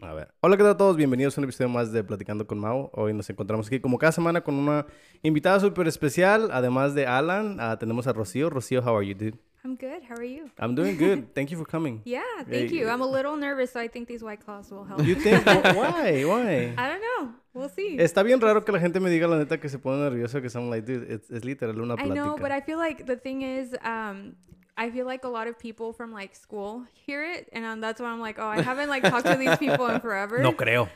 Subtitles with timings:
[0.00, 0.28] A ver.
[0.40, 0.96] Hola, ¿qué tal a todos?
[0.96, 2.90] Bienvenidos a un episodio más de Platicando con Mau.
[2.92, 4.86] Hoy nos encontramos aquí como cada semana con una
[5.22, 6.50] invitada súper especial.
[6.52, 8.50] Además de Alan, ah, tenemos a Rocío.
[8.50, 9.38] Rocío, how are you, dude?
[9.64, 10.02] I'm good.
[10.10, 10.50] How are you?
[10.58, 11.32] I'm doing good.
[11.34, 12.02] Thank you for coming.
[12.04, 12.76] Yeah, thank Hey.
[12.80, 12.88] you.
[12.88, 15.00] I'm a little nervous, so I think these white claws will help.
[15.02, 15.46] You think?
[15.46, 16.24] Why?
[16.26, 16.74] Why?
[16.76, 17.32] I don't know.
[17.54, 17.96] We'll see.
[17.98, 20.50] Está bien raro que la gente me diga la neta que se pone nervioso, que
[20.50, 22.14] son like, dude, it's, it's literal una I plática.
[22.14, 24.34] know, but I feel like the thing is, um,
[24.76, 28.00] I feel like a lot of people from like school hear it, and um, that's
[28.00, 30.40] why I'm like, oh, I haven't like talked to these people in forever.
[30.42, 30.88] No creo.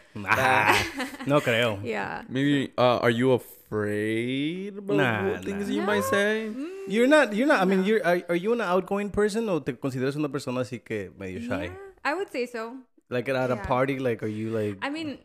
[1.26, 1.78] No creo.
[1.84, 2.22] Yeah.
[2.28, 5.74] Maybe uh, are you afraid about Nah, things nah.
[5.74, 6.50] you might say?
[6.54, 9.60] Mm, You're not, you're not, I mean, you're, are, are you an outgoing person or
[9.60, 11.64] te consideras una persona así que medio shy?
[11.64, 11.72] yeah,
[12.04, 12.76] I would say so.
[13.10, 13.62] Like at a Yeah.
[13.64, 14.78] party, like, are you like...
[14.82, 15.18] I mean,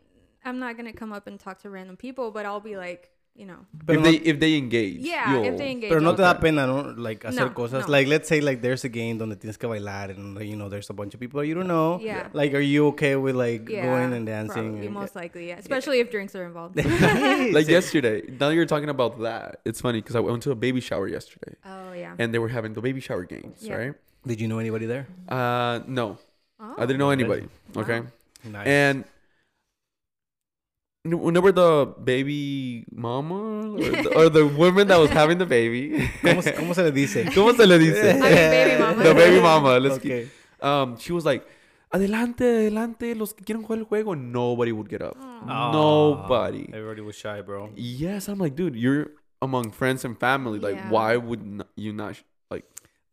[0.46, 3.46] I'm not gonna come up and talk to random people, but I'll be like, you
[3.48, 5.90] know, Pero if no- they if they engage, yeah, you'll- if they engage.
[5.90, 6.42] Pero no I'll te da Okay.
[6.42, 6.94] pena, ¿no?
[6.96, 7.88] Like, hacer No, cosas.
[7.88, 7.92] no.
[7.92, 10.90] Like, let's say, like, there's a game donde tienes que bailar and, you know, there's
[10.90, 12.00] a bunch of people you don't know.
[12.00, 12.30] Yeah.
[12.34, 14.64] Like, are you okay with, like, yeah, going and dancing?
[14.70, 15.58] Probably, and- most likely, yeah.
[15.58, 16.76] Especially if drinks are involved.
[17.54, 18.22] like yesterday.
[18.40, 19.62] Now you're talking about that.
[19.66, 22.14] It's funny because I went to a baby shower yesterday, oh yeah.
[22.20, 23.76] and they were having the baby shower games, Yeah.
[23.76, 23.94] right?
[24.28, 25.08] Did you know anybody there?
[25.28, 26.18] Uh, no,
[26.60, 26.76] Oh.
[26.78, 27.48] I didn't know anybody.
[27.76, 28.04] Okay,
[28.50, 28.68] Nice.
[28.68, 29.04] and
[31.06, 36.42] whenever the baby mama or the, or the woman that was having the baby, ¿Cómo,
[36.42, 37.26] se- ¿Cómo se le dice?
[37.36, 38.14] ¿cómo se le dice?
[38.20, 39.04] Mean, baby mama.
[39.04, 39.80] the baby mama.
[39.80, 40.30] Let's keep- Okay.
[40.62, 41.46] um, she was like,
[41.92, 44.16] adelante, adelante, los que quieren jugar el juego.
[44.16, 45.18] Nobody would get up.
[45.20, 45.72] Aw.
[45.74, 46.70] Nobody.
[46.72, 47.70] Everybody was shy, bro.
[47.76, 50.60] Yes, I'm like, dude, you're among friends and family.
[50.60, 50.90] Like, Yeah.
[50.90, 52.16] why would n- you not
[52.50, 52.64] like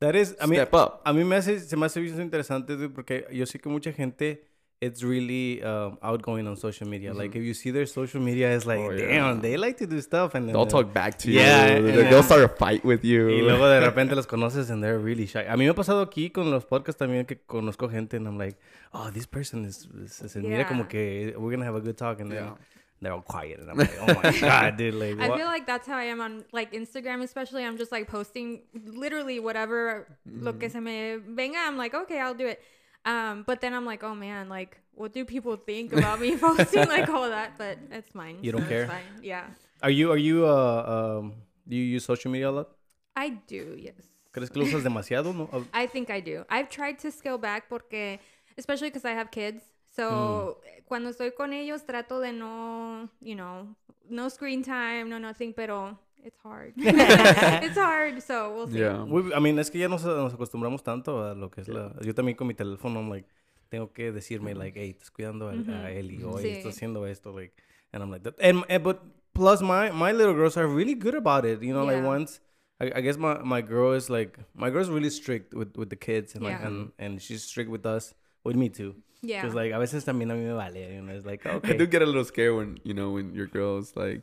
[0.01, 1.03] That is, I mean, step up?
[1.05, 3.93] a mí me hace, se me hace bien interesante, dude, porque yo sé que mucha
[3.93, 4.45] gente,
[4.81, 7.13] it's really um, outgoing on social media.
[7.13, 10.01] Like, if you see their social media, it's like, Oh, damn, they like to do
[10.01, 10.35] stuff.
[10.35, 11.87] And then They'll they'll- talk back to Yeah, you.
[11.87, 11.97] yeah.
[11.97, 13.27] They- They'll start a fight with you.
[13.29, 15.41] Y luego de repente los conoces and they're really shy.
[15.47, 18.39] A mí me ha pasado aquí con los podcasts también que conozco gente and I'm
[18.39, 18.57] like,
[18.95, 22.21] oh, this person is, is- se mira como que we're gonna have a good talk
[22.21, 22.55] and then Yeah.
[23.03, 25.87] they're all quiet and I'm like, oh my god, dude, like I feel like that's
[25.87, 27.67] how I am on like Instagram, especially.
[27.67, 30.59] I'm just like posting literally whatever lo Mm-hmm.
[30.59, 31.59] que se me venga.
[31.67, 32.61] I'm like, okay, I'll do it.
[33.05, 36.87] Um, but then I'm like, oh man, like, what do people think about me posting
[36.89, 37.57] like all that?
[37.57, 38.39] But it's mine.
[38.43, 38.91] You don't so care?
[39.23, 39.47] Yeah,
[39.83, 41.33] Are you are you uh um
[41.67, 42.69] do you use social media a lot?
[43.17, 43.77] I do.
[43.79, 43.95] Yes,
[44.33, 45.33] ¿Crees que lo usas demasiado?
[45.35, 45.49] No.
[45.53, 46.45] Uh, I think I do.
[46.51, 48.19] I've tried to scale back porque,
[48.59, 49.63] especially because I have kids.
[49.91, 50.85] So Mm.
[50.87, 53.75] cuando estoy con ellos, trato de no, you know,
[54.09, 56.73] no screen time, no nothing, pero it's hard.
[56.77, 58.23] it's hard.
[58.23, 58.79] So we'll see.
[58.81, 59.03] Yeah.
[59.05, 61.93] we- I mean, es que ya nos, nos acostumbramos tanto a lo que es la
[62.03, 63.27] yo también con mi teléfono I'm like
[63.71, 66.49] tengo que decirme like, hey, estás cuidando a, a Eli o hey, Sí.
[66.59, 67.53] estás haciendo esto like
[67.93, 68.35] and I'm like that.
[68.41, 69.01] And, and but
[69.35, 71.63] plus my my little girls are really good about it.
[71.63, 72.41] You know, like once
[72.81, 75.97] I, I guess my, my girl is like my girl's really strict with, with the
[75.97, 78.95] kids and like and, and she's strict with us with me too.
[79.23, 79.43] Yeah.
[79.43, 81.87] Because like a veces también a mí me vale, you know, it's like I do
[81.87, 84.23] get a little scared when you know when your girl's like,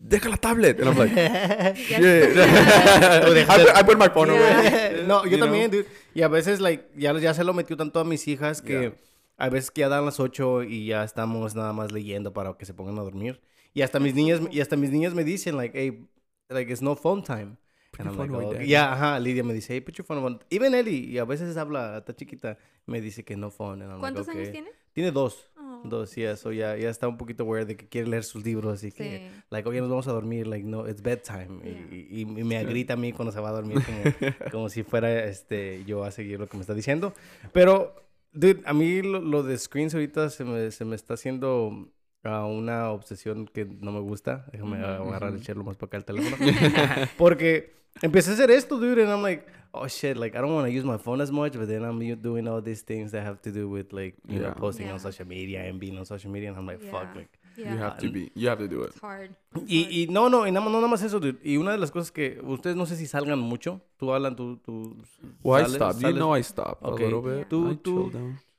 [0.00, 1.12] "Deja la tablet," and I'm like,
[1.76, 5.04] "Shit." I, put, I put my phone away.
[5.06, 5.46] no, yo You know?
[5.46, 5.86] también, dude.
[6.14, 8.92] Y a veces, like, ya, ya se lo metió tanto a mis hijas que Yeah.
[9.36, 12.64] a veces que ya dan las 8 y ya estamos nada más leyendo para que
[12.66, 13.40] se pongan a dormir.
[13.74, 16.06] Y hasta mis niñas, y hasta mis niñas me dicen, like, hey,
[16.48, 17.56] like, it's no phone time.
[17.92, 19.94] Put And your I'm phone like, "Oh, Daddy." yeah, ajá, Lidia me dice, hey, put
[19.96, 20.38] your phone away.
[20.50, 22.56] Even Eli, y a veces habla, está chiquita,
[22.86, 23.82] me dice que no phone.
[23.82, 24.62] And I'm ¿Cuántos like, años okay.
[24.62, 24.70] tiene?
[24.92, 25.46] Tiene dos.
[25.56, 25.80] Oh.
[25.84, 28.74] Dos, yeah, so ya, ya está un poquito aware de que quiere leer sus libros,
[28.74, 29.42] así que, Sí.
[29.50, 31.60] like, oye, nos vamos a dormir, like, no, it's bedtime.
[31.64, 32.08] Y-.
[32.10, 34.02] Y, y me agrita a mí cuando se va a dormir como,
[34.52, 37.14] como si fuera, este, yo a seguir lo que me está diciendo.
[37.52, 37.94] Pero,
[38.32, 41.88] dude, a mí lo, lo de screens ahorita se me, se me está haciendo
[42.24, 44.46] ah, una obsesión que no me gusta.
[44.52, 46.36] Déjame agarrar y echarlo más para acá el teléfono.
[47.18, 47.72] Porque
[48.02, 50.72] empecé a hacer esto, dude, and I'm like, oh shit, like I don't want to
[50.72, 53.50] use my phone as much, but then I'm doing all these things that have to
[53.52, 54.54] do with like, you know, Yeah.
[54.54, 55.02] posting on Yeah.
[55.02, 57.14] social media and being on social media, and I'm like, fuck, Yeah.
[57.16, 57.30] like.
[57.56, 57.72] Yeah.
[57.74, 58.30] You have to be.
[58.36, 58.90] You have to do it.
[58.90, 59.34] It's hard.
[59.66, 61.40] Y, y no, no, y nada, más- no nada más eso, dude.
[61.42, 63.80] Y una de las cosas que ustedes no sé si salgan mucho.
[63.98, 64.96] Tú, Alan, tú, tú
[65.42, 66.00] Well, I sales- stopped.
[66.00, 67.04] You know, I stopped Okay.
[67.04, 67.48] a little bit.
[67.48, 68.10] Tú- I tú-.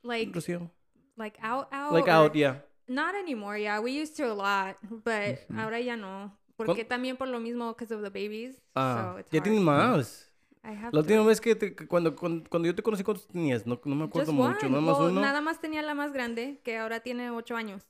[0.02, 0.70] Like, Rocío?
[1.16, 1.92] like out, out.
[1.92, 2.58] Like or- out, yeah.
[2.88, 3.58] Not anymore.
[3.58, 6.36] Yeah, we used to a lot, but ahora ya no.
[6.56, 8.60] Porque también por lo mismo, because of the babies.
[8.74, 9.44] Ah, so it's ya hard.
[9.44, 10.28] tienen más.
[10.64, 13.26] I have La última vez que, te- que cuando, cuando, cuando yo te conocí, ¿cuántos
[13.26, 13.66] tenías?
[13.66, 14.66] No, no me acuerdo mucho.
[14.66, 14.70] one.
[14.70, 15.20] Nada más uno.
[15.20, 17.82] Nada más tenía la más grande, que ahora tiene ocho años.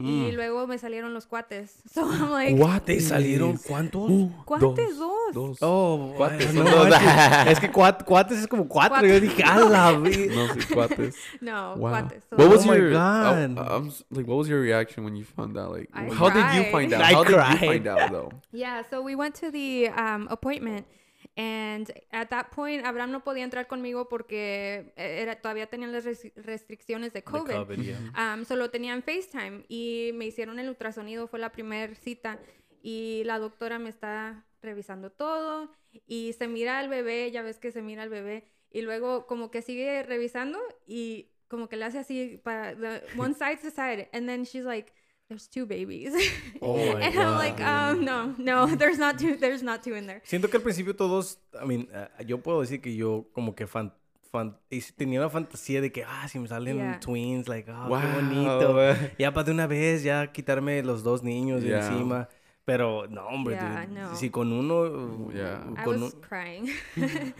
[0.00, 0.24] Mm.
[0.28, 1.82] Y luego me salieron los cuates.
[1.92, 4.10] So I'm like, ¿Te salieron cuántos?
[4.44, 4.96] ¿cuates?
[4.98, 5.34] Dos.
[5.34, 5.58] Dos.
[5.60, 6.88] Oh, Cuates, no dos.
[7.46, 8.98] es que cuat- cuates es como cuatro.
[8.98, 9.08] Cuatro.
[9.08, 9.92] Yo dije, a la.
[9.92, 10.08] No,
[10.54, 11.16] sí, cuates.
[11.40, 11.90] No, Wow.
[11.90, 12.24] cuates.
[12.30, 12.90] So What was Oh my your?
[12.92, 13.58] God.
[13.58, 15.70] I, I'm s- like, what was your reaction when you found out?
[15.72, 16.72] Like, I how did you cried.
[16.72, 17.00] find out?
[17.02, 17.60] I how did cried.
[17.60, 18.30] you find out though?
[18.52, 20.86] Yeah, so we went to the um, appointment,
[21.36, 26.04] And at that point, Abraham no podía entrar conmigo porque eh, era, todavía tenían las
[26.04, 27.54] res- restricciones de The COVID.
[27.54, 28.34] COVID, yeah.
[28.34, 32.38] Um, solo tenían FaceTime y me hicieron el ultrasonido, fue la primera cita
[32.82, 35.70] y la doctora me está revisando todo
[36.06, 39.50] y se mira al bebé, ya ves que se mira al bebé y luego como
[39.50, 44.08] que sigue revisando y como que le hace así para the, one side to side
[44.12, 44.92] and then she's like
[45.30, 46.12] there's two babies
[46.60, 47.38] Oh my and I'm God.
[47.38, 50.62] like um no no there's not two there's not two in there Siento que al
[50.62, 53.92] principio todos, I mean, ah, yo puedo decir que yo como que fan,
[54.32, 57.00] fan- y tenía una fantasía de que, ah, si me salen Yeah.
[57.00, 58.00] twins, like, ah, Wow.
[58.00, 58.96] qué bonito.
[59.18, 61.86] Ya para de una vez, ya quitarme los dos niños de Yeah.
[61.86, 62.28] encima.
[62.64, 64.14] Pero, no, hombre, Yeah, dude, no.
[64.16, 65.30] si con uno...
[65.32, 65.64] Yeah.
[65.66, 66.68] uh, I con was un- crying.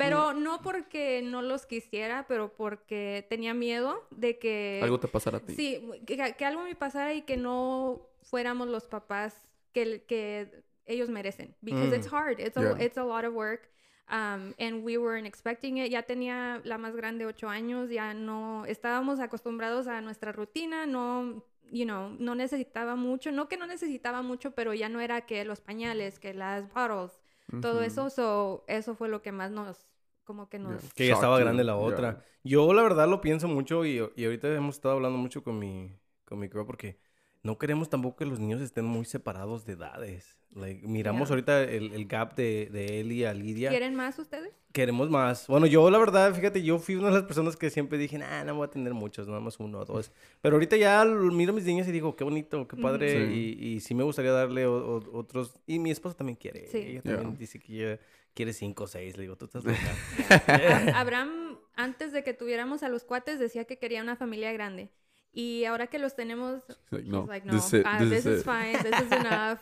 [0.00, 4.80] pero no porque no los quisiera, pero porque tenía miedo de que...
[4.82, 5.54] Algo te pasará a ti.
[5.54, 11.08] Sí, que, que algo me pasara y que no fuéramos los papás que, que ellos
[11.08, 11.54] merecen.
[11.60, 11.94] Because Mm.
[11.94, 12.40] it's hard.
[12.40, 12.84] It's a, Yeah.
[12.84, 13.68] it's a lot of work.
[14.08, 15.88] Um, and we weren't expecting it.
[15.90, 17.90] Ya tenía la más grande ocho años.
[17.90, 18.64] Ya no...
[18.66, 20.86] Estábamos acostumbrados a nuestra rutina.
[20.86, 21.44] No...
[21.72, 23.30] You know, no necesitaba mucho.
[23.30, 27.20] No que no necesitaba mucho, pero ya no era que los pañales, que las bottles,
[27.62, 28.10] todo eso.
[28.10, 29.86] So, eso fue lo que más nos...
[30.30, 30.92] Como que nos...
[30.94, 31.82] Que ya estaba grande la yeah.
[31.84, 32.24] otra.
[32.44, 35.92] Yo la verdad lo pienso mucho y, y ahorita hemos estado hablando mucho con mi,
[36.24, 36.98] con mi girl porque
[37.42, 40.36] no queremos tampoco que los niños estén muy separados de edades.
[40.54, 41.34] Like, miramos Yeah.
[41.34, 43.70] ahorita el, el gap de, de él y a Lidia.
[43.70, 44.52] ¿Quieren más ustedes?
[44.72, 45.46] Queremos más.
[45.48, 48.44] Bueno, yo la verdad, fíjate, yo fui una de las personas que siempre dije, nah,
[48.44, 50.12] no voy a tener muchos, nada más uno o dos.
[50.42, 53.26] Pero ahorita ya miro a mis niños y digo, qué bonito, qué padre.
[53.28, 53.32] Sí.
[53.60, 55.54] Y, y sí me gustaría darle o- o- otros.
[55.66, 56.66] Y mi esposa también quiere.
[56.68, 56.78] Sí.
[56.78, 57.38] Ella también Yeah.
[57.38, 58.00] dice que ella
[58.34, 59.16] quiere cinco o seis.
[59.16, 59.78] Le digo, tú estás loca.
[60.94, 64.90] Abraham, antes de que tuviéramos a los cuates, decía que quería una familia grande.
[65.32, 68.18] Y ahora que los tenemos, like, no, like, no, this is it, ah, this this
[68.18, 68.44] is is it.
[68.44, 69.60] fine, this is enough.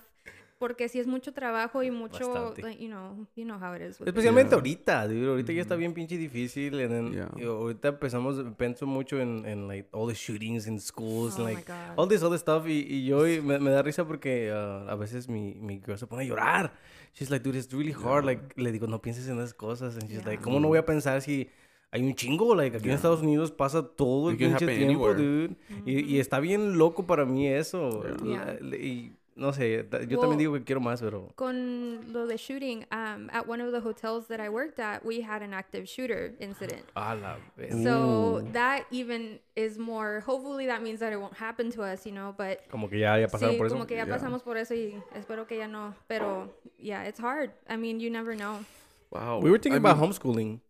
[0.59, 2.77] Porque si es mucho trabajo y mucho, Bastante.
[2.83, 4.01] you know, you know how it is.
[4.01, 4.57] Especialmente Yeah.
[4.59, 5.29] ahorita, dude.
[5.29, 6.75] Ahorita ya está bien pinche difícil.
[6.81, 7.49] and then- Yeah.
[7.49, 11.39] ahorita empezamos, pienso mucho en, en like, all the shootings in schools.
[11.39, 12.67] Oh and, like, all this other stuff.
[12.67, 15.97] Y, y yo y me, me da risa porque uh, a veces mi, mi girl
[15.97, 16.73] se pone a llorar.
[17.15, 18.25] She's like, dude, it's really hard.
[18.25, 19.95] Like, le digo, no pienses en esas cosas.
[19.95, 20.27] And she's Yeah.
[20.27, 21.49] like, ¿cómo no voy a pensar si
[21.93, 22.57] hay un chingo?
[22.57, 22.97] Like, aquí en Yeah.
[22.97, 25.15] Estados Unidos pasa todo el pinche tiempo, anywhere.
[25.23, 25.57] dude.
[25.87, 28.03] Y, y está bien loco para mí eso.
[28.25, 28.59] Yeah.
[28.77, 31.33] Y no sé, yo Well, también digo que quiero más, pero...
[31.37, 35.21] Con lo de shooting, um, at one of the hotels that I worked at, we
[35.23, 36.83] had an active shooter incident.
[36.97, 37.73] A la vez.
[37.85, 42.13] So that even is more, hopefully that means that it won't happen to us, you
[42.13, 43.75] know, but Como que ya, ya pasaron sí, por eso.
[43.77, 44.15] como que ya Yeah.
[44.17, 47.51] pasamos por eso y espero que ya no, pero yeah, it's hard.
[47.69, 48.65] I mean, you never know.
[49.11, 49.41] Wow.
[49.41, 50.61] We were thinking I about mean, homeschooling.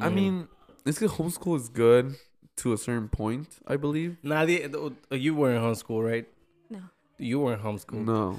[0.00, 0.48] I mean,
[0.84, 1.10] it's good.
[1.10, 2.16] Homeschool is good
[2.56, 4.16] to a certain point, I believe.
[4.22, 4.68] nadie,
[5.10, 6.26] you were in homeschool, right?
[7.20, 7.26] No.
[7.26, 8.04] You were in homeschool.
[8.04, 8.36] No,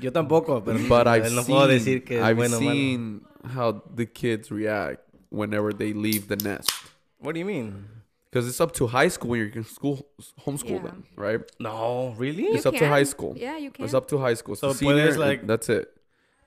[0.00, 3.20] Yo tampoco, pero but I've no seen, puedo decir que I've bueno seen
[3.54, 5.00] how the kids react
[5.30, 6.70] whenever they leave the nest.
[7.18, 7.84] What do you mean?
[8.30, 10.06] Because it's up to high school when you're in school,
[10.46, 10.82] homeschool Yeah.
[10.82, 11.40] them, right?
[11.60, 12.44] No, really?
[12.44, 13.06] You It's up to high can.
[13.06, 13.34] school.
[13.36, 13.84] Yeah, you can.
[13.84, 14.56] It's up to high school.
[14.56, 15.92] So, So senior, puedes, like- that's it.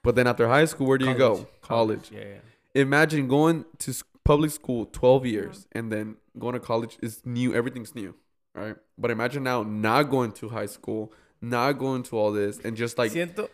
[0.04, 1.48] But then after high school, where do you go?
[1.62, 2.10] College.
[2.12, 2.81] Yeah, yeah.
[2.81, 7.54] Imagine going to s- public school 12 years and then going to college is new.
[7.54, 8.14] Everything's new,
[8.56, 8.76] right?
[8.98, 12.97] But imagine now not going to high school, not going to all this, and just
[12.97, 13.50] like Siento...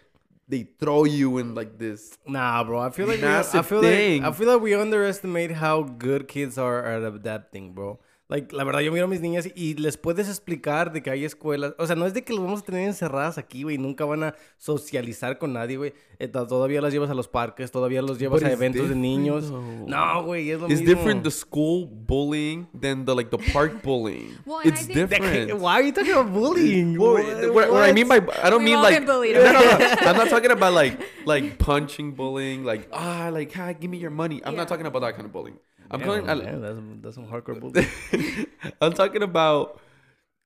[0.47, 2.17] they throw you in like this.
[2.27, 2.79] Nah, bro.
[2.79, 4.23] I feel like we, I feel thing.
[4.23, 7.99] like I feel like we underestimate how good kids are at adapting, bro.
[8.27, 11.25] Like, la verdad, yo miro a mis niñas y les puedes explicar de que hay
[11.25, 11.75] escuelas.
[11.77, 13.77] O sea, no es de que los vamos a tener encerradas aquí, güey.
[13.77, 15.93] Nunca van a socializar con nadie, güey.
[16.17, 18.89] Eh, to- Todavía las llevas a los parques, todavía los llevas But a it's eventos
[18.89, 19.49] de different, niños.
[19.51, 19.61] though.
[19.87, 20.87] No, güey, es lo It's mismo.
[20.95, 24.35] different the school bullying than the like the park bullying.
[24.43, 25.53] Well, and I it's different.
[25.59, 26.97] Why are you talking about bullying?
[26.97, 29.59] Well, What- what, what I mean by I don't We've mean like no, no, no.
[30.09, 34.09] I'm not talking about like like punching bullying like ah like hi give me your
[34.09, 34.41] money.
[34.43, 34.61] I'm Yeah.
[34.61, 35.59] not talking about that kind of bullying.
[35.95, 36.29] I'm Damn, calling.
[36.29, 37.87] I- man, that's, that's some hardcore bullying.
[38.81, 39.79] I'm talking about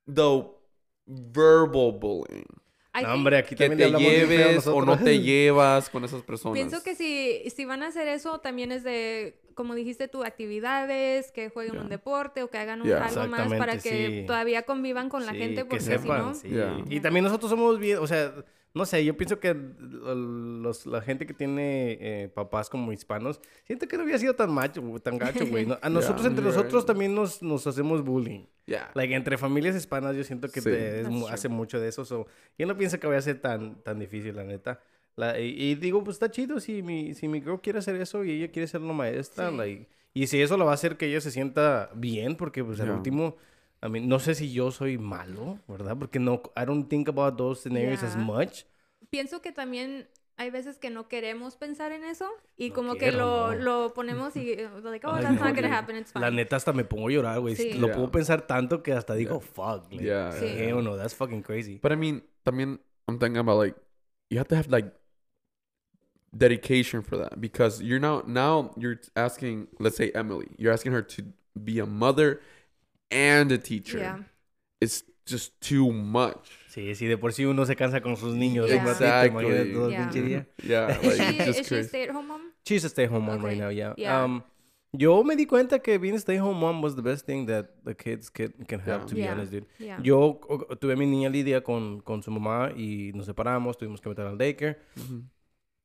[0.06, 0.44] the
[1.06, 2.46] verbal bullying.
[2.92, 6.22] I No, think- hombre, aquí Que también te lleves o no te llevas con esas
[6.22, 6.54] personas.
[6.54, 11.30] Pienso que si, si van a hacer eso, también es de, como dijiste tú, actividades,
[11.30, 11.82] que jueguen Yeah.
[11.82, 13.06] un deporte o que hagan un- Yeah.
[13.06, 14.24] algo más para que sí.
[14.26, 16.34] todavía convivan con la gente, que porque si sepan, no...
[16.34, 16.48] sí.
[16.48, 16.82] Yeah.
[16.88, 18.34] Y también nosotros somos bien, o sea,
[18.74, 23.88] no sé, yo pienso que los, la gente que tiene eh, papás como hispanos, siento
[23.88, 25.66] que no había sido tan macho, tan gacho, güey.
[25.66, 28.44] No- A nosotros, entre nosotros también nos, nos hacemos bullying.
[28.66, 28.90] Yeah.
[28.94, 30.70] Like, entre familias hispanas yo siento que Sí.
[30.70, 32.04] te- es hace mucho de eso.
[32.04, 32.26] so,
[32.58, 34.80] yo no pienso que vaya a ser tan, tan difícil, la neta.
[35.16, 38.24] La- y, y digo, pues está chido si mi, si mi girl quiere hacer eso
[38.24, 39.50] y ella quiere ser una maestra.
[39.50, 39.56] Sí.
[39.56, 42.78] like, y si eso lo va a hacer que ella se sienta bien, porque pues
[42.80, 42.96] al Yeah.
[42.96, 43.36] último,
[43.82, 45.96] I mean, no sé si yo soy malo, ¿verdad?
[45.98, 48.24] Porque no, I don't think about those scenarios as Yeah.
[48.24, 48.64] much.
[49.10, 50.06] Pienso que también
[50.36, 53.62] hay veces que no queremos pensar en eso y No como que quiero, lo, no.
[53.88, 56.20] lo ponemos y eh, like, oh, Ay, that's no, not gonna happen, it's fine.
[56.22, 57.56] La neta hasta me pongo a llorar, güey.
[57.56, 57.72] Sí.
[57.74, 57.96] Lo Yeah.
[57.96, 59.90] puedo pensar tanto que hasta digo, fuck.
[59.90, 60.32] Like, Yeah.
[60.32, 60.46] Sí.
[60.46, 61.78] Hell no, that's fucking crazy.
[61.82, 63.76] But I mean, también I'm thinking about like
[64.30, 64.92] you have to have like
[66.36, 71.02] dedication for that because you're now now you're asking let's say Emily, you're asking her
[71.02, 71.22] to
[71.64, 72.40] be a mother
[73.10, 73.98] and a teacher.
[73.98, 74.18] Yeah.
[74.80, 76.48] It's just too much.
[76.68, 78.68] Sí, sí, de por sí uno se cansa con sus niños.
[78.68, 78.82] Yeah.
[78.88, 79.44] Exactly.
[79.46, 80.44] Yeah.
[80.62, 82.40] Yeah, Is like she, is she a stay-at-home mom?
[82.66, 83.94] She's a stay-home mom right now, yeah.
[83.96, 84.22] Yeah.
[84.24, 84.42] Um,
[84.92, 87.94] yo me di cuenta que being a stay-home mom was the best thing that the
[87.94, 89.06] kids can, can have, Yeah.
[89.06, 89.32] to be Yeah.
[89.32, 89.66] honest, dude.
[89.78, 90.00] Yeah.
[90.02, 94.00] Yo o- tuve a mi niña Lidia con, con su mamá y nos separamos, tuvimos
[94.00, 94.78] que meter al daycare.
[94.96, 95.28] Mhm.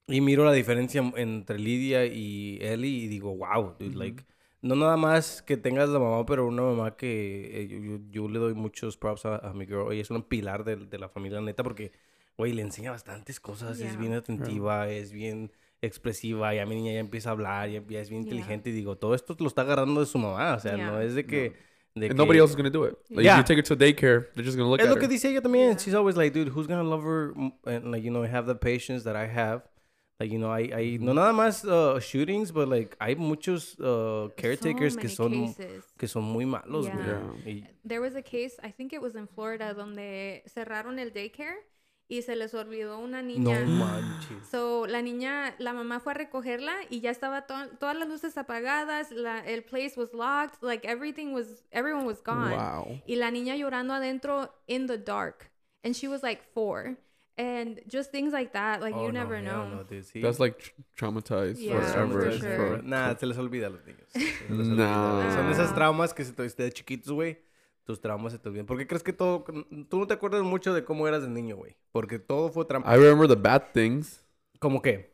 [0.08, 4.00] Y miro la diferencia entre Lidia y Ellie y digo, wow, dude, Ujú.
[4.00, 4.24] like,
[4.62, 8.28] no nada más que tengas la mamá, pero una mamá que eh, yo, yo- yo
[8.30, 9.92] le doy muchos props a, a mi girl.
[9.92, 11.92] Ella es un pilar de, de la familia, neta, porque,
[12.38, 17.00] güey, le enseña bastantes cosas, es bien atentiva, es bien expresiva, ya mi niña ya
[17.00, 18.34] empieza a hablar, ya, ya es bien Yeah.
[18.34, 21.14] inteligente y digo, todo esto lo está agarrando de su mamá, o sea, no es
[21.16, 21.54] de que...
[21.96, 22.96] And que- nobody else is gonna do it.
[23.10, 23.36] Like Yeah.
[23.36, 25.02] if you take her to daycare, they're just gonna look es at lo her.
[25.02, 25.70] que dice ella también.
[25.70, 25.78] Yeah.
[25.78, 28.56] She's always like, dude, who's gonna love her mm, and like you know have the
[28.56, 29.64] patience that I have.
[30.20, 34.30] Like you know, hay, hay no nada más uh, shootings, but like hay muchos uh,
[34.38, 35.84] caretakers so que son cases.
[35.98, 37.20] que son muy malos, Yeah.
[37.44, 37.46] güey.
[37.64, 41.58] Y- There was a case, I think it was in Florida, donde cerraron el daycare
[42.08, 43.66] y se les olvidó una No niña.
[43.66, 44.48] manches.
[44.50, 48.38] So, la niña, la mamá fue a recogerla y ya estaba to- todas las luces
[48.38, 52.56] apagadas, la, el place was locked, like everything was, everyone was gone.
[52.56, 53.02] Wow.
[53.06, 55.52] Y la niña llorando adentro in the dark.
[55.84, 56.96] And she was like four.
[57.38, 59.76] And just things like that, like Oh, you no, never hell know.
[59.80, 60.22] no, dude, sí.
[60.22, 62.32] That's like tr- traumatized Yeah, forever.
[62.32, 62.56] for sure.
[62.78, 64.08] for- Nah, se les olvida a los niños.
[64.14, 64.20] Se
[64.54, 65.16] les olvida, Nah.
[65.22, 65.32] güey.
[65.36, 67.38] Son esas traumas que se te, de chiquitos, güey.
[67.84, 68.66] Tus traumas se te olvidan.
[68.66, 69.44] ¿Por qué crees que todo...
[69.90, 71.76] Tú no te acuerdas mucho de cómo eras de niño, güey?
[71.92, 72.90] Porque todo fue trampa.
[72.96, 74.26] I remember the bad things.
[74.60, 75.14] ¿Cómo qué?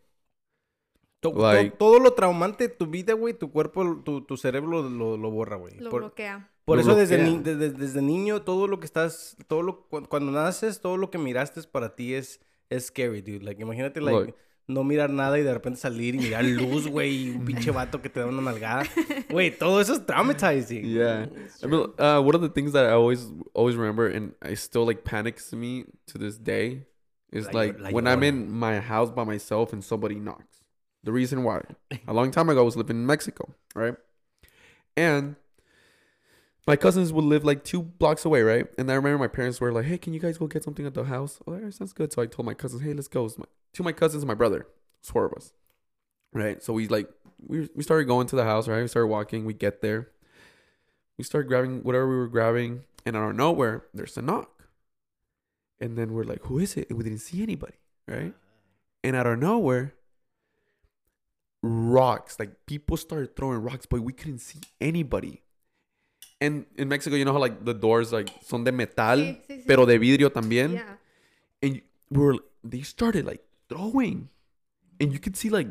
[1.21, 4.83] To- to- Like- todo lo traumante de tu vida, güey, tu cuerpo, tu, tu cerebro
[4.83, 5.79] lo, lo borra, güey.
[5.79, 6.50] Lo Por, bloquea.
[6.65, 10.05] Por Lo eso desde, ni- desde, desde niño, todo lo que estás, todo lo, cu-
[10.07, 12.39] cuando naces, todo lo que miraste para ti es,
[12.69, 13.43] es scary, dude.
[13.43, 14.35] Like, imagínate, like, Look.
[14.67, 18.01] no mirar nada y de repente salir y mirar luz, güey, y un pinche vato
[18.01, 18.83] que te da una nalgada.
[19.29, 20.83] Güey, todo eso es traumatizing.
[20.85, 21.29] Yeah.
[21.63, 24.85] I mean, uh, one of the things that I always always remember and I still
[24.85, 26.85] like panics me to this day
[27.31, 30.61] is like, when I'm in my house by myself and somebody knocks.
[31.03, 31.61] The reason why.
[32.07, 33.95] A long time ago I was living in Mexico, right?
[34.95, 35.35] And
[36.71, 38.65] my cousins would live like two blocks away, right?
[38.77, 40.93] And I remember my parents were like, "Hey, can you guys go get something at
[40.93, 42.13] the house?" Oh, that sounds good.
[42.13, 43.43] So I told my cousins, "Hey, let's go." My,
[43.77, 44.65] of my cousins and my brother.
[45.01, 45.51] It's four of us,
[46.31, 46.63] right?
[46.63, 47.09] So we like
[47.45, 48.81] we we started going to the house, right?
[48.81, 49.43] We started walking.
[49.43, 50.11] We get there.
[51.17, 54.63] We start grabbing whatever we were grabbing, and out of nowhere, there's a knock.
[55.81, 58.33] And then we're like, "Who is it?" And we didn't see anybody, right?
[59.03, 59.93] And out of nowhere,
[61.61, 62.39] rocks.
[62.39, 65.41] Like people started throwing rocks, but we couldn't see anybody.
[66.41, 69.57] And in Mexico, you know how like the doors like son de metal, Sí, sí,
[69.61, 69.67] sí.
[69.67, 70.73] pero de vidrio también.
[70.73, 70.97] Yeah.
[71.61, 74.29] And we were they started like throwing,
[74.99, 75.67] and you could see like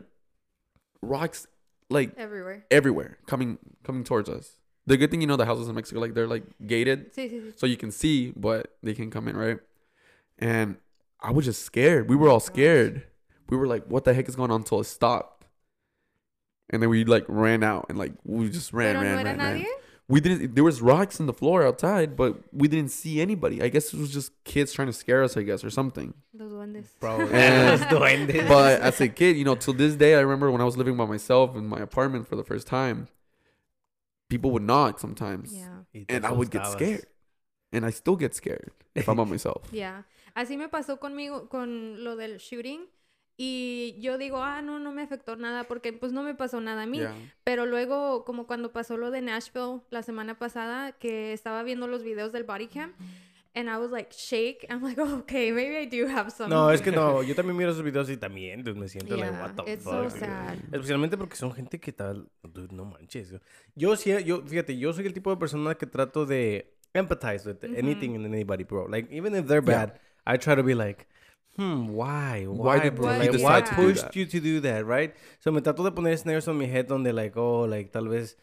[1.02, 1.46] rocks
[1.88, 2.64] like Everywhere.
[2.70, 4.56] everywhere coming coming towards us.
[4.86, 7.10] The good thing, you know, the houses in Mexico like they're like gated,
[7.56, 9.58] so you can see, but they can come in, right?
[10.38, 10.76] And
[11.20, 12.08] I was just scared.
[12.08, 13.02] We were all scared.
[13.48, 15.46] We were like, "What the heck is going on?" Until it stopped,
[16.70, 19.66] and then we like ran out and like we just ran, ran, ran, ran.
[20.10, 20.14] Nadie.
[20.14, 20.54] We didn't.
[20.54, 23.62] There was rocks in the floor outside, but we didn't see anybody.
[23.62, 25.36] I guess it was just kids trying to scare us.
[25.36, 26.14] I guess or something.
[26.34, 26.86] Los duendes.
[27.00, 28.48] Bro, And- los duendes.
[28.48, 30.96] But as a kid, you know, till this day, I remember when I was living
[30.96, 33.08] by myself in my apartment for the first time.
[34.28, 36.02] People would knock sometimes, Yeah.
[36.08, 37.06] And I would get scared,
[37.72, 39.62] and I still get scared if I'm by myself.
[39.72, 40.02] Yeah.
[40.36, 42.86] Así me pasó conmigo con lo del shooting.
[43.42, 46.82] Y yo digo, ah, no, no me afectó nada porque pues no me pasó nada
[46.82, 46.98] a mí.
[46.98, 47.14] Yeah.
[47.42, 52.02] Pero luego, como cuando pasó lo de Nashville la semana pasada, que estaba viendo los
[52.02, 52.92] videos del body cam,
[53.54, 54.66] and I was like, shake.
[54.68, 56.50] I'm like, oh, okay, maybe I do have some.
[56.50, 59.32] No, es que no, yo también miro esos videos y también dude, me siento like,
[59.32, 60.10] Yeah, what the it's fuck.
[60.10, 60.56] so sad.
[60.70, 63.32] Especialmente porque son gente que tal, dude, no manches.
[63.74, 67.64] Yo sí, yo, fíjate, yo soy el tipo de persona que trato de empathize with
[67.64, 68.86] anything and anybody, bro.
[68.86, 69.86] Like, even if they're Yeah.
[69.86, 71.06] bad, I try to be like,
[71.56, 72.46] hmm, why?
[72.46, 73.06] Why Why, did bro?
[73.06, 75.14] Like, do pushed you to do that, right?
[75.40, 78.36] So, me trato de poner snares on mi head donde, like, oh, like, tal vez...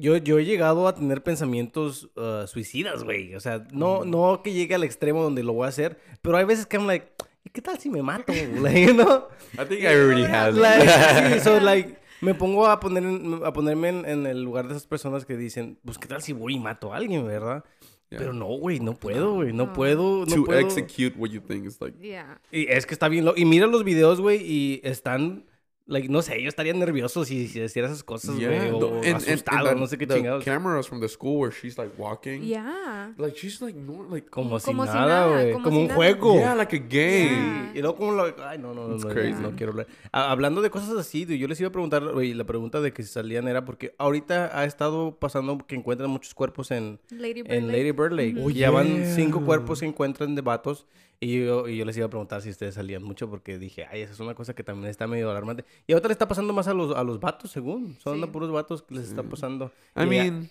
[0.00, 3.34] Yo, yo he llegado a tener pensamientos uh, suicidas, güey.
[3.34, 6.44] O sea, no, no que llegue al extremo donde lo voy a hacer, pero hay
[6.44, 7.08] veces que I'm like,
[7.44, 8.32] ¿y qué tal si me mato?
[8.62, 9.26] Like, you know?
[9.54, 10.54] I think I already had.
[10.54, 10.88] Like,
[11.34, 13.04] sí, so, like, me pongo a, poner,
[13.44, 16.32] a ponerme en, en el lugar de esas personas que dicen, pues, ¿qué tal si
[16.32, 17.64] voy y mato a alguien, verdad?
[18.10, 18.20] Yeah.
[18.20, 19.52] Pero no, güey, no puedo, güey.
[19.52, 19.72] No No.
[19.74, 20.58] puedo, no to puedo.
[20.60, 21.98] execute what you think is like.
[22.00, 22.40] Yeah.
[22.50, 23.24] Y es que está bien.
[23.26, 25.44] lo- Y mira los videos, güey, y están.
[25.90, 28.40] Like, no sé, yo estaría nervioso si, si hiciera esas cosas, güey.
[28.50, 30.44] Yeah, o and, and, and asustado, that- no sé qué the chingados.
[30.44, 32.42] cameras from the school where she's like walking.
[32.42, 33.14] Yeah.
[33.16, 35.52] Like she's like no, like Como si Como si nada, nada, güey.
[35.54, 35.96] como Como, si un nada.
[35.96, 36.34] juego.
[36.34, 37.70] yeah, like a game.
[37.70, 37.72] Yeah.
[37.76, 38.34] Y luego como lo...
[38.46, 39.40] Ay, no, no, no, It's no, crazy.
[39.40, 39.86] no quiero hablar.
[40.12, 42.92] Ah, hablando de cosas así, dude, yo les iba a preguntar, güey, la pregunta de
[42.92, 47.40] que si salían era porque ahorita ha estado pasando que encuentran muchos cuerpos en, Lady
[47.40, 47.78] Bird en Lake.
[47.78, 48.34] Lady Bird Lake.
[48.44, 50.86] Oh, ya van cinco cuerpos que encuentran de vatos.
[51.20, 54.02] Y yo, y yo les iba a preguntar si ustedes salían mucho porque dije, ay,
[54.02, 55.64] esa es una cosa que también está medio alarmante.
[55.86, 57.96] Y ahorita le está pasando más a los, a los vatos, según.
[58.00, 58.26] Son Sí.
[58.26, 59.72] puros vatos que les está pasando.
[59.96, 60.50] I Y ya- mean,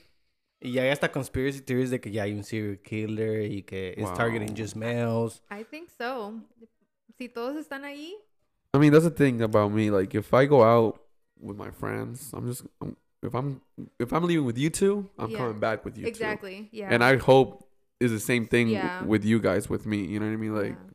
[0.59, 3.93] y ya hay hasta conspiracy theories de que ya hay un serial killer y que
[3.97, 4.13] es Wow.
[4.15, 5.43] targeting just males.
[5.51, 6.33] I think so.
[7.17, 8.15] Si todos están ahí,
[8.75, 9.89] I mean that's the thing about me.
[9.91, 10.99] Like if I go out
[11.39, 13.61] with my friends, I'm just I'm, if I'm
[13.99, 15.37] if I'm leaving with you two, I'm Yeah.
[15.39, 16.09] coming back with you two.
[16.09, 16.69] exactly.
[16.71, 16.89] Yeah.
[16.93, 17.63] And I hope
[17.99, 19.03] is the same thing Yeah.
[19.05, 20.05] with you guys with me.
[20.05, 20.53] You know what I mean?
[20.53, 20.91] Like, Yeah.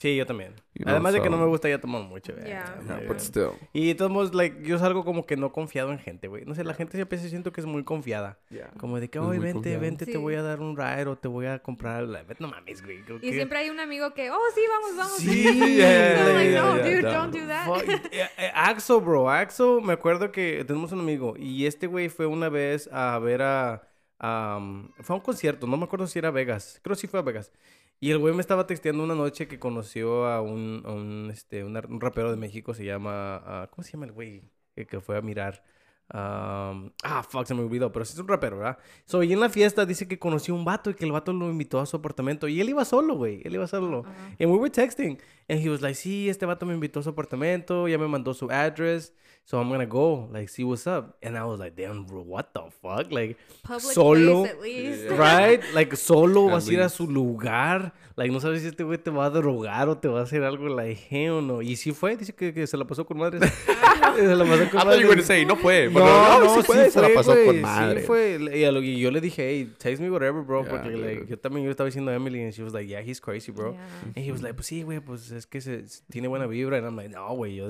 [0.00, 0.54] Sí, yo también.
[0.74, 2.32] you know, Además de que no me gusta ya tomar mucho.
[2.32, 2.46] güey.
[2.46, 2.76] Yeah.
[3.08, 3.50] But still.
[3.72, 6.44] Y todos like, yo salgo como que no confiado en gente, güey.
[6.44, 8.38] No sé, la gente siempre se siento que es muy confiada.
[8.48, 8.70] Yeah.
[8.78, 9.80] Como de que, oye, vente, confiado.
[9.80, 12.04] vente, te voy a dar un ride o te voy a comprar.
[12.04, 12.22] la-".
[12.38, 13.00] No mames, güey.
[13.00, 15.16] Y que- siempre hay un amigo que, oh, sí, vamos, vamos.
[15.18, 17.12] Sí, So like, no, yeah, dude, yeah.
[17.12, 17.66] don't do that.
[17.66, 17.88] Fuck.
[18.12, 19.28] Eh, eh, Axo, bro.
[19.28, 23.42] Axo, me acuerdo que tenemos un amigo y este güey fue una vez a ver
[23.42, 23.87] a...
[24.22, 26.80] um, fue a un concierto, no me acuerdo si era Vegas.
[26.82, 27.52] Creo que sí fue a Vegas.
[28.00, 31.64] Y el güey me estaba texteando una noche que conoció a un, a un, este,
[31.64, 33.42] un rapero de México, se llama...
[33.44, 34.42] ah, ¿Cómo se llama el güey?
[34.74, 35.62] Que, que fue a mirar.
[36.10, 38.78] Um, ah, fuck, se me olvidó, pero sí es un rapero, ¿verdad?
[39.04, 41.50] So, y en la fiesta dice que conoció un vato y que el vato lo
[41.50, 42.48] invitó a su apartamento.
[42.48, 43.42] Y él iba solo, güey.
[43.44, 44.04] Él iba solo.
[44.06, 44.36] Ajá.
[44.40, 45.18] And we were texting.
[45.48, 47.88] And he was like, sí, este vato me invitó a su apartamento.
[47.88, 49.12] Ya me mandó su address.
[49.48, 51.16] So I'm gonna go, like, see what's up.
[51.22, 53.10] And I was like, damn, bro, what the fuck?
[53.10, 55.08] Like, Public solo, place at least.
[55.24, 55.62] Right?
[55.72, 57.92] Like, solo At vas a ir a su lugar.
[58.18, 60.42] Like, no sabes si este güey te va a drogar o te va a hacer
[60.42, 61.62] algo, like, hell no.
[61.62, 63.40] Y sí fue, dice que, que se la pasó con madres.
[64.16, 65.08] se la pasó I con thought you were madres.
[65.08, 65.86] gonna say no fue.
[65.86, 68.00] No, but no, no, sí fue, se la pasó güey, con madre.
[68.00, 68.38] Sí fue.
[68.58, 70.62] Y, a lo- y yo le dije, hey, text me whatever, bro.
[70.64, 73.00] Yeah, porque like, yo también yo estaba diciendo a Emily and she was like, yeah,
[73.00, 73.70] he's crazy, bro.
[73.74, 73.80] Yeah.
[74.16, 76.76] And he was like, pues sí, güey, pues es que se, tiene buena vibra.
[76.78, 77.68] And I'm like, no, güey, yo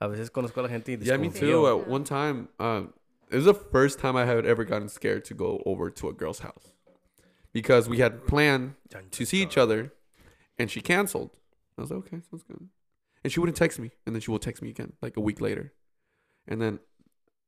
[0.00, 1.62] a veces conozco a la gente y Yeah, me desconfío.
[1.62, 1.66] too.
[1.80, 2.92] At one time, um,
[3.30, 6.12] it was the first time I had ever gotten scared to go over to a
[6.12, 6.74] girl's house
[7.58, 8.66] because we had planned
[9.18, 9.80] to see each other,
[10.58, 11.30] and she canceled.
[11.76, 12.62] I was like, okay, sounds good.
[13.22, 15.40] And she wouldn't text me, and then she will text me again like a week
[15.40, 15.72] later,
[16.46, 16.78] and then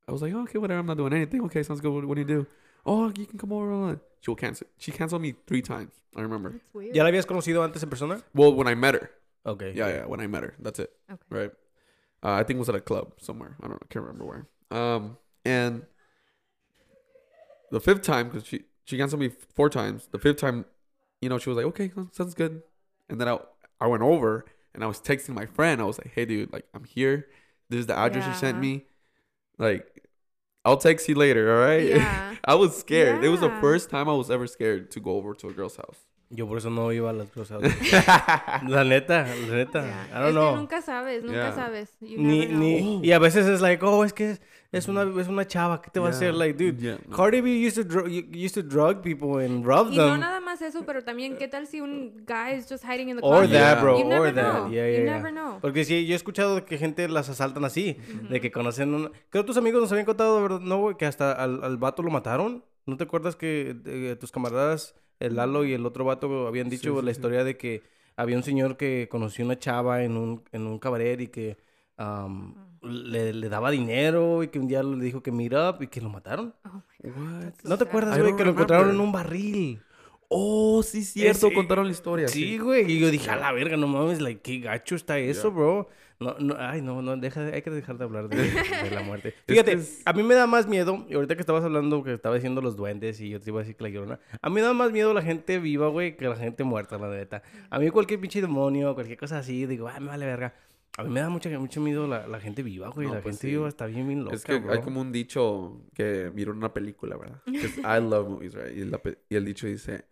[0.07, 1.41] I was like, okay, whatever, I'm not doing anything.
[1.45, 1.93] Okay, sounds good.
[1.93, 2.47] What, what do you do?
[2.85, 3.99] Oh, you can come over.
[4.21, 4.67] She will cancel.
[4.77, 5.93] She canceled me three times.
[6.15, 6.49] I remember.
[6.51, 6.95] That's weird.
[6.95, 8.21] ¿Ya la habías conocido antes en persona?
[8.33, 9.11] Well, when I met her.
[9.45, 9.71] Okay.
[9.73, 10.05] Yeah, yeah.
[10.05, 10.91] When I met her, that's it.
[11.09, 11.21] Okay.
[11.29, 11.51] Right.
[12.23, 13.55] Uh, I think it was at a club somewhere.
[13.61, 13.79] I don't know.
[13.81, 14.47] I can't remember where.
[14.71, 15.85] Um, and
[17.71, 20.09] the fifth time, because she she canceled me four times.
[20.11, 20.65] The fifth time,
[21.21, 22.61] you know, she was like, "Okay, sounds- good."
[23.09, 23.39] And then I
[23.79, 25.81] I went over and I was texting my friend.
[25.81, 27.27] I was like, "Hey, dude, like I'm here.
[27.69, 28.85] This is the address you sent me.
[29.57, 30.03] Like,
[30.65, 31.53] I'll text you later.
[31.55, 32.35] All right." Yeah.
[32.43, 33.23] I was scared.
[33.23, 35.77] It was the first time I was ever scared to go over to a girl's
[35.77, 36.05] house.
[36.33, 37.61] Yo por eso no iba a las cosas.
[38.67, 39.81] la neta, la neta.
[39.83, 40.07] Yeah.
[40.11, 40.51] I don't es know.
[40.53, 41.53] que nunca sabes, nunca Yeah.
[41.55, 41.89] sabes.
[41.99, 44.41] You Ni, ni, y a veces es like, oh, es que es,
[44.71, 46.33] es una, es una chava, ¿qué te va a hacer?
[46.33, 47.17] Like, dude, Yeah, no.
[47.17, 50.19] Cardi B used to, dr- used to drug people and rob Y no them.
[50.21, 53.23] nada más eso, pero también, ¿qué tal si un guy is just hiding in the
[53.23, 53.51] Or closet?
[53.59, 53.99] that, bro.
[53.99, 54.53] You never or that.
[54.53, 54.69] know.
[54.71, 55.13] Yeah, You yeah, yeah.
[55.17, 55.59] never know.
[55.59, 57.97] Porque sí, yo he escuchado que gente las asaltan así.
[58.29, 59.11] De que conocen un...
[59.29, 60.61] Creo que tus amigos nos habían contado, ¿verdad?
[60.61, 62.63] No, güey, que hasta al, al vato lo mataron.
[62.85, 66.99] ¿No te acuerdas que eh, tus camaradas, el Lalo y el otro vato, habían dicho
[66.99, 67.17] sí, la sí.
[67.17, 67.83] historia de que
[68.15, 71.57] había un señor que conoció una chava en un, en un cabaret y que
[71.97, 75.87] am, le, le daba dinero y que un día le dijo que meet up y
[75.87, 76.53] que lo mataron?
[76.65, 76.83] Oh
[77.63, 78.35] ¿No te acuerdas, güey?
[78.35, 79.81] Que lo encontraron en un barril.
[80.29, 81.47] Oh, sí, cierto.
[81.47, 82.27] Ese- Contaron la historia.
[82.27, 82.89] Sí, güey.
[82.89, 85.57] Y yo dije, a la verga, no mames, like, qué gacho está eso, Yeah.
[85.57, 85.89] bro.
[86.21, 89.01] No, no, ay, no, no, deja, de- hay que dejar de hablar de, de la
[89.01, 89.33] muerte.
[89.47, 92.35] Fíjate, es- a mí me da más miedo, y ahorita que estabas hablando, que estaba
[92.35, 94.61] diciendo los duendes, y yo te iba a decir que la llorona, a mí me
[94.61, 97.41] da más miedo la gente viva, güey, que la gente muerta, la neta.
[97.69, 100.53] A mí cualquier pinche demonio, cualquier cosa así, digo, ay, me vale verga.
[100.97, 103.07] A mí me da mucho, mucho miedo la, la gente viva, güey.
[103.07, 103.53] No, la pues gente sí.
[103.53, 104.73] viva está bien, bien loca, Es que bro.
[104.73, 107.41] hay como un dicho que en una película, ¿verdad?
[107.47, 108.75] I love movies, right?
[108.77, 110.05] Y, la pe- y el dicho dice,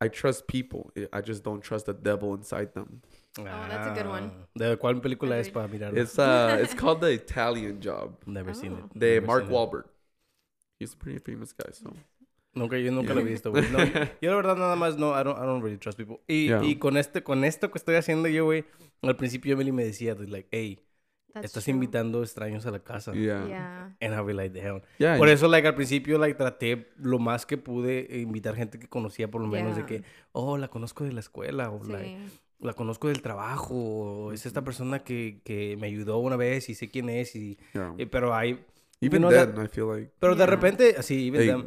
[0.00, 3.00] I trust people, I just don't trust the devil inside them.
[3.38, 4.30] Oh, that's a good one.
[4.34, 6.00] Ah, ¿De cuál película es para mirarla?
[6.00, 8.16] It's uh, it's called The Italian Job.
[8.26, 8.78] Never seen Oh.
[8.86, 8.92] it.
[8.94, 9.54] De never Mark seen it.
[9.56, 9.84] Wahlberg.
[10.80, 11.92] He's a pretty famous guy, so.
[12.54, 13.14] Nunca, yo nunca Yeah.
[13.14, 13.68] lo he visto, güey.
[13.70, 13.78] No,
[14.20, 16.20] yo la verdad nada más no, I don't, I don't really trust people.
[16.26, 16.62] Y, Yeah.
[16.64, 18.64] y con este, con esto que estoy haciendo yo, güey,
[19.02, 20.80] al principio Emily me decía, like, hey,
[21.34, 21.74] That's estás true.
[21.74, 23.12] invitando extraños a la casa.
[23.12, 23.46] Yeah.
[23.46, 23.48] Yeah.
[23.48, 23.96] Yeah.
[24.00, 24.80] And I'll be like, damn.
[24.98, 28.88] yeah Por eso, like, al principio, like, traté lo más que pude invitar gente que
[28.88, 29.86] conocía, por lo menos, de Yeah.
[29.86, 32.18] que, oh, la conozco de la escuela, o like.
[32.60, 36.74] La conozco del trabajo, o es esta persona que, que me ayudó una vez y
[36.74, 37.94] sé quién es, y, Yeah.
[37.98, 38.58] y- pero hay,
[39.00, 40.10] Even know then, that- I feel like.
[40.18, 41.66] pero de repente, así, even Hey, them.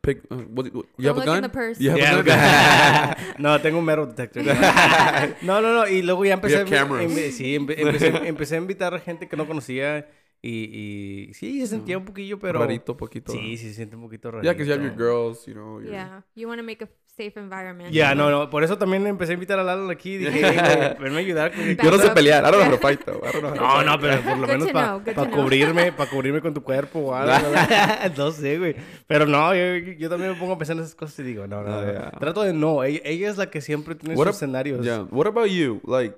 [0.00, 0.22] pick.
[0.30, 1.36] Uh, what, what- you have a look gun?
[1.38, 1.82] in the purse.
[1.82, 3.16] You have Yeah, a gun?
[3.18, 3.34] okay.
[3.38, 4.44] no, tengo un mero detector.
[5.42, 5.88] no, no, no.
[5.88, 7.10] Y luego ya empecé, You have cameras.
[7.10, 10.06] empe- sí, empe- empecé, empecé a invitar a gente que no conocía
[10.40, 12.60] y, y sí, se sentía un poquillo, pero...
[12.60, 13.32] Rarito, poquito.
[13.32, 14.42] Sí, sí, se siente un poquito raro.
[14.42, 15.80] Yeah, because you have your girls, you know.
[15.80, 16.22] your- Yeah.
[16.36, 17.90] You want to make a safe environment.
[17.92, 18.48] Ya, no, no.
[18.48, 20.16] Por eso también empecé a invitar a Lalo aquí.
[20.16, 21.52] Dije, hey, venme a ayudar.
[21.52, 22.44] con mi Yo no sé pelear.
[22.44, 23.18] I don't know how to fight, though.
[23.18, 25.30] I don't know how to No, no, pero por lo Good menos to para know.
[25.32, 27.48] cubrirme, para cubrirme con tu cuerpo o algo.
[28.16, 28.76] no sé, güey.
[29.08, 31.64] Pero no, yo, yo también me pongo a pensar en esas cosas y digo, no,
[31.64, 31.92] no, Ah, no.
[31.92, 32.10] yeah.
[32.12, 32.84] Trato de no.
[32.84, 34.84] Ella, ella es la que siempre tiene What sus escenarios.
[34.84, 35.02] Yeah.
[35.10, 35.80] What about you?
[35.84, 36.16] Like,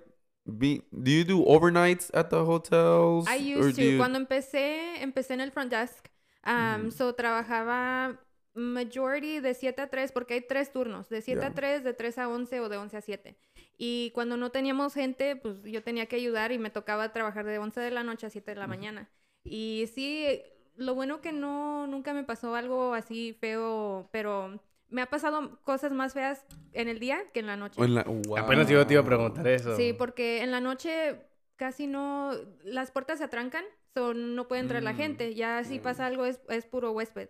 [0.58, 3.26] be, do you do overnights at the hotels?
[3.28, 3.82] I used to.
[3.82, 6.06] you- Cuando empecé, empecé en el front desk.
[6.46, 8.18] Um, So trabajaba
[8.54, 11.50] majority de 7 a 3 porque hay tres turnos, de 7 Yeah.
[11.50, 13.36] a 3, de 3 a 11 o de 11 a 7.
[13.78, 17.58] Y cuando no teníamos gente, pues yo tenía que ayudar y me tocaba trabajar de
[17.58, 19.08] 11 de la noche a 7 de la mañana.
[19.44, 20.42] Y sí,
[20.76, 24.60] lo bueno que no, nunca me pasó algo así feo, pero
[24.90, 27.83] me ha pasado cosas más feas en el día que en la noche.
[27.83, 28.38] En la- wow.
[28.38, 29.76] Apenas yo te iba a preguntar eso.
[29.76, 31.20] Sí, porque en la noche
[31.57, 32.33] casi no,
[32.64, 34.96] las puertas se atrancan, so no puede entrar la Mm.
[34.96, 35.35] gente.
[35.35, 37.29] Ya si pasa algo es, es puro huésped.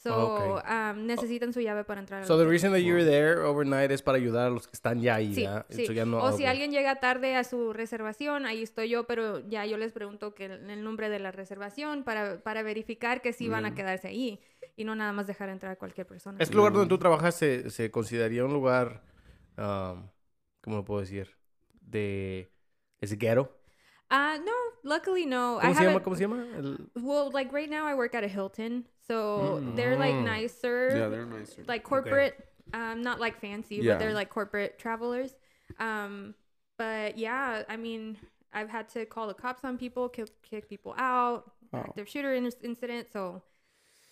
[0.00, 0.64] So Ok.
[0.64, 2.20] um, necesitan su llave para entrar.
[2.20, 5.00] al So the reason that you're there overnight es para ayudar a los que están
[5.00, 5.66] ya ahí, Sí, ¿verdad?
[5.70, 5.86] sí.
[5.86, 6.50] So ya no- o si ok.
[6.50, 10.44] alguien llega tarde a su reservación, ahí estoy yo, pero ya yo les pregunto que
[10.44, 13.74] el, el nombre de la reservación para, para verificar que sí van a Mm.
[13.74, 14.40] quedarse ahí
[14.76, 16.38] y no nada más dejar entrar a cualquier persona.
[16.40, 16.90] ¿Este lugar donde Mm.
[16.90, 19.02] tú trabajas se, se consideraría un lugar,
[19.56, 20.08] um,
[20.60, 21.36] ¿cómo lo puedo decir?
[21.80, 22.48] De...
[23.00, 23.52] ¿Es ghetto?
[24.10, 24.52] Ah, no,
[24.94, 25.58] luckily no.
[25.58, 26.02] I ¿Cómo se llama?
[26.04, 26.46] ¿Cómo se llama?
[26.56, 30.24] El- Well, like right now I work at a Hilton, so they're like Mm.
[30.24, 30.96] nicer.
[30.96, 31.64] Yeah, they're nicer.
[31.66, 32.34] like corporate
[32.74, 33.94] um not like fancy Yeah.
[33.94, 35.34] but they're like corporate travelers
[35.78, 36.34] um
[36.76, 38.18] but yeah i mean
[38.52, 41.84] i've had to call the cops on people kick, kick people out Wow.
[41.86, 43.42] active shooter in- incident so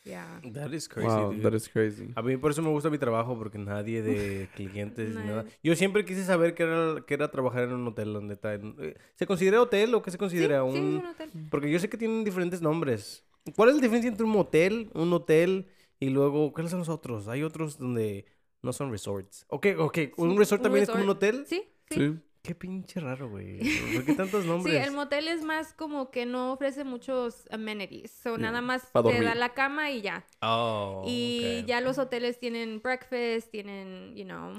[0.05, 1.43] yeah That is crazy, wow, dude.
[1.43, 2.13] that is crazy.
[2.17, 5.45] A mí por eso me gusta mi trabajo, porque nadie de clientes ni nada.
[5.65, 8.55] Yo siempre quise saber qué era, qué era trabajar en un hotel donde está.
[8.55, 10.97] en- eh, ¿Se considera hotel o qué se sí, considera sí, es un...?
[10.99, 11.31] un hotel.
[11.51, 13.25] Porque yo sé que tienen diferentes nombres.
[13.55, 15.69] ¿Cuál es la diferencia entre un motel, un hotel
[16.01, 17.29] y luego, cuáles son los otros?
[17.29, 18.27] Hay otros donde
[18.63, 19.45] no son resorts.
[19.49, 19.99] Ok, ok.
[20.17, 21.17] ¿Un Sí, resort un también es como un resort.
[21.17, 21.47] hotel?
[21.47, 22.19] sí sí Sí.
[22.43, 23.59] Qué pinche raro, güey.
[23.93, 24.87] ¿Por qué tantos Sí, nombres?
[24.87, 28.11] el motel es más como que no ofrece muchos amenities.
[28.13, 30.27] So, nada más te da la cama y ya.
[30.43, 31.69] Oh, y ok.
[31.69, 34.55] ya los hoteles tienen breakfast, tienen, you know.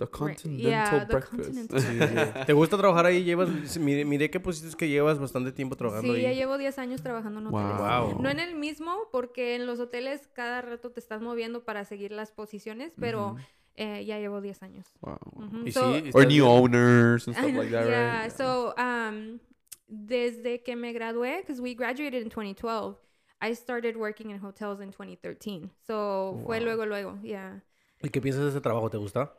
[0.00, 1.30] The continental yeah, the breakfast.
[1.30, 2.36] continental Sí, sí, breakfast.
[2.38, 2.46] sí.
[2.46, 3.22] ¿Te gusta trabajar ahí?
[3.22, 6.22] Llevas, miré, miré que pusiste que llevas bastante tiempo trabajando Sí, ahí.
[6.22, 7.76] ya llevo 10 años trabajando en hoteles.
[7.78, 8.22] Wow.
[8.22, 12.12] No en el mismo, porque en los hoteles cada rato te estás moviendo para seguir
[12.12, 13.36] las posiciones, pero
[13.76, 14.86] eh, ya llevo 10 años.
[15.02, 15.18] Wow.
[15.36, 15.66] Ujú.
[15.66, 18.32] Y So- sí, Or new owners and stuff like that, yeah, right?
[18.32, 19.38] so um,
[19.86, 22.96] desde que me gradué, because we graduated in 2012,
[23.42, 25.70] I started working in hotels in 2013.
[25.86, 26.64] So fue Wow.
[26.64, 27.62] luego, luego, yeah.
[28.02, 28.88] ¿Y qué piensas de ese trabajo?
[28.88, 29.32] ¿Te gusta?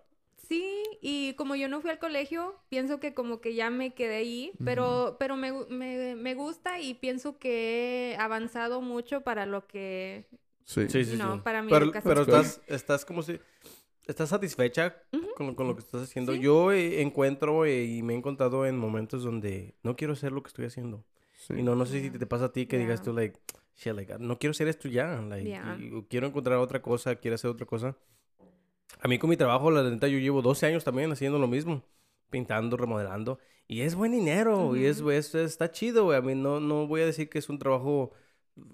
[0.52, 4.16] Sí, y como yo no fui al colegio, pienso que como que ya me quedé
[4.18, 9.66] ahí, pero, pero me, me, me gusta y pienso que he avanzado mucho para lo
[9.66, 10.26] que,
[10.66, 10.90] Sí.
[10.90, 11.42] Sí, sí, No, sí.
[11.42, 12.14] para mi pero, educación.
[12.14, 13.40] pero estás, estás como si...
[14.08, 15.28] ¿Estás satisfecha Ujú.
[15.38, 16.34] con, con lo que estás haciendo?
[16.34, 16.42] Sí.
[16.42, 20.44] Yo eh, encuentro eh, y me he encontrado en momentos donde no quiero hacer lo
[20.44, 21.06] que estoy haciendo.
[21.38, 21.54] sí.
[21.60, 22.20] Y no, no sé si Yeah.
[22.20, 23.06] te pasa a ti que digas Yeah.
[23.06, 23.40] tú, like,
[23.78, 25.22] shit, like, no quiero hacer esto ya.
[25.22, 25.78] Like, Yeah.
[25.80, 27.96] y- y quiero encontrar otra cosa, quiero hacer otra cosa.
[29.00, 31.84] A mí con mi trabajo, la neta, yo llevo 12 años también haciendo lo mismo.
[32.30, 33.40] Pintando, remodelando.
[33.68, 34.76] Y es buen dinero.
[34.76, 36.18] Y es, es- está chido, güey.
[36.18, 38.12] A mí no, no voy a decir que es un trabajo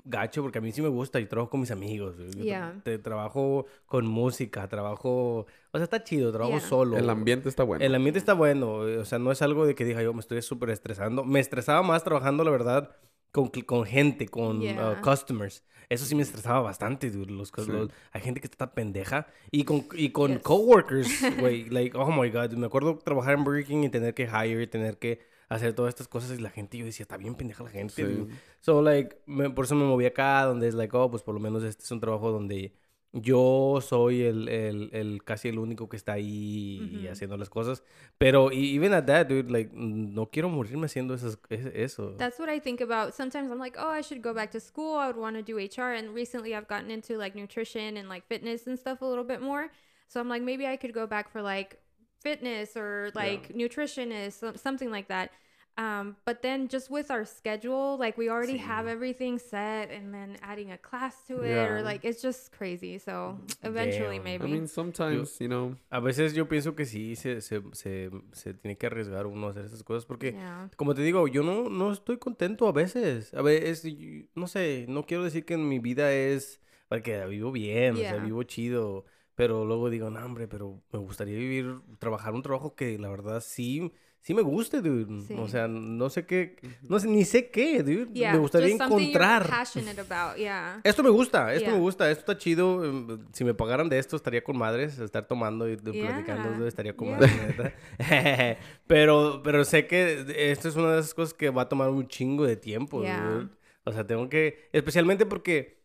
[0.03, 1.19] gacho porque a mí sí me gusta.
[1.19, 2.15] Yo trabajo con mis amigos.
[2.35, 2.81] Yeah.
[2.83, 5.45] te- trabajo con música, trabajo...
[5.71, 6.67] O sea, está chido, trabajo Yeah.
[6.67, 6.97] solo.
[6.97, 7.85] El ambiente está bueno.
[7.85, 10.41] El ambiente está bueno, o sea, no es algo de que diga yo me estoy
[10.41, 11.23] súper estresando.
[11.23, 12.95] Me estresaba más trabajando, la verdad,
[13.37, 15.01] con, con gente, con uh, Yeah.
[15.01, 15.63] customers.
[15.89, 17.31] Eso sí me estresaba bastante, dude.
[17.31, 17.71] Los, Sí.
[17.71, 19.27] los- hay gente que está pendeja.
[19.51, 20.41] Y con, y con Yes.
[20.41, 21.07] coworkers,
[21.39, 21.69] güey.
[21.69, 22.51] like, oh my God.
[22.53, 25.19] Me acuerdo trabajar en Burger King y tener que hire, tener que
[25.49, 26.37] hacer todas estas cosas.
[26.37, 27.93] Y la gente, yo decía, está bien pendeja la gente.
[27.95, 28.03] Sí.
[28.03, 28.33] dude".
[28.59, 31.39] So, like, me- por eso me moví acá, donde es like, oh, pues por lo
[31.39, 32.73] menos este es un trabajo donde
[33.13, 37.83] yo soy el, el, el casi el único que está ahí haciendo las cosas.
[38.17, 42.15] Pero y- even at that, dude, like, no quiero morirme haciendo esas, eso.
[42.17, 43.13] That's what I think about.
[43.15, 44.97] Sometimes I'm like, oh, I should go back to school.
[44.97, 45.93] I would want to do HR.
[45.93, 49.41] And recently I've gotten into like nutrition and like fitness and stuff a little bit
[49.41, 49.71] more.
[50.09, 51.79] So I'm like, maybe I could go back for like
[52.21, 55.31] fitness or like nutritionist, so- something like that.
[55.79, 58.65] Um, but then just with our schedule, like we already Sí.
[58.65, 61.67] have everything set, and then adding a class to it, Yeah.
[61.71, 62.97] or like it's just crazy.
[62.97, 64.23] So eventually, Damn.
[64.23, 64.45] maybe.
[64.45, 68.53] I mean, sometimes, you know, A veces yo pienso que sí se, se, se, se
[68.55, 70.67] tiene que arriesgar uno a hacer esas cosas porque, yeah.
[70.77, 73.31] como te digo, yo no, no estoy contento a veces.
[73.35, 73.85] A veces,
[74.33, 76.59] no sé, no quiero decir que mi vida es,
[76.89, 78.23] porque vivo bien, o sea, Yeah.
[78.23, 82.97] vivo chido, pero luego digo, no, hombre, pero me gustaría vivir, trabajar un trabajo que
[82.97, 85.21] la verdad sí, sí me guste, dude.
[85.27, 85.35] Sí.
[85.37, 88.11] O sea, no sé qué, no sé, ni sé qué, dude.
[88.13, 88.33] Yeah.
[88.33, 89.47] me gustaría just something you're encontrar.
[89.49, 90.37] passionate about.
[90.37, 90.81] Yeah.
[90.83, 92.83] Esto me gusta, esto me gusta, esto está chido.
[92.85, 97.07] em, Si me pagaran de esto, estaría con madres, estar tomando y platicando, estaría con
[97.07, 97.17] Yeah.
[97.17, 97.73] madres, neta.
[98.87, 102.07] pero, pero sé que esto es una de esas cosas que va a tomar un
[102.07, 103.21] chingo de tiempo, Yeah.
[103.21, 103.49] dude.
[103.85, 105.77] O sea, tengo que, especialmente porque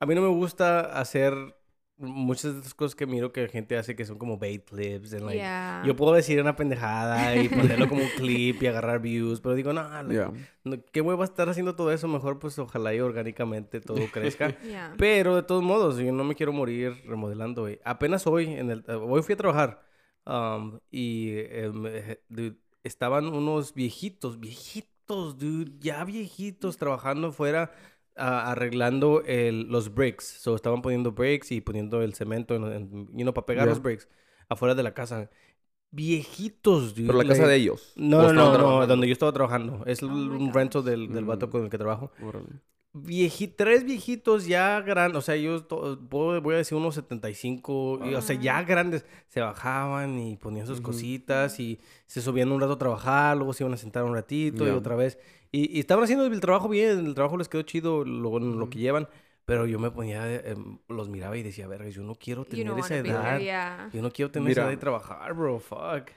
[0.00, 1.34] a mí no me gusta hacer
[1.98, 5.12] muchas de estas cosas que miro que la gente hace que son como bait clips.
[5.12, 5.82] and, like, yeah.
[5.84, 9.72] Yo puedo decir una pendejada y ponerlo como un clip y agarrar views, pero digo,
[9.72, 10.32] no, like, yeah.
[10.64, 12.06] no, ¿qué voy a estar haciendo todo eso?
[12.08, 14.58] Mejor pues ojalá y orgánicamente todo crezca.
[14.62, 14.94] yeah.
[14.96, 17.80] Pero de todos modos, yo no me quiero morir remodelando, güey.
[17.84, 19.82] Apenas hoy, en el, hoy fui a trabajar
[20.24, 27.72] um, y em, eh, dude, estaban unos viejitos, viejitos, dude, ya viejitos trabajando fuera
[28.18, 30.24] ah, arreglando el, los bricks.
[30.24, 33.70] So, estaban poniendo bricks y poniendo el cemento, en, en- you know, para pegar Ya.
[33.70, 34.08] los bricks
[34.48, 35.30] afuera de la casa.
[35.90, 37.06] Viejitos, dude.
[37.06, 37.92] Pero la casa like- de ellos.
[37.96, 38.86] No, ¿O no, no, trabajando?
[38.86, 39.84] donde yo estaba trabajando.
[39.86, 41.50] Es Oh un rental del, del vato Mm.
[41.50, 42.46] con el que trabajo Órale.
[42.94, 48.00] Vieji- tres viejitos ya grandes, o sea, yo to- puedo- voy a decir unos 75,
[48.04, 52.60] y, o sea, ya grandes, se bajaban y ponían sus cositas y se subían un
[52.60, 55.18] rato a trabajar, luego se iban a sentar un ratito y otra vez.
[55.52, 58.78] Y, y estaban haciendo el trabajo bien, el trabajo les quedó chido, lo, lo que
[58.78, 59.08] llevan,
[59.44, 62.66] pero yo me ponía, eh, em, los miraba y decía, verga, yo no quiero tener
[62.80, 63.22] esa edad.
[63.36, 63.44] there.
[63.44, 63.90] Yeah.
[63.92, 66.10] Yo no quiero tener esa edad de trabajar, bro, fuck.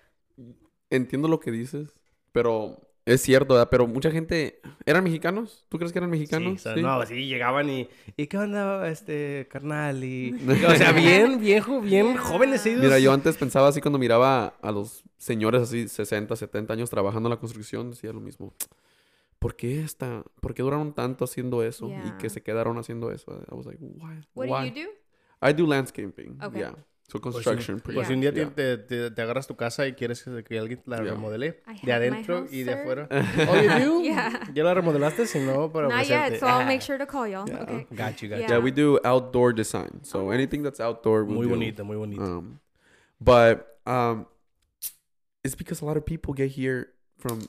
[0.89, 1.97] Entiendo lo que dices,
[2.33, 3.69] pero es cierto, ¿verdad?
[3.69, 4.61] Pero mucha gente...
[4.85, 5.65] ¿Eran mexicanos?
[5.69, 6.53] ¿Tú crees que eran Sí, mexicanos?
[6.53, 6.81] o sea, Sí.
[6.81, 7.87] no, sí, llegaban y,
[8.17, 10.03] ¿y qué onda, este, carnal?
[10.03, 10.33] Y,
[10.67, 12.81] o sea, bien, viejo, bien jóvenes ellos.
[12.81, 17.27] Mira, yo antes pensaba así cuando miraba a los señores así 60, 70 años trabajando
[17.27, 18.53] en la construcción, decía lo mismo.
[19.39, 20.23] ¿Por qué esta?
[20.39, 21.89] ¿Por qué duraron tanto haciendo eso?
[21.89, 23.31] Y que se quedaron haciendo eso.
[23.51, 24.21] I was like, why?
[24.35, 24.69] What why?
[24.69, 24.91] do you do?
[25.41, 26.37] I do landscaping.
[26.43, 26.59] Okay.
[26.59, 26.75] Yeah.
[27.11, 27.77] So construction.
[27.77, 28.15] si- pretty pues si Yeah.
[28.17, 28.49] un día te, Yeah.
[28.55, 31.11] te, te- te agarras tu casa y quieres que, que alguien la Yeah.
[31.11, 32.79] remodele, I de have my adentro house, y de sir.
[32.81, 33.07] afuera.
[33.49, 34.01] Oh, you do?
[34.11, 34.49] Yeah.
[34.53, 35.25] ¿Ya la remodelaste?
[35.27, 36.39] Si no, para Not yet, ofrecerte.
[36.39, 37.45] so I'll Ah, make sure to call y'all.
[37.47, 37.63] Yeah.
[37.63, 37.87] Okay.
[37.93, 38.47] Got you, got you.
[38.47, 39.99] Yeah, we do outdoor design.
[40.03, 40.31] So Oh.
[40.31, 41.49] anything that's outdoor, we'll Muy do.
[41.49, 42.23] bonito, muy bonito.
[42.23, 42.59] Um,
[43.19, 44.25] but um,
[45.43, 47.41] it's because a lot of people get here from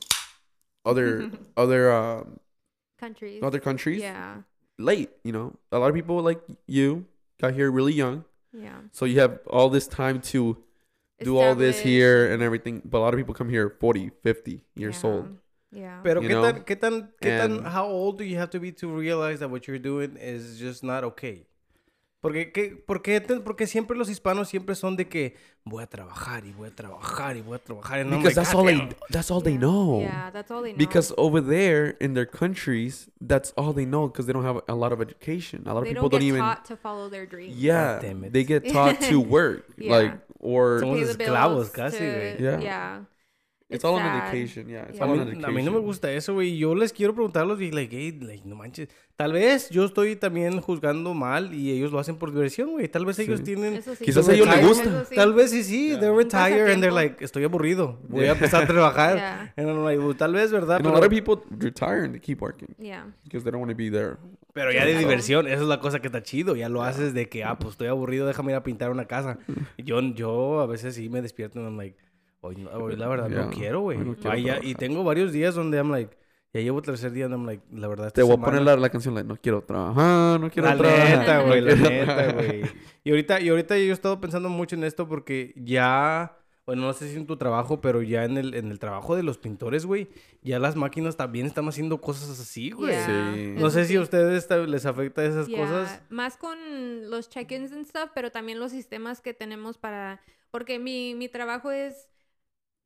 [0.85, 2.41] other other um,
[2.99, 3.43] Countries.
[3.43, 4.43] other countries Yeah.
[4.79, 5.11] late.
[5.25, 7.07] You know, a lot of people like you
[7.41, 8.81] got here really young, Yeah.
[8.93, 10.57] so you have all this time to
[11.23, 12.83] do all this here and everything.
[12.85, 15.11] But a lot of people come here 40, 50 years Yeah.
[15.11, 15.37] old.
[15.71, 16.01] Yeah.
[16.03, 16.43] Pero You ¿qué know?
[16.53, 19.49] tan, qué tan, qué tan, how old do you have to be to realize that
[19.51, 21.47] what you're doing is just not okay?
[22.23, 25.89] Porque, ¿qué, por qué te- porque siempre los hispanos siempre son de que voy a
[25.89, 27.99] trabajar y voy a trabajar y voy a trabajar.
[27.99, 30.01] I'm Because like, that's "God all they damn." that's all they know.
[30.03, 30.79] Yeah, that's all they know.
[30.79, 34.75] Because over there in their countries, that's all they know because they don't have a
[34.75, 35.65] lot of education.
[35.67, 36.41] A lot of they people don't don't, get even.
[36.41, 37.57] taught to follow their dreams.
[37.57, 38.33] Yeah, damn it.
[38.33, 39.91] they get taught to work, Yeah.
[39.93, 42.37] like or Somos esclavos casi, to-.
[42.41, 42.61] Yeah.
[42.61, 42.99] Yeah.
[43.75, 44.29] It's, all on sad.
[44.35, 44.69] education.
[44.69, 45.05] Yeah, it's Yeah.
[45.05, 46.57] A all mí, on a mí no me gusta eso, güey.
[46.59, 48.89] Yo les quiero preguntarlos y, like, hey, like, no manches.
[49.17, 52.89] Tal vez yo estoy también juzgando mal y ellos lo hacen por diversión, güey.
[52.89, 53.45] Tal vez ellos Sí.
[53.45, 53.83] tienen...
[53.83, 54.05] Sí.
[54.05, 55.05] Quizás a ellos les gusta.
[55.05, 55.15] sí.
[55.15, 55.89] Tal vez sí, sí.
[55.91, 56.01] Yeah.
[56.01, 57.99] They Un retire and they're like, estoy aburrido.
[58.09, 58.31] Voy Yeah.
[58.33, 59.17] a empezar a trabajar.
[59.17, 59.53] Yeah.
[59.57, 60.77] And I'm like, well, tal vez, ¿verdad?
[60.77, 63.05] And a Pero, lot of people retire and they keep working Yeah.
[63.25, 64.17] because they don't want to be there.
[64.55, 64.99] pero ya de Yeah.
[65.01, 66.57] diversión, esa es la cosa que está chido.
[66.57, 69.39] Ya lo haces de que, ah, pues estoy aburrido, déjame ir a pintar una casa.
[69.79, 71.97] Yo, yo a veces sí me despierto y I'm like,
[72.43, 73.45] hoy, no- hoy la verdad Yeah.
[73.45, 73.99] no quiero, güey.
[73.99, 74.15] No
[74.63, 76.15] y tengo varios días donde I'm like,
[76.53, 78.61] ya llevo el tercer día donde I'm like, la verdad, esta Te voy a poner
[78.63, 81.19] la, la canción like, no quiero trabajar, no quiero La trabajar.
[81.19, 82.63] neta, güey, la neta, güey.
[83.05, 86.93] Y ahorita, y ahorita yo he estado pensando mucho en esto porque ya, bueno, no
[86.93, 89.87] sé si en tu trabajo, pero ya en el, en el trabajo de los pintores,
[89.87, 90.09] güey,
[90.43, 92.91] ya las máquinas también están haciendo cosas así, güey.
[92.93, 93.33] Yeah.
[93.35, 93.55] Sí.
[93.59, 96.03] No sé si a ustedes les afecta esas Yeah, cosas.
[96.11, 96.59] Más con
[97.11, 100.21] los check-ins and stuff, pero también los sistemas que tenemos para...
[100.51, 102.09] Porque mi, mi trabajo es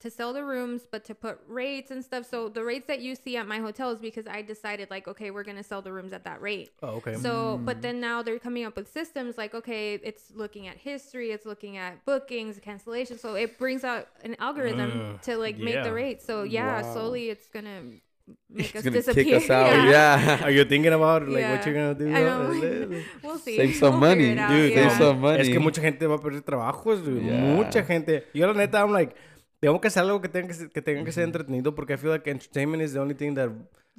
[0.00, 2.26] to sell the rooms, but to put rates and stuff.
[2.28, 5.30] So the rates that you see at my hotel is because I decided like, okay,
[5.30, 6.70] we're going to sell the rooms at that rate.
[6.82, 7.14] Oh, okay.
[7.16, 11.30] So, but then now they're coming up with systems like, okay, it's looking at history,
[11.30, 13.20] it's looking at bookings, cancellations.
[13.20, 15.82] So it brings out an algorithm Mm, to like make yeah.
[15.84, 16.20] the rate.
[16.22, 16.92] So yeah, Wow.
[16.92, 17.80] slowly it's gonna
[18.50, 19.24] make It's us gonna disappear.
[19.24, 19.88] kick us out.
[19.88, 20.44] Yeah.
[20.44, 21.52] Are you thinking about like Yeah.
[21.56, 22.08] what you're gonna do?
[22.14, 22.42] I know.
[22.52, 23.56] Uh, we'll see.
[23.56, 24.72] Save some We'll money, out, dude.
[24.72, 24.88] yeah.
[24.90, 25.40] Save some money.
[25.40, 27.22] Es que mucha gente va a perder trabajos, dude.
[27.22, 27.54] Yeah.
[27.56, 28.24] Mucha gente.
[28.34, 29.16] Yo la neta, I'm like,
[29.60, 31.96] tengo que hacer algo que tenga que ser, que tenga que ser entretenido porque I
[31.96, 33.50] feel like entertainment is the only thing that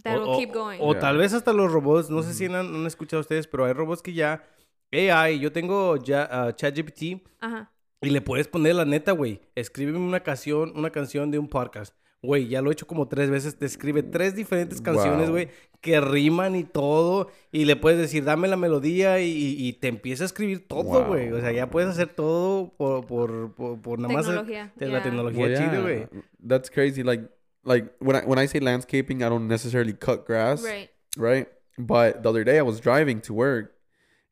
[0.04, 0.80] That o- will o- keep going.
[0.82, 1.00] O Yeah.
[1.02, 4.02] tal vez hasta los robots, no sé si han, han escuchado ustedes, pero hay robots
[4.02, 4.43] que ya
[4.91, 7.72] AI, yo tengo ya ah, ChatGPT Ajá.
[8.02, 9.41] y le puedes poner la neta, güey.
[9.56, 11.93] Escríbeme una canción, una canción de un podcast.
[12.24, 13.58] Güey, ya lo he hecho como tres veces.
[13.58, 15.30] Te escribe tres diferentes canciones, Wow.
[15.32, 15.50] güey,
[15.82, 17.30] que riman y todo.
[17.52, 21.06] Y le puedes decir, dame la melodía y, te empieza a escribir todo, Wow.
[21.06, 21.32] güey.
[21.32, 25.44] O sea, ya puedes hacer todo por, por, por, por nada más Tecnología, la tecnología
[25.44, 26.08] Well, chida, yeah, güey.
[26.46, 27.04] that's crazy.
[27.04, 27.30] Like,
[27.64, 30.90] like when I when I say landscaping, I don't necessarily cut grass, Right.
[31.18, 31.48] right?
[31.78, 33.76] But the other day I was driving to work,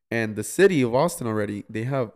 [0.09, 2.11] and the city of Austin already they have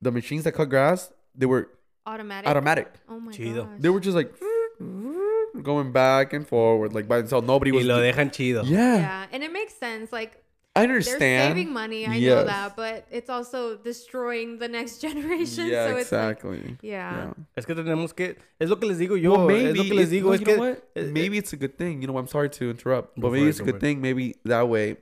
[0.00, 1.12] the machines that cut grass.
[1.36, 1.68] They were
[2.08, 2.48] Automatic.
[2.48, 2.88] automatic.
[3.08, 3.64] Oh my Chido.
[3.64, 3.80] gosh.
[3.80, 4.32] They were just like
[5.62, 7.46] going back and forward, like by themselves.
[7.46, 7.84] Nobody was.
[7.86, 7.98] Y was.
[7.98, 8.62] lo dejan chido.
[8.64, 10.12] yeah, Yeah, and it makes sense.
[10.12, 10.42] Like
[10.76, 11.50] I they're understand.
[11.56, 12.06] saving money.
[12.06, 15.66] I know that, but it's also destroying the next generation.
[15.66, 16.76] Yeah, so it's like, exactly.
[16.82, 17.32] yeah.
[17.56, 18.36] Es que tenemos que...
[18.60, 19.46] Es lo que les digo yo.
[19.46, 20.28] Well, es lo que les digo.
[20.28, 20.56] no, es you que...
[20.56, 20.82] what?
[20.94, 22.00] eh, maybe it's a good thing.
[22.00, 24.00] You know, I'm sorry to interrupt, but maybe it's a good thing.
[24.00, 24.98] Maybe that way,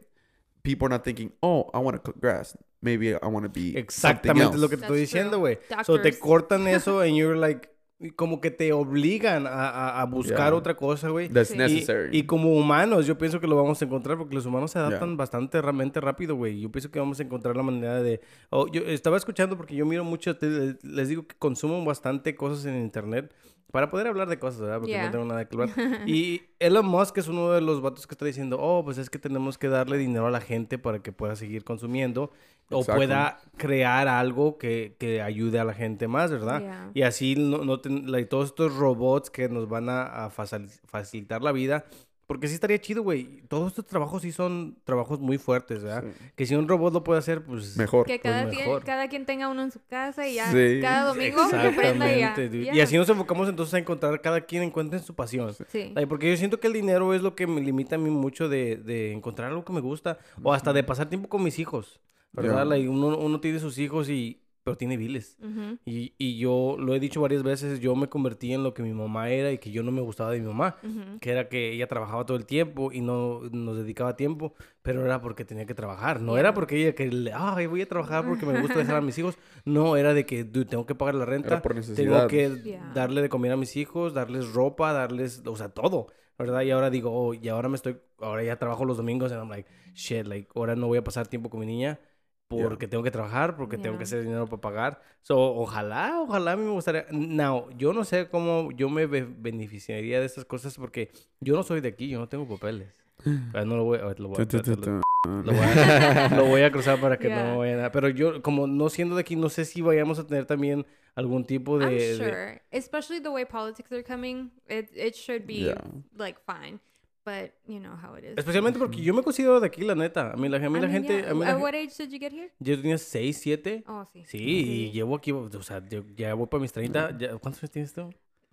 [0.67, 3.79] people are not thinking, "Oh, I want to cut grass." Maybe I want to be
[3.79, 4.59] Exactamente else.
[4.59, 5.59] lo que te That's estoy diciendo, güey.
[5.85, 7.71] So te cortan eso and you're like...
[8.15, 10.55] Como que te obligan a, a- a buscar Yeah.
[10.55, 11.31] otra cosa, güey.
[11.31, 11.57] That's Sí.
[11.57, 12.11] necessary.
[12.15, 14.79] Y, y como humanos, yo pienso que lo vamos a encontrar porque los humanos se
[14.79, 15.17] adaptan Yeah.
[15.17, 16.61] bastante realmente rápido, güey.
[16.61, 18.21] Yo pienso que vamos a encontrar la manera de...
[18.51, 22.67] Oh, yo estaba escuchando porque yo miro mucho, te- les digo que consumo bastante cosas
[22.67, 23.33] en internet
[23.73, 24.79] para poder hablar de cosas, ¿verdad?
[24.79, 25.07] Porque Yeah.
[25.07, 25.71] no tengo nada que hablar.
[26.09, 29.19] Y Elon Musk es uno de los vatos que está diciendo, oh, pues es que
[29.19, 32.31] tenemos que darle dinero a la gente para que pueda seguir consumiendo
[32.71, 32.97] o Exacto.
[32.99, 36.61] pueda crear algo que, que ayude a la gente más, ¿verdad?
[36.61, 36.91] Yeah.
[36.95, 40.69] Y así no, no ten- like, todos estos robots que nos van a, a facil-
[40.87, 41.85] facilitar la vida.
[42.27, 43.43] Porque sí estaría chido, güey.
[43.49, 46.03] Todos estos trabajos sí son trabajos muy fuertes, ¿verdad?
[46.05, 46.25] Sí.
[46.35, 47.77] Que si un robot lo puede hacer, pues...
[47.77, 48.05] Mejor.
[48.05, 50.81] Que Pues cada, quien, cada quien tenga uno en su casa y ya Sí.
[50.83, 51.43] cada domingo
[51.77, 52.75] prenda y ya.
[52.75, 55.55] Y así nos enfocamos entonces a encontrar, cada quien encuentre su pasión.
[55.69, 55.93] Sí.
[55.95, 58.49] Like, porque yo siento que el dinero es lo que me limita a mí mucho
[58.49, 60.19] de, de encontrar algo que me gusta.
[60.43, 62.01] O hasta de pasar tiempo con mis hijos.
[62.33, 62.55] ¿Verdad?
[62.57, 62.65] Yeah.
[62.65, 64.43] Like, uno, uno tiene sus hijos y...
[64.67, 65.39] Pero tiene biles.
[65.41, 65.79] Ujú.
[65.85, 68.93] Y, y yo lo he dicho varias veces, yo me convertí en lo que mi
[68.93, 70.75] mamá era y que yo no me gustaba de mi mamá.
[70.83, 71.21] Ujú.
[71.21, 75.21] Que era que ella trabajaba todo el tiempo y no nos dedicaba tiempo, pero era
[75.21, 76.21] porque tenía que trabajar.
[76.21, 76.41] No Yeah.
[76.41, 79.39] era porque ella que, ay, voy a trabajar porque me gusta dejar a mis hijos.
[79.65, 82.91] No, era de que dude, tengo que pagar la renta, Era por tengo que Yeah.
[82.93, 86.09] darle de comer a mis hijos, darles ropa, darles, o sea, todo.
[86.39, 86.63] ¿Verdad?
[86.63, 89.49] Y ahora digo, oh, y ahora me estoy, ahora ya trabajo los domingos and I'm
[89.49, 92.01] like, shit, like, ahora no voy a pasar tiempo con mi niña
[92.49, 95.03] porque tengo que trabajar, porque tengo que hacer dinero para pagar.
[95.23, 97.07] So, ojalá, ojalá a mí me gustaría.
[97.11, 101.63] Now, yo no sé cómo yo me be- beneficiaría de estas cosas porque yo no
[101.63, 102.95] soy de aquí, yo no tengo papeles.
[103.25, 104.91] No lo voy, a- lo voy, a- Tu, tu, tu, lo- tu.
[105.25, 107.53] lo voy a, lo voy a cruzar para que Yeah.
[107.53, 107.91] no vayan.
[107.93, 111.45] Pero yo, como no siendo de aquí, no sé si vayamos a tener también algún
[111.45, 111.87] tipo de...
[111.87, 115.81] I'm de- sure, especially the way politics are coming, it it should be Yeah.
[116.17, 116.79] like fine,
[117.27, 118.39] but you know how it is.
[118.39, 120.33] Especialmente porque yo me considero de aquí, la neta.
[120.33, 121.21] A mí la, a mí I la mean, gente...
[121.23, 121.31] yeah.
[121.31, 122.51] A mí la At gen- what age did you get here?
[122.61, 123.85] yo tenía 6, 7.
[123.89, 124.23] Oh, sí.
[124.27, 127.19] Sí, y llevo aquí, o sea, yo ya voy para mis 30.
[127.19, 128.09] ya- ¿Cuántos años tienes tú?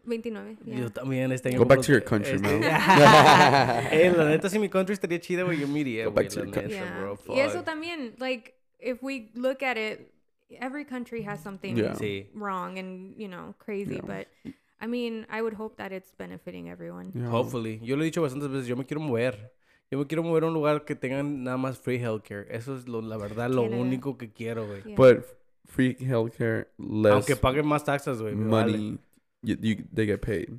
[0.06, 0.58] 29.
[0.66, 0.80] yeah.
[0.80, 1.60] Yo también este año.
[1.60, 2.62] Go back to your country, este- man.
[3.92, 6.42] eh, la neta, si mi country estaría chida, güey, yo me iría, Go back to
[6.42, 6.74] your country.
[6.74, 7.00] neta, Yeah.
[7.00, 7.36] bro.
[7.36, 10.12] Y eso también, like, if we look at it,
[10.60, 11.96] every country has something Yeah.
[12.34, 14.06] Wrong and, you know, crazy, Yeah.
[14.06, 14.28] but
[14.84, 17.12] I mean, I would hope that it's benefiting everyone.
[17.14, 17.30] Yeah.
[17.30, 17.80] Hopefully.
[17.82, 19.54] Yo lo he dicho bastantes veces, yo me quiero mover.
[19.90, 22.48] Yo me quiero mover a un lugar que tengan nada más free healthcare.
[22.50, 24.84] Eso es lo, la verdad lo Quiere- único que quiero, güey.
[24.84, 24.96] Yeah.
[24.98, 25.26] But
[25.66, 28.36] free healthcare, less Aunque paguen más taxas, güey.
[28.36, 28.72] Me vale.
[28.74, 29.00] money,
[29.42, 30.50] you, you, they get paid.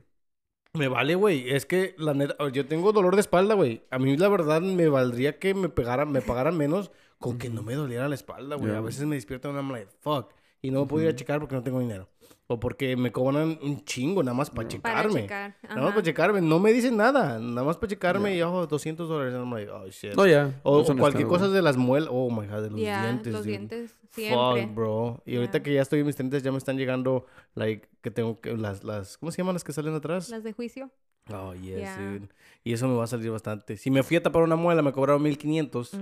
[0.72, 1.50] Me vale, güey.
[1.50, 3.82] Es que la neta, yo tengo dolor de espalda, güey.
[3.90, 7.62] A mí la verdad me valdría que me pegaran, me pagaran menos con que no
[7.62, 8.72] me doliera la espalda, güey.
[8.74, 10.32] A veces me despierto y I'm like, fuck.
[10.62, 12.08] Y no me puedo ir a checar porque no tengo dinero.
[12.46, 15.22] O porque me cobran un chingo nada más para checarme.
[15.22, 15.56] checar.
[15.62, 16.40] Nada más para checarme.
[16.42, 17.38] No me dicen nada.
[17.38, 19.32] Nada más para checarme y ojo, 200 dólares.
[19.34, 20.12] I'm like, oh, shit.
[20.18, 20.52] Oh yeah.
[20.62, 22.10] o, cualquier cosa de las muelas.
[22.12, 23.32] Oh, my God, de los Yeah, dientes.
[23.32, 23.50] los dude.
[23.50, 24.66] dientes, siempre.
[24.66, 25.22] Fuck, bro.
[25.24, 28.38] Y ahorita que ya estoy en mis 30 ya me están llegando, like, que tengo
[28.40, 30.28] que, las, las, ¿cómo se llaman las que salen atrás?
[30.28, 30.90] Las de juicio.
[31.32, 31.96] Oh, yes, Yeah.
[31.98, 32.28] dude.
[32.62, 33.78] Y eso me va a salir bastante.
[33.78, 35.94] Si me fui a tapar una muela, me cobraron 1500.
[35.94, 36.00] Ujú.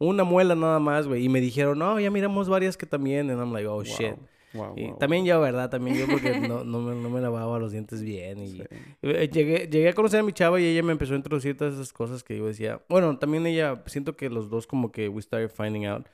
[0.00, 1.24] Una muela nada más, güey.
[1.24, 3.30] Y me dijeron, no, ya miramos varias que también.
[3.30, 3.84] And I'm like, oh, Wow.
[3.84, 4.16] shit.
[4.56, 5.70] Wow, Y wow, también yo, ¿verdad?
[5.70, 8.38] También yo porque no, no, me, no me lavaba los dientes bien.
[8.42, 8.62] Y Sí.
[9.02, 11.74] Eh, llegué, llegué a conocer a mi chava y ella me empezó a introducir todas
[11.74, 12.80] esas cosas que yo decía.
[12.88, 16.06] Bueno, también ella, siento que los dos como que we started finding out.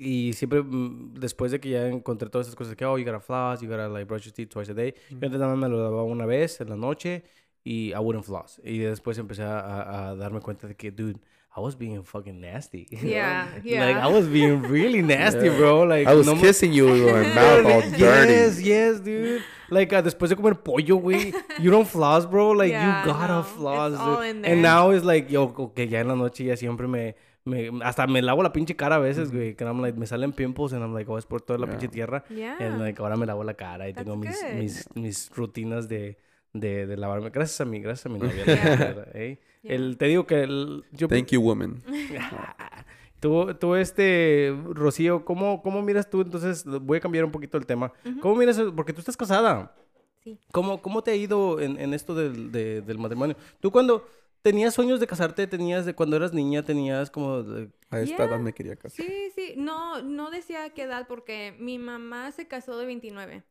[0.00, 3.20] Y siempre, mm, después de que ya encontré todas esas cosas, que, oh, you gotta
[3.20, 4.94] floss, you gotta like brush your teeth twice a day.
[5.10, 7.24] Yo antes nada más me lo lavaba una vez en la noche
[7.64, 8.60] y I wouldn't floss.
[8.62, 11.18] Y después empecé a- a darme cuenta de que, dude,
[11.58, 12.86] I was being fucking nasty.
[13.02, 14.06] Yeah, Like yeah.
[14.06, 15.82] I was being really nasty, bro.
[15.82, 18.68] Like I was no kissing you with my mouth all Yes, dirty.
[18.70, 19.42] yes, dude.
[19.70, 22.52] Like uh, después de comer pollo, güey, you don't floss, bro.
[22.52, 23.92] Like Yeah, you gotta no, floss.
[23.92, 24.26] it's all dude.
[24.30, 24.52] in there.
[24.52, 28.06] And now it's like, yo, que ya en la noche ya siempre me, me hasta
[28.06, 29.54] me lavo la pinche cara a veces, güey.
[29.56, 31.72] Que I'm like, me salen pimples and I'm like, oh, es por toda la Yeah.
[31.78, 32.24] pinche tierra.
[32.30, 32.56] Yeah.
[32.60, 36.16] And like ahora me lavo la cara y That's tengo mis, mis, mis rutinas de,
[36.52, 37.30] de, de lavarme.
[37.30, 38.44] Gracias a mí, gracias a mi novia.
[38.46, 39.38] Verdad, ¿eh?
[39.62, 39.74] Yeah.
[39.74, 41.82] El, te digo que el, yo Thank you, woman.
[43.20, 46.20] Tú, tú, este, Rocío, ¿cómo, ¿cómo miras tú?
[46.20, 47.92] Entonces, voy a cambiar un poquito el tema.
[48.20, 48.60] ¿Cómo miras?
[48.76, 49.74] Porque tú estás casada.
[50.22, 50.38] Sí.
[50.52, 53.34] ¿Cómo, cómo te ha ido en, en esto del, de- del matrimonio?
[53.58, 54.06] Tú cuando
[54.40, 57.42] tenías sueños de casarte, tenías, de cuando eras niña, tenías como...
[57.42, 58.26] de- A esta Yeah.
[58.26, 59.04] edad me quería casar.
[59.04, 59.54] Sí, sí.
[59.56, 63.42] No, no decía qué edad porque mi mamá se casó de 29.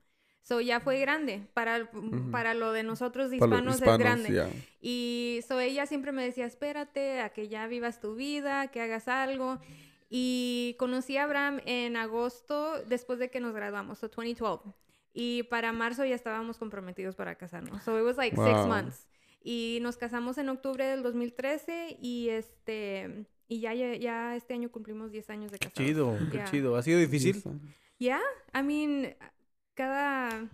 [0.47, 1.41] So ya fue grande.
[1.53, 1.89] Para,
[2.31, 4.29] para lo de nosotros Para los hispanos, es hispanos, grande.
[4.31, 4.49] yeah.
[4.81, 9.09] Y so ella siempre me decía, espérate a que ya vivas tu vida, que hagas
[9.09, 9.59] algo.
[10.09, 14.69] Y conocí a Abraham en agosto después de que nos graduamos, so 2012.
[15.13, 17.83] Y para marzo ya estábamos comprometidos para casarnos.
[17.83, 18.67] So it was like six Wow.
[18.67, 19.07] months.
[19.43, 24.69] Y nos casamos en octubre del 2013 y este y ya, ya, ya este año
[24.69, 25.77] cumplimos 10 años de casados.
[25.87, 26.51] Chido, qué Yeah.
[26.51, 26.75] chido.
[26.77, 27.41] ¿Ha sido difícil?
[27.43, 27.51] Uh,
[27.99, 28.21] Yeah,
[28.53, 29.15] I mean,
[29.77, 30.49] cada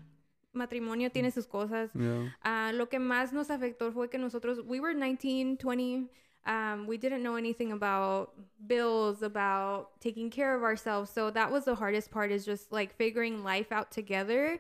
[0.54, 1.90] matrimonio tiene sus cosas.
[1.96, 2.30] yeah.
[2.44, 6.10] Ah, lo que más nos afectó fue que nosotros, we were 19, 20,
[6.46, 8.34] um, we didn't know anything about
[8.68, 11.10] bills, about taking care of ourselves.
[11.10, 14.60] So that was the hardest part is just like figuring life out together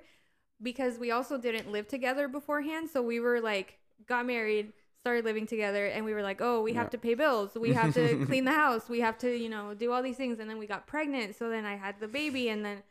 [0.61, 2.89] because we also didn't live together beforehand.
[2.89, 6.74] So we were like, got married, started living together, and we were like, oh, we
[6.74, 6.91] have Yeah.
[6.91, 7.51] to pay bills.
[7.55, 8.88] We have to clean the house.
[8.89, 10.39] We have to, you know, do all these things.
[10.39, 11.36] And then we got pregnant.
[11.36, 12.82] So then I had the baby, and then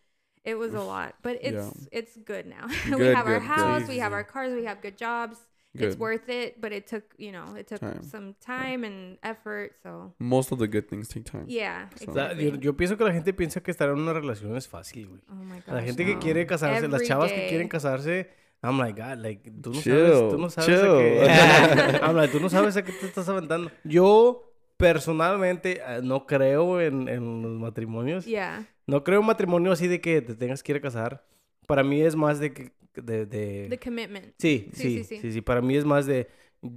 [0.44, 1.14] it was a lot.
[1.22, 2.66] But it's it's good now.
[2.86, 3.56] we Good, have our good, good.
[3.56, 5.38] house, we have our cars, we have good jobs.
[5.74, 6.00] It's Good.
[6.00, 8.02] worth it, but it took, you know, it took Time.
[8.02, 9.72] some time and effort.
[9.82, 11.46] So Most of the good things take time.
[11.48, 12.44] yeah, So- exactly.
[12.44, 15.22] yo, yo pienso que la gente piensa que estar en una relación es fácil, güey.
[15.30, 16.20] oh my gosh, La gente que no.
[16.20, 17.48] quiere casarse, las Every chavas que day.
[17.48, 18.28] quieren casarse,
[18.62, 20.98] I'm like, God, like, tú no Chill, sabes, tú no sabes a chill.
[20.98, 22.00] qué...
[22.02, 23.70] I'm like, tú no sabes a qué te estás aventando.
[23.82, 28.26] Yo, personalmente, eh, no creo en, en los matrimonios.
[28.26, 28.66] Yeah.
[28.86, 31.24] No creo en matrimonio así de que te tengas que ir a casar.
[31.66, 32.72] Para mí es más de que...
[32.94, 34.34] De, de- The commitment.
[34.38, 35.32] Sí, Sí, sí, sí, sí, sí.
[35.32, 36.28] sí, Para mí es más de,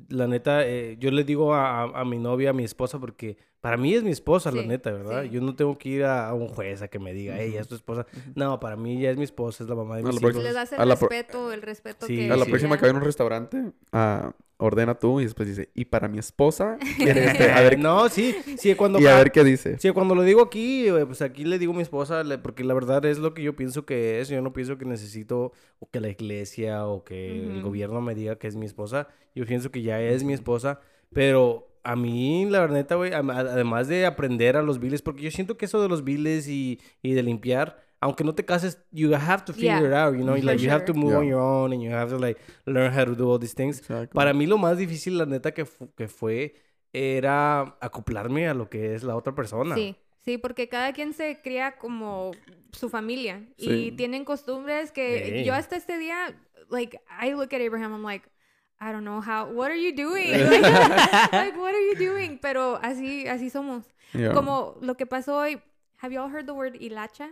[0.10, 3.38] la neta, eh, yo le digo a, a- a mi novia, a mi esposa, porque
[3.60, 5.24] para mí es mi esposa, la neta, ¿verdad?
[5.24, 5.30] sí.
[5.32, 7.68] Yo no tengo que ir a, a un juez a que me diga, ella es
[7.68, 8.06] tu esposa.
[8.36, 10.54] No, para mí ya es mi esposa, es la mamá de la hijos.
[10.54, 12.32] das el a la pro- respeto, el respeto Sí, que...
[12.32, 12.52] A la sí.
[12.52, 16.18] próxima que vaya a un restaurante, ah, ordena tú y después dice, y para mi
[16.18, 19.00] esposa, este, a ver, no, sí, sí, cuando...
[19.00, 19.78] y a ver qué dice.
[19.80, 22.74] Sí, cuando lo digo aquí, eh, pues aquí le digo a mi esposa, porque la
[22.74, 24.30] verdad es lo que yo pienso que es.
[24.30, 28.38] Yo no pienso que necesito o que la iglesia o que el gobierno me diga
[28.38, 29.08] que es mi esposa.
[29.34, 30.80] Yo pienso que ya es mi esposa.
[31.14, 35.58] Pero a mí, la verdad, güey, además de aprender a los biles, porque yo siento
[35.58, 39.44] que eso de los biles y, y de limpiar, aunque no te cases, you have
[39.46, 40.36] to figure Yeah, it out, you know?
[40.36, 42.94] for Like, you have to move on your own and you have to, like, learn
[42.94, 43.82] how to do all these things.
[44.14, 46.54] Para mí lo más difícil, la neta, que, fu- que fue
[46.94, 49.76] era acoplarme a lo que es la otra persona.
[49.76, 52.32] Sí, sí, porque cada quien se cría como
[52.72, 56.34] su familia y tienen costumbres que yo hasta este día,
[56.70, 58.30] like, I look at Abraham, I'm like,
[58.80, 60.32] I don't know how, what are you doing?
[60.32, 60.62] Like,
[61.32, 62.38] like, what are you doing?
[62.42, 63.84] Pero así, así somos.
[64.14, 64.34] Yeah.
[64.34, 65.62] Como lo que pasó hoy,
[66.02, 67.30] have you all heard the word hilacha?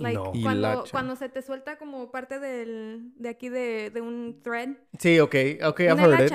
[0.00, 0.32] Like, No.
[0.42, 4.70] cuando, cuando se te suelta como parte del, de aquí de, de un thread.
[4.98, 6.32] Sí, okay, okay, I've heard it.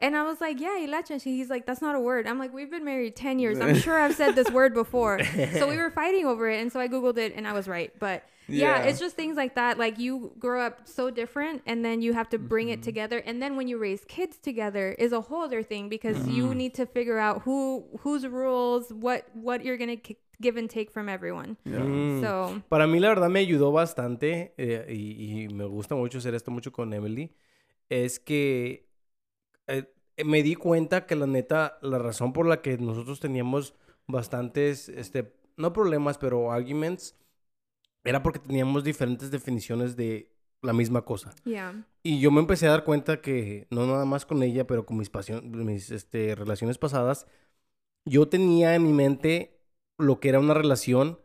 [0.00, 0.06] Hilacha.
[0.06, 1.10] And I was like, yeah, hilacha.
[1.10, 2.26] And she, he's like, that's not a word.
[2.26, 3.58] I'm like, we've been married 10 years.
[3.62, 5.20] I'm sure I've said this word before.
[5.24, 6.60] so we were fighting over it.
[6.60, 7.92] And so I Googled it and I was right.
[7.98, 8.88] But yeah, Yeah.
[8.88, 9.76] it's just things like that.
[9.78, 12.74] Like you grow up so different and then you have to bring Mm-hmm.
[12.80, 13.18] it together.
[13.18, 16.30] And then when you raise kids together is a whole other thing because Mm-hmm.
[16.30, 20.70] you need to figure out who, whose rules, what, what you're going to give and
[20.70, 21.56] take from everyone.
[21.64, 21.78] Yeah.
[21.80, 22.20] Mm.
[22.22, 26.34] So Para mí, la verdad, me ayudó bastante eh, y, y me gusta mucho hacer
[26.34, 27.32] esto mucho con Emily.
[27.90, 28.87] Es que
[29.68, 33.74] eh, me di cuenta que la neta, la razón por la que nosotros teníamos
[34.06, 37.14] bastantes, este, no problemas, pero arguments,
[38.04, 41.34] era porque teníamos diferentes definiciones de la misma cosa.
[41.44, 41.86] yeah.
[42.02, 44.96] Y yo me empecé a dar cuenta que no nada más con ella, pero con
[44.96, 45.10] mis,
[45.42, 47.26] mis este, relaciones pasadas,
[48.04, 49.60] yo tenía en mi mente
[49.98, 51.18] lo que era una relación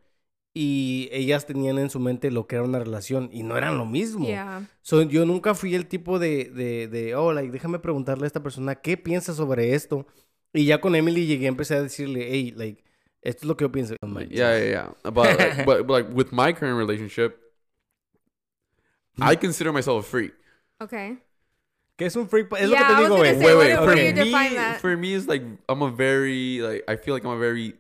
[0.54, 3.86] y ellas tenían en su mente lo que era una relación y no eran lo
[3.86, 4.28] mismo.
[4.28, 4.68] Yeah.
[4.82, 8.44] So, yo nunca fui el tipo de, de, de, oh, like, déjame preguntarle a esta
[8.44, 10.06] persona qué piensa sobre esto.
[10.54, 12.84] Y ya con Emily llegué, empecé a decirle, hey, like,
[13.24, 13.96] esto es lo que yo pienso.
[14.02, 14.70] Like, Yeah, yeah,
[15.04, 15.12] yeah.
[15.12, 17.40] But, like, but, but like with my current relationship,
[19.20, 20.34] I consider myself a freak.
[20.80, 21.18] Okay.
[21.98, 22.52] ¿Qué es un freak?
[22.54, 23.36] Es Yeah, lo que te digo, güey.
[23.38, 23.76] wait, wait.
[23.78, 27.40] For me, for me, it's like I'm a very like I feel like I'm a
[27.40, 27.76] very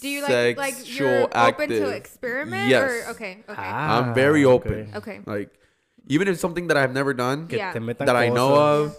[0.00, 2.68] Do you like like you're sexual open to experiment?
[2.68, 2.82] Yes.
[3.06, 3.44] Or, okay.
[3.48, 3.56] Okay.
[3.56, 4.92] Ah, I'm very open.
[4.96, 5.20] okay.
[5.24, 5.50] Like
[6.08, 7.72] even if it's something that I've never done Yeah.
[7.72, 8.96] that I know of,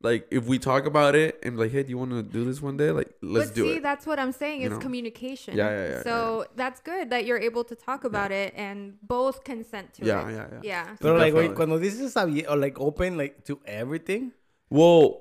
[0.00, 2.62] like if we talk about it and like, hey, do you want to do this
[2.62, 2.90] one day?
[2.90, 3.82] Like, let's but do see, it.
[3.82, 4.60] that's what I'm saying.
[4.62, 4.80] You It's know?
[4.80, 5.56] communication.
[5.56, 9.44] Yeah, yeah, yeah, So that's good that you're able to talk about it and both
[9.44, 10.32] consent to Yeah, it.
[10.32, 10.60] yeah, yeah.
[10.62, 10.96] Yeah.
[11.00, 11.56] Pero, like, güey, Definitely.
[11.56, 14.32] cuando dices abier- or, like, open, like, to everything.
[14.70, 15.20] Well,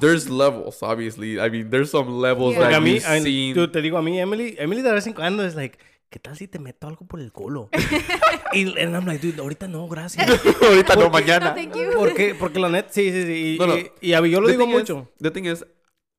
[0.00, 1.40] there's levels, obviously.
[1.40, 2.60] I mean, there's some levels Yeah.
[2.62, 3.54] Porque that a mí, you've a- seen.
[3.54, 5.78] tú- te digo, a mí, Emily, Emily de vez en cuando es like,
[6.10, 7.68] ¿qué tal si te meto algo por el culo?
[8.52, 10.26] y and I'm like, dude, ahorita no, gracias.
[10.62, 11.54] Ahorita no, No, mañana.
[11.54, 11.90] thank you.
[11.96, 13.54] Porque, porque la neta, sí, sí, sí.
[13.54, 13.76] Y, No, no.
[13.76, 15.08] y, y a mí yo lo The digo thing is- mucho.
[15.20, 15.64] the thing is,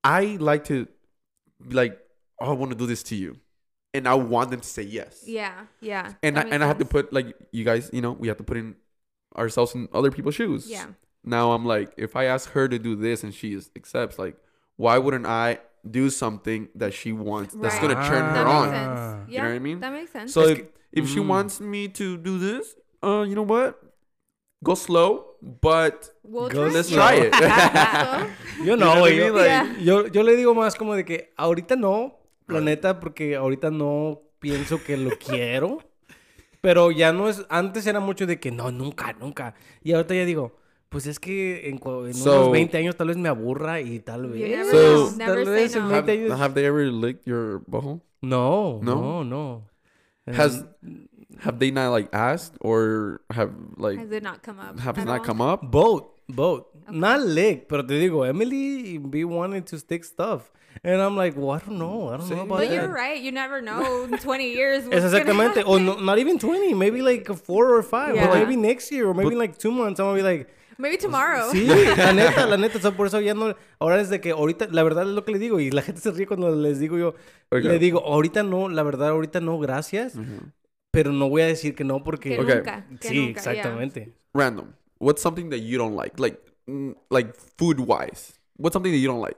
[0.03, 0.87] I like to,
[1.73, 1.97] like,
[2.39, 3.37] oh, I want to do this to you,
[3.93, 5.23] and I want them to say yes.
[5.25, 5.65] Yeah.
[5.81, 6.13] Yeah.
[6.23, 6.91] And I, that and I makes have to sense.
[6.91, 8.75] put like you guys, you know, we have to put in
[9.35, 10.67] ourselves in other people's shoes.
[10.69, 10.85] Yeah.
[11.23, 14.35] Now I'm like, if I ask her to do this and she is, accepts, like,
[14.77, 15.59] why wouldn't I
[15.89, 17.93] do something that she wants that's Right.
[17.93, 18.33] gonna turn Ah.
[18.35, 18.69] her on?
[18.69, 18.71] Ah.
[18.71, 19.31] sense.
[19.31, 19.79] You know what I mean?
[19.79, 20.33] That makes sense.
[20.33, 20.43] So
[20.91, 21.27] if, she Mm.
[21.27, 23.75] wants me to do this, uh, you know what?
[24.63, 26.97] Go slow, but we'll Go let's slow.
[26.99, 27.33] try it.
[28.65, 29.15] Yo know no, güey.
[29.15, 29.35] yo, mean?
[29.35, 29.75] Like- Yeah.
[29.79, 32.17] yo, yo le digo más como de que ahorita no,
[32.47, 35.79] la neta, porque ahorita no pienso que lo quiero.
[36.61, 37.45] Pero ya no es.
[37.49, 39.55] Antes era mucho de que no, nunca, nunca.
[39.81, 40.57] Y ahorita ya digo,
[40.89, 41.75] pues es que en,
[42.07, 44.41] en So- unos 20 años tal vez me aburra y tal vez.
[44.41, 45.09] never know.
[45.09, 45.89] tal Never say vez en no.
[45.89, 46.39] 20 have, años.
[46.39, 48.01] have they ever licked your butthole?
[48.21, 48.95] No, No?
[48.95, 49.63] no, no.
[50.27, 50.65] Has
[51.39, 54.79] have they not like asked or have like has it not come up?
[54.79, 55.25] have it not all?
[55.25, 55.61] come up?
[55.71, 56.65] Both, both.
[56.91, 60.51] Not lick, pero te digo, Emily be wanting to stick stuff.
[60.83, 62.09] And I'm like, well, I don't know.
[62.09, 62.73] I don't know about But that.
[62.73, 63.19] you're right.
[63.21, 64.03] You never know.
[64.03, 64.83] In 20 years.
[64.87, 68.29] What's exactamente, or no, not even 20, maybe like four or five, Yeah.
[68.29, 70.47] or maybe next year, or maybe like two months, I'm gonna be like,
[70.79, 71.51] Maybe tomorrow.
[71.51, 71.65] sí,
[71.97, 74.81] la neta, la neta, so por eso ya no, ahora es de que ahorita, la
[74.81, 77.13] verdad es lo que le digo, y la gente se ríe cuando les digo yo,
[77.51, 77.63] Okay.
[77.67, 80.53] le digo, ahorita no, la verdad, ahorita no, gracias, Mhm.
[80.91, 82.29] pero no voy a decir que no porque...
[82.37, 82.55] Que Okay.
[82.55, 82.85] nunca.
[82.99, 84.07] Que Sí, nunca, yeah.
[84.33, 84.73] Random.
[84.99, 86.17] What's something that you don't like?
[86.19, 88.39] Like mm, like food wise.
[88.57, 89.37] What's something that you don't like?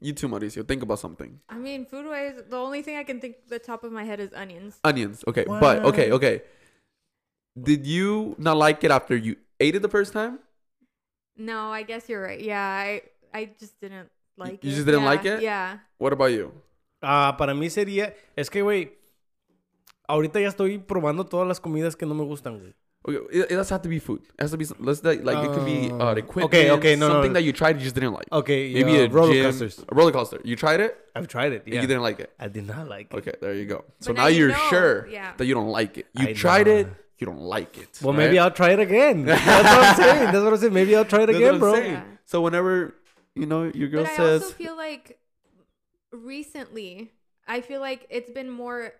[0.00, 0.64] You too, Mauricio.
[0.66, 1.40] Think about something.
[1.48, 4.18] I mean, food wise, the only thing I can think the top of my head
[4.20, 4.78] is onions.
[4.82, 5.22] Onions.
[5.26, 6.42] Okay, but okay, okay.
[7.60, 10.38] Did you not like it after you ate it the first time?
[11.40, 12.40] No, I guess you're right.
[12.40, 14.64] Yeah, I I just didn't like it.
[14.64, 15.40] you just didn't Yeah, like it?
[15.42, 15.78] Yeah.
[15.98, 16.52] What about you?
[17.02, 18.92] Ah, para mí sería, es que, güey,
[20.06, 22.74] ahorita ya estoy probando todas las comidas que no me gustan, güey.
[23.02, 24.20] Okay, it, it does have to be food.
[24.38, 26.52] It has to be some- let's like, like it could be uh, Uh, equipment.
[26.52, 27.38] okay, okay, no, no, something no.
[27.40, 28.26] that you tried you just didn't like.
[28.30, 29.82] Okay, Maybe yeah, a roller gym- coasters.
[29.88, 30.38] a roller coaster.
[30.44, 31.80] You tried it I've tried it, and yeah.
[31.80, 32.30] you didn't like it.
[32.38, 33.16] I did not like it.
[33.16, 33.84] Okay, there you go.
[34.00, 35.32] So now, now you you're know, sure yeah.
[35.38, 36.08] that you don't like it.
[36.12, 36.76] You I tried know.
[36.76, 36.86] it,
[37.20, 37.98] you don't like it.
[38.02, 38.38] Well, maybe?
[38.38, 39.24] I'll try it again.
[39.26, 40.24] That's what I'm saying.
[40.32, 40.72] That's what I'm saying.
[40.72, 41.74] Maybe I'll try it That's again, bro.
[41.74, 42.02] Yeah.
[42.24, 42.94] So whenever
[43.34, 45.18] you know your girl But I also feel like
[46.12, 47.12] recently,
[47.46, 48.92] I feel like it's been more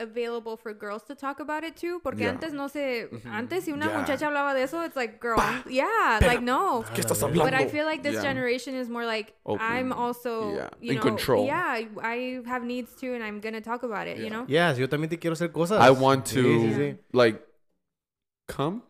[0.00, 1.98] available for girls to talk about it too.
[2.04, 2.30] Porque Yeah.
[2.30, 3.26] antes no se, Mhm.
[3.32, 3.98] antes si una Yeah.
[3.98, 5.64] muchacha hablaba de eso, it's like, girl, Pa.
[5.68, 6.84] yeah, Pero- like no.
[6.94, 8.22] ¿qué estás But I feel like this Yeah.
[8.22, 9.60] generation is more like Open.
[9.60, 10.68] I'm also Yeah.
[10.80, 11.46] you In control.
[11.46, 14.78] yeah I, I have needs too and I'm gonna talk about it you know Yes,
[14.78, 15.80] yo también te quiero hacer cosas.
[15.80, 17.42] I want to like
[18.48, 18.82] come.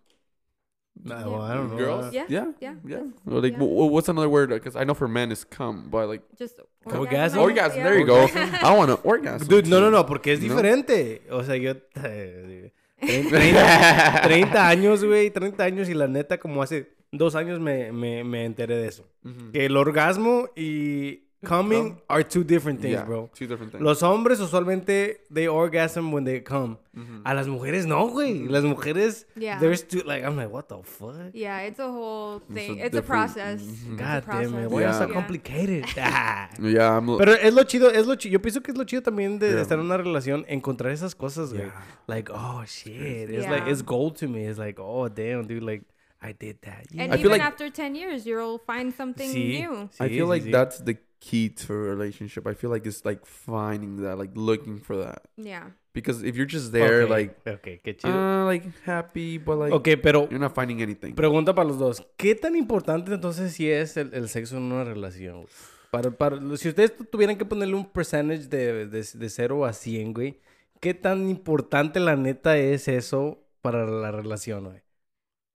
[1.04, 1.76] Nah, well, I don't know.
[1.78, 3.02] Girls, Yeah, yeah, yeah, yeah.
[3.24, 3.58] like, yeah.
[3.58, 4.50] wh- wh- what's another word?
[4.50, 7.38] Because I know for men is come, but like just Orgasm?
[7.38, 7.78] orgasm.
[7.78, 7.84] yeah.
[7.84, 8.26] There you go.
[8.62, 9.46] I want to orgasm.
[9.46, 10.48] Dude, no, no, no, porque es No.
[10.48, 11.22] diferente.
[11.30, 11.74] O sea, yo...
[12.02, 17.92] eh, 30, 30 años, güey, 30 años y la neta como hace dos años me,
[17.92, 19.04] me, me enteré de eso.
[19.52, 22.02] Que el orgasmo y coming Come.
[22.08, 23.30] are two different things, Yeah, bro.
[23.32, 23.82] two different things.
[23.84, 26.78] Los hombres usualmente they orgasm when they come.
[26.96, 27.22] Mhm.
[27.24, 28.48] A las mujeres no, güey.
[28.48, 29.60] Las mujeres Yeah.
[29.60, 31.30] there's two like I'm like what the fuck?
[31.32, 33.62] yeah it's a whole It's thing a it's a process.
[33.62, 34.24] It's a God damn it.
[34.24, 34.70] process.
[34.72, 35.14] Why is it so Yeah.
[35.14, 35.84] complicated?
[35.98, 36.48] Ah.
[36.60, 37.06] Yeah, I'm.
[37.18, 38.32] Pero es lo chido, es lo chido.
[38.32, 39.60] Yo pienso que es lo chido también de, Yeah.
[39.62, 41.66] estar en una relación, encontrar esas cosas, güey.
[41.66, 41.84] Yeah.
[42.08, 43.30] Like, oh shit.
[43.30, 43.70] It's like Yeah.
[43.70, 44.46] it's gold to me.
[44.48, 45.84] It's like, oh damn, dude, like
[46.20, 46.90] I did that.
[46.90, 49.60] and I even feel like- after 10 years you'll find something Sí.
[49.60, 50.50] new I Sí, feel sí, like sí.
[50.50, 52.46] that's the key to a relationship.
[52.46, 55.22] I feel like it's like finding that, like looking for that.
[55.36, 58.12] yeah Because if you're just there, like, Ok, qué chido.
[58.14, 61.14] uh, like happy, but like ok, pero you're not finding anything.
[61.14, 62.06] pregunta para los dos.
[62.16, 65.46] ¿Qué tan importante entonces si es el, el sexo en una relación?
[65.90, 69.72] Para, para, si ustedes tu- tuvieran que ponerle un percentage de, de, de 0 a
[69.72, 70.38] 100, güey,
[70.80, 74.82] ¿qué tan importante la neta es eso para la relación, güey?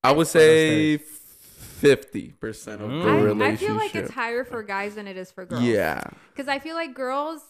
[0.04, 1.00] I would say
[1.64, 3.42] fifty percent of the Mm.
[3.42, 6.02] I, I feel like it's higher for guys than it is for girls yeah,
[6.32, 7.42] because I feel like girls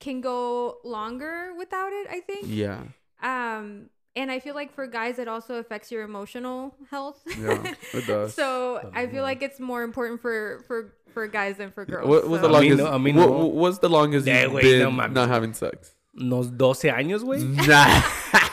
[0.00, 2.80] can go longer without it I think yeah.
[3.22, 7.18] um and I feel like for guys, it also affects your emotional health.
[7.40, 8.34] Yeah, it does.
[8.34, 12.06] so I feel like it's more important for for for guys than for girls.
[12.06, 12.78] What was the so- A mí longest?
[12.78, 13.32] no- a mí what- no.
[13.38, 15.94] what- what's the longest Eh, you've güey, been no not having sex?
[16.20, 17.40] Unos 12 años, güey.
[17.66, 18.02] Nah.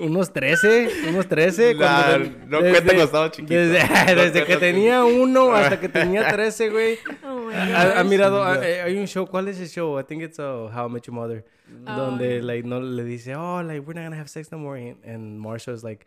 [0.00, 1.74] Unos 13, unos 13.
[1.74, 1.78] Nah,
[2.18, 3.54] cuando- no cuenta cuando estaba chiquito.
[3.54, 6.98] Desde, No desde que tenía uno hasta que tenía 13, güey.
[7.24, 8.44] Oh ¿Ha, ha mirado?
[8.44, 9.98] ha- eh, hay un show, ¿cuál es el show?
[9.98, 11.44] I think it's uh, How I Met Your Mother.
[11.86, 14.78] Oh, donde, like, no le dice, oh, like, we're not gonna have sex no more.
[14.78, 16.06] And, and Marshall's like,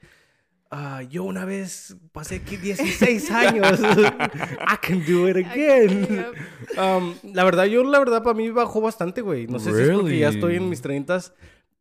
[0.72, 3.80] ah, yo una vez pasé aquí 16 años.
[3.82, 6.08] I can do it again.
[6.10, 6.78] Yep.
[6.80, 9.48] Um, la verdad, yo, la verdad, para mí bajó bastante, güey.
[9.48, 10.70] No sé si es porque ya estoy en Really?
[10.70, 11.20] mis 30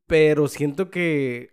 [0.06, 1.50] pero siento que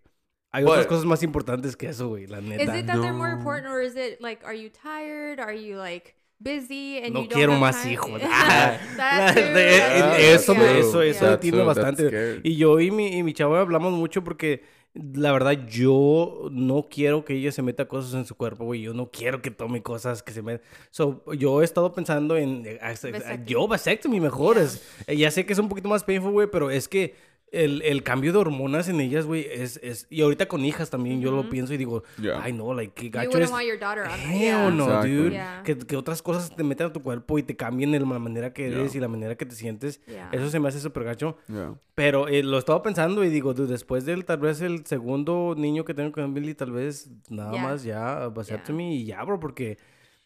[0.58, 2.78] hay otras But- cosas más importantes que eso, güey, la Is neta.
[2.78, 3.38] it that they're more No.
[3.38, 5.40] important, or is it like, are you tired?
[5.40, 7.94] Are you like busy and No you don't quiero have más time?
[7.94, 8.22] hijos.
[8.22, 9.40] That too.
[9.40, 12.42] Yeah, eso, eso, eso That's tiene bastante.
[12.44, 17.24] Y yo y mi, y mi chavo hablamos mucho porque la verdad yo no quiero
[17.24, 18.82] que ella se meta cosas en su cuerpo, güey.
[18.82, 20.60] Yo no quiero que tome cosas que se me...
[20.90, 22.64] So, yo he estado pensando en...
[22.66, 23.44] eh, Vasectomy.
[23.46, 24.58] yo vasectomy mejor.
[24.58, 27.14] es- eh, ya sé que es un poquito más painful, güey, pero es que
[27.52, 30.06] el, el cambio de hormonas en ellas, güey, es, es...
[30.10, 32.42] Y ahorita con hijas también yo lo pienso y digo, Yeah.
[32.44, 33.50] ay no, like, qué You gacho es...
[33.52, 34.04] want your daughter.
[34.06, 34.70] Hell Yeah.
[34.70, 35.16] no, Exactly.
[35.16, 35.32] dude.
[35.32, 35.62] Yeah.
[35.64, 38.52] Que, que otras cosas te metan a tu cuerpo y te cambien el- la manera
[38.52, 38.98] que eres Yeah.
[38.98, 40.02] y la manera que te sientes.
[40.08, 40.30] Yeah.
[40.34, 41.38] Eso se me hace súper gacho.
[41.48, 41.76] Yeah.
[41.96, 45.86] Pero eh, lo estaba pensando y digo, dude, después del tal vez el segundo niño
[45.86, 47.64] que tengo con Billy, tal vez nada Yeah.
[47.64, 49.78] más ya, vasectomy y ya, bro, porque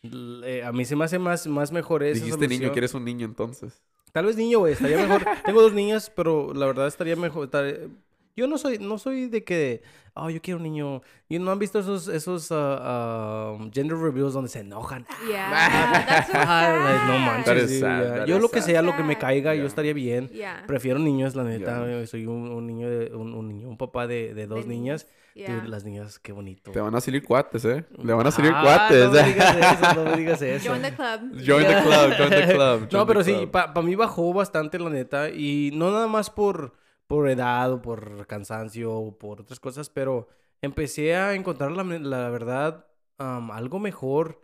[0.03, 3.05] eh, a mí se me hace más, más mejor esa Dijiste niño que eres un
[3.05, 3.79] niño entonces.
[4.11, 5.23] Tal vez niño, güey, estaría mejor.
[5.45, 7.45] Tengo dos niñas, pero la verdad estaría mejor.
[7.49, 7.87] estar-
[8.35, 9.81] Yo no soy, no soy de que,
[10.13, 11.01] oh, yo quiero un niño.
[11.27, 15.05] ¿Y no han visto esos, esos ah, ah, gender reviews donde se enojan?
[15.27, 16.05] Yeah.
[16.07, 17.69] That's so Ah, no manches.
[17.69, 18.67] Sí, sad, Yo lo que sad.
[18.67, 20.29] sea, lo que me caiga, yo estaría bien.
[20.29, 20.63] Yeah.
[20.67, 22.05] Prefiero niños, la neta.
[22.07, 25.07] Soy un, un niño, de, un, un niño, un papá de, de dos De niñas.
[25.33, 25.55] Yeah.
[25.55, 26.71] Dude, las niñas, qué bonito.
[26.71, 27.85] Te van a salir cuates, ¿eh?
[28.03, 29.05] Le van a salir Ah, cuates.
[29.05, 30.69] No me digas eso, no me digas eso.
[30.69, 31.21] Join the club.
[31.45, 32.87] Join the club, join the club.
[32.91, 35.29] No, pero sí, para mí bajó bastante, la neta.
[35.29, 36.73] Y no nada más por,
[37.11, 40.27] por edad o por cansancio o por otras cosas, pero
[40.61, 42.85] empecé a encontrar la, la verdad
[43.19, 44.39] um, algo mejor.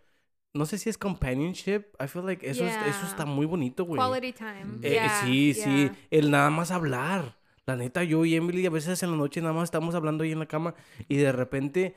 [0.53, 1.83] No sé si es companionship.
[2.03, 3.07] I feel like eso, es- eso Yeah.
[3.09, 3.99] está muy bonito, güey.
[4.01, 4.65] Quality time.
[4.81, 5.21] Eh, yeah.
[5.23, 5.63] sí, sí.
[5.85, 5.95] yeah.
[6.09, 7.37] El nada más hablar.
[7.65, 10.31] La neta, yo y Emily a veces en la noche nada más estamos hablando ahí
[10.31, 10.73] en la cama
[11.07, 11.95] y de repente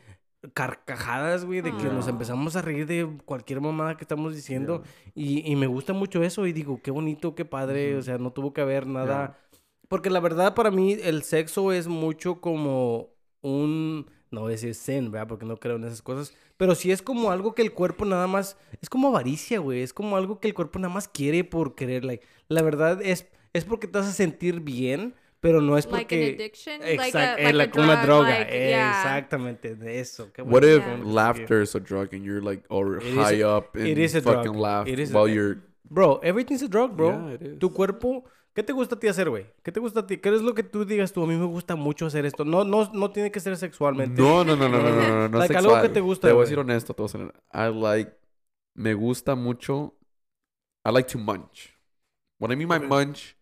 [0.55, 4.83] carcajadas, güey, de que nos empezamos a reír de cualquier mamada que estamos diciendo.
[5.15, 7.97] Y, y me gusta mucho eso y digo, qué bonito, qué padre.
[7.97, 9.39] O sea, no tuvo que haber nada.
[9.91, 13.11] Porque la verdad para mí el sexo es mucho como
[13.43, 14.09] un...
[14.31, 15.27] No voy a decir sin, ¿verdad?
[15.27, 16.33] Porque no creo en esas cosas.
[16.57, 18.57] Pero sí es como algo que el cuerpo nada más...
[18.81, 19.83] Es como avaricia, güey.
[19.83, 22.05] Es como algo que el cuerpo nada más quiere por querer.
[22.05, 25.97] Like, la verdad es, es porque te vas a sentir bien, pero no es Like
[26.15, 26.35] an porque...
[26.45, 28.39] addiction, like a- like eh, a una drug, droga.
[28.39, 28.91] like, yeah.
[29.01, 30.33] Exactamente, de eso.
[30.33, 33.57] Qué What if que laughter is a drug and you're like all It high a-
[33.57, 34.57] up and it is a fucking drug.
[34.57, 35.59] laugh It is a- while you're
[35.93, 37.11] Bro, everything's a drug, bro.
[37.11, 37.59] Yeah, it is.
[37.59, 38.23] Tu cuerpo,
[38.55, 39.47] ¿qué te gusta a ti hacer, güey?
[39.63, 40.19] ¿Qué te gusta a ti?
[40.19, 41.23] ¿Qué es lo que tú digas tú?
[41.23, 42.45] A mí me gusta mucho hacer esto.
[42.45, 44.21] No, no, no tiene que ser sexualmente.
[44.21, 45.75] No, no, no, no, no, no, no, no, Like, sexual.
[45.75, 48.13] algo que te gusta, Te voy a decir honesto, te voy a decir- I like,
[48.75, 49.95] me gusta mucho,
[50.87, 51.77] I like to munch.
[52.39, 53.37] What I mean by munch,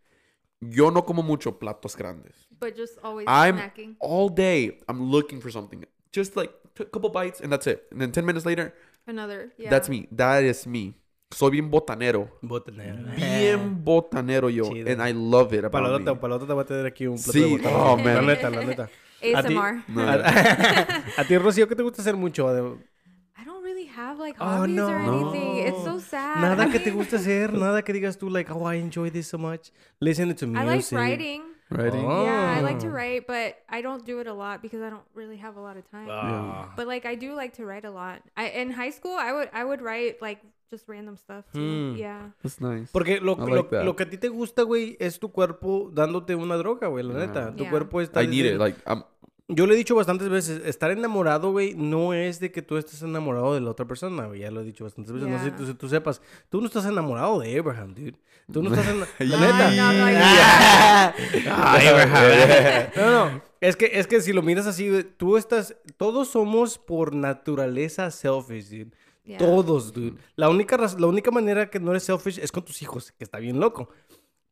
[0.60, 2.48] yo no como mucho platos grandes.
[2.58, 3.96] But just always I'm snacking.
[4.00, 5.84] all day, I'm looking for something.
[6.12, 7.86] Just like a couple bites and that's it.
[7.92, 8.74] And then 10 minutes later,
[9.06, 9.52] Another.
[9.56, 9.70] Yeah.
[9.70, 10.08] that's me.
[10.10, 10.94] That is me.
[11.30, 12.28] Soy bien botanero.
[12.40, 12.98] Botanero.
[13.16, 14.64] Bien botanero yo.
[14.70, 14.90] Chido.
[14.90, 16.20] And I love it Para la about otra, me.
[16.20, 17.76] para la otra te voy a tener aquí un plato Sí, de botana.
[17.76, 18.14] oh, man.
[18.14, 18.82] La neta, la neta.
[19.34, 19.82] A ti, ASMR.
[19.88, 20.02] No.
[20.02, 20.14] a,
[21.20, 22.48] a ti, Rocío, ¿qué te gusta hacer mucho?
[22.48, 25.32] I don't really have like Oh, hobbies or no.
[25.32, 25.66] anything.
[25.66, 26.40] It's so sad.
[26.40, 29.26] Nada I que te guste hacer, nada que digas tú, like, oh, I enjoy this
[29.28, 29.70] so much.
[30.00, 30.62] Listen to music.
[30.62, 31.42] I like writing.
[31.70, 32.04] Writing.
[32.06, 32.24] Oh.
[32.24, 32.90] Yeah, I like to Oh.
[32.92, 35.76] write, but I don't do it a lot because I don't really have a lot
[35.76, 36.08] of time.
[36.10, 36.72] Ah.
[36.76, 38.22] But like I do like to write a lot.
[38.36, 40.38] I in high school I would I would write like
[40.70, 41.58] just random stuff too.
[41.60, 41.96] Hmm.
[41.96, 42.32] Yeah.
[42.42, 42.88] That's nice.
[42.92, 45.90] Porque lo, I lo, like lo que a ti te gusta, güey, es tu cuerpo
[45.92, 47.26] dándote una droga, güey, la Yeah.
[47.26, 47.50] neta.
[47.56, 47.70] Tu Yeah.
[47.70, 48.22] cuerpo está...
[48.22, 48.58] I need it.
[48.58, 49.04] Like, I'm,
[49.50, 53.00] Yo le he dicho bastantes veces, estar enamorado, güey, no es de que tú estés
[53.00, 54.40] enamorado de la otra persona, güey.
[54.40, 55.26] Ya lo he dicho bastantes veces.
[55.26, 55.56] No sé si Yeah.
[55.56, 56.20] tú, si tú sepas.
[56.50, 58.18] Tú no estás enamorado de Abraham, dude.
[58.52, 59.12] Tú no estás enamorado...
[59.20, 59.40] La Yeah.
[59.40, 59.70] neta.
[59.70, 62.90] No, no, Ah, Abraham.
[62.96, 63.42] No, no.
[63.60, 65.74] Es que, es que si lo miras así, tú estás...
[65.96, 68.90] Todos somos por naturaleza selfish, dude.
[69.28, 69.38] Yeah.
[69.38, 70.16] Todos, dude.
[70.36, 73.38] La única, la única manera que no eres selfish es con tus hijos, que está
[73.38, 73.90] bien loco.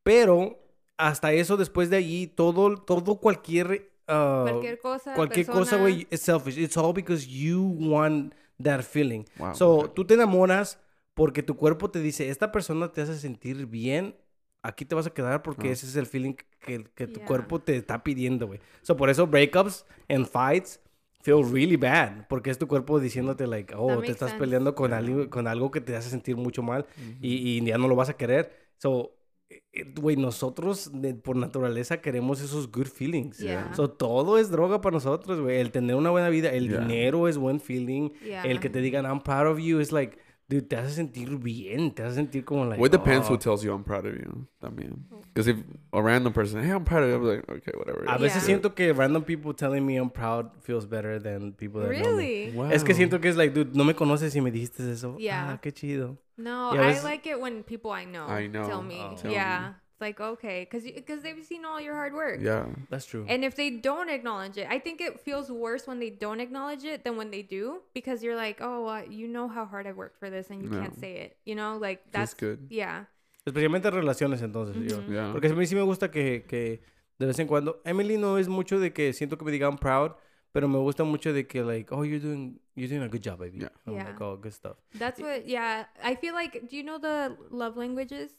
[0.02, 0.58] Pero
[0.98, 3.90] hasta eso, después de allí, todo, todo cualquier...
[4.06, 5.14] ah, Cualquier cosa.
[5.14, 6.58] cualquier cosa, güey, es selfish.
[6.58, 9.24] It's all because you want that feeling.
[9.38, 9.90] Wow, so, okay.
[9.94, 10.78] tú te enamoras
[11.14, 14.14] porque tu cuerpo te dice, esta persona te hace sentir bien.
[14.62, 15.72] aquí te vas a quedar porque Ah.
[15.72, 17.26] ese es el feeling que, que tu Yeah.
[17.28, 18.58] cuerpo te está pidiendo, güey.
[18.82, 20.80] So, por eso breakups and fights
[21.26, 22.26] feel really bad.
[22.28, 24.38] Porque es tu cuerpo diciéndote, like, oh, te estás sense.
[24.42, 26.86] peleando con, algo, con algo que te hace sentir mucho mal
[27.20, 28.50] y, y ya no lo vas a querer.
[28.78, 29.12] So,
[29.48, 33.38] eh, eh, güey, nosotros de- por naturaleza queremos esos good feelings.
[33.38, 33.72] Yeah.
[33.74, 35.58] So, todo es droga para nosotros, güey.
[35.60, 36.80] El tener una buena vida, el Yeah.
[36.80, 38.10] dinero es buen feeling.
[38.24, 38.42] Yeah.
[38.44, 40.18] El que te digan, I'm proud of you, es like,
[40.48, 41.92] dude, te hace sentir bien.
[41.92, 43.32] Te hace sentir como, like, Well, it depends oh.
[43.32, 44.46] who tells you I'm proud of you.
[44.60, 45.04] También.
[45.34, 45.56] Because if
[45.92, 48.04] a random person, hey, I'm proud of you, I'm like, okay, whatever.
[48.06, 48.56] A veces Yeah.
[48.56, 52.46] siento que random people telling me I'm proud feels better than people that know me.
[52.46, 52.50] Really?
[52.52, 52.70] Wow.
[52.70, 55.16] Es que siento que es like, dude, no me conoces y me dijiste eso.
[55.18, 55.52] Yeah.
[55.54, 56.18] Ah, qué chido.
[56.38, 58.66] No, Yeah, I like it when people I know, I know.
[58.66, 59.00] tell me.
[59.00, 59.14] Oh.
[59.16, 59.74] Tell yeah.
[59.96, 62.40] It's like, okay, because because they've seen all your hard work.
[62.42, 62.66] Yeah.
[62.90, 63.24] That's true.
[63.26, 66.84] And if they don't acknowledge it, I think it feels worse when they don't acknowledge
[66.84, 69.92] it than when they do because you're like, oh, uh, you know how hard I
[69.92, 71.38] worked for this and you can't say it.
[71.46, 72.66] You know, like That's that's, good.
[72.68, 73.04] Yeah.
[73.46, 74.76] Especialmente relaciones, entonces.
[74.76, 74.98] yo.
[74.98, 75.10] Ujú.
[75.10, 75.32] Yeah.
[75.32, 76.82] Porque a mí sí me gusta que, que
[77.18, 77.80] de vez en cuando...
[77.86, 80.12] Emily no es mucho de que siento que me digan proud,
[80.52, 83.38] pero me gusta mucho de que, like, oh, you're doing, you're doing a good job,
[83.38, 83.60] baby.
[83.60, 83.68] Yeah.
[83.86, 84.04] I'm Yeah.
[84.10, 84.76] like, oh, good stuff.
[84.98, 85.86] That's what, yeah.
[86.04, 88.32] I feel like, do you know the love languages?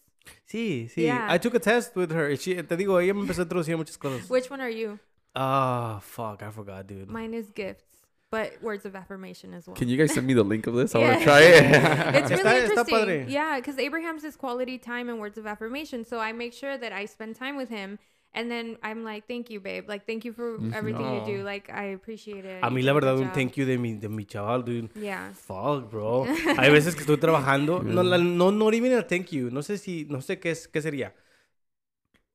[0.50, 1.04] Sí, sí.
[1.04, 1.28] Yeah.
[1.30, 2.36] I took a test with her.
[2.38, 4.30] She, te digo, ella me empezó a introducir muchas cosas.
[4.30, 5.00] Which one are you?
[5.36, 7.10] Ah, fuck, I forgot, dude.
[7.10, 7.86] Mine is gifts,
[8.32, 9.76] but words of affirmation as well.
[9.76, 10.96] Can you guys send me the link of this?
[10.96, 11.64] I want to try it.
[12.16, 12.96] it's really Está- está interesting.
[12.98, 13.26] padre.
[13.28, 16.04] Yeah, because Abraham's is quality time and words of affirmation.
[16.06, 18.00] So I make sure that I spend time with him.
[18.38, 19.90] And then I'm like, thank you, babe.
[19.90, 21.44] Like, thank you for everything you do.
[21.44, 22.64] Like, I appreciate it.
[22.64, 24.92] A mí, la verdad, un thank you de mi, de mi chaval, dude.
[24.94, 25.34] Yeah.
[25.34, 26.26] Fuck, bro.
[26.58, 27.82] Hay veces que estoy trabajando.
[27.82, 29.50] No, la- no, no even a thank you.
[29.50, 31.16] No sé si, no sé qué es, qué sería.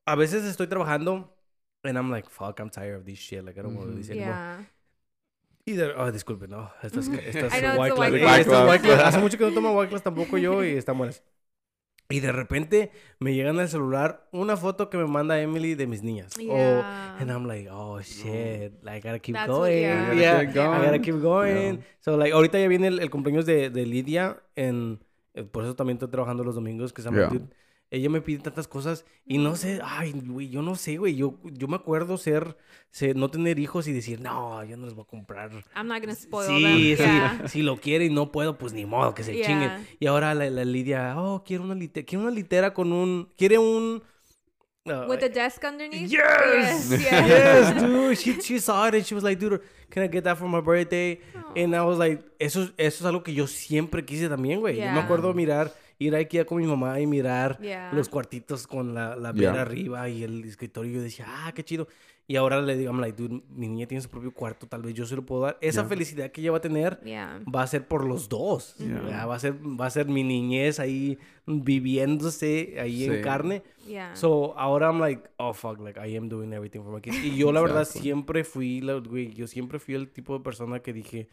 [0.05, 1.33] A veces estoy trabajando
[1.85, 3.45] and I'm like, fuck, I'm tired of this shit.
[3.45, 4.35] Like, I don't want to do this anymore.
[4.35, 4.65] Yeah.
[5.65, 6.69] Y de, oh, disculpe, no.
[6.83, 8.45] Estas, estas I know, it's White.
[8.83, 9.07] Claw.
[9.07, 11.23] Hace mucho que no tomo White Claws tampoco yo y están buenas.
[12.13, 12.91] Y de repente
[13.21, 16.35] me llegan al celular una foto que me manda Emily de mis niñas.
[16.37, 17.17] Yeah.
[17.19, 19.81] and I'm like, oh shit, like, I gotta keep That's going.
[19.81, 20.13] yeah.
[20.13, 21.03] Yeah, You gotta keep I gotta going.
[21.03, 21.75] keep going.
[21.77, 21.85] Yeah.
[22.01, 24.43] So, like, ahorita ya viene el, el cumpleaños de, de Lidia.
[24.57, 25.01] En,
[25.35, 26.93] eh, por eso también estoy trabajando los domingos.
[26.93, 27.31] Que se llama.
[27.95, 31.15] Ella me pide tantas cosas y no sé, ay, güey, yo no sé, güey.
[31.15, 32.57] Yo, yo me acuerdo ser,
[32.91, 35.99] ser, no tener hijos y decir, no, yo no les voy a comprar I'm not
[36.03, 36.77] going to spoil Sí, them.
[36.79, 36.97] sí.
[36.97, 37.49] Yeah.
[37.49, 39.47] Si lo quiere y no puedo, pues ni modo, que se Yeah.
[39.47, 39.87] chinguen.
[40.01, 43.59] Y ahora la, la Lidia, oh, quiere una litera, quiere una litera con un, quiere
[43.59, 44.03] un...
[44.87, 46.09] uh, With the desk underneath?
[46.11, 46.91] Yes!
[46.91, 47.03] Yes.
[47.03, 47.27] yeah.
[47.27, 48.17] yes, dude.
[48.17, 50.61] She, she saw it and she was like, dude, can I get that for my
[50.63, 51.21] birthday?
[51.55, 54.77] And I was like, eso, es- eso es algo que yo siempre quise también, güey.
[54.77, 55.05] Yo me Yeah.
[55.05, 55.71] acuerdo mirar,
[56.03, 57.93] ir a Ikea con mi mamá y mirar Yeah.
[57.93, 59.51] los cuartitos con la, la Yeah.
[59.53, 60.91] vera arriba y el escritorio.
[60.91, 61.89] Y yo decía, ah, qué chido.
[62.29, 64.95] Y ahora le digo, I'm like, dude, mi niña tiene su propio cuarto, tal vez
[64.95, 65.59] yo se lo puedo dar.
[65.61, 65.89] Esa Yeah.
[65.89, 67.41] felicidad que ella va a tener Yeah.
[67.53, 68.77] va a ser por los dos.
[68.79, 69.09] Yeah.
[69.09, 73.21] Ya, Va a ser, va a ser mi niñez ahí viviéndose ahí en Sí.
[73.23, 73.63] carne.
[73.87, 74.15] Yeah.
[74.15, 77.19] So, ahora I'm like, oh, fuck, like, I am doing everything for my kids.
[77.25, 80.81] Y yo, la verdad, siempre fui, la- güey, yo siempre fui el tipo de persona
[80.81, 81.29] que dije,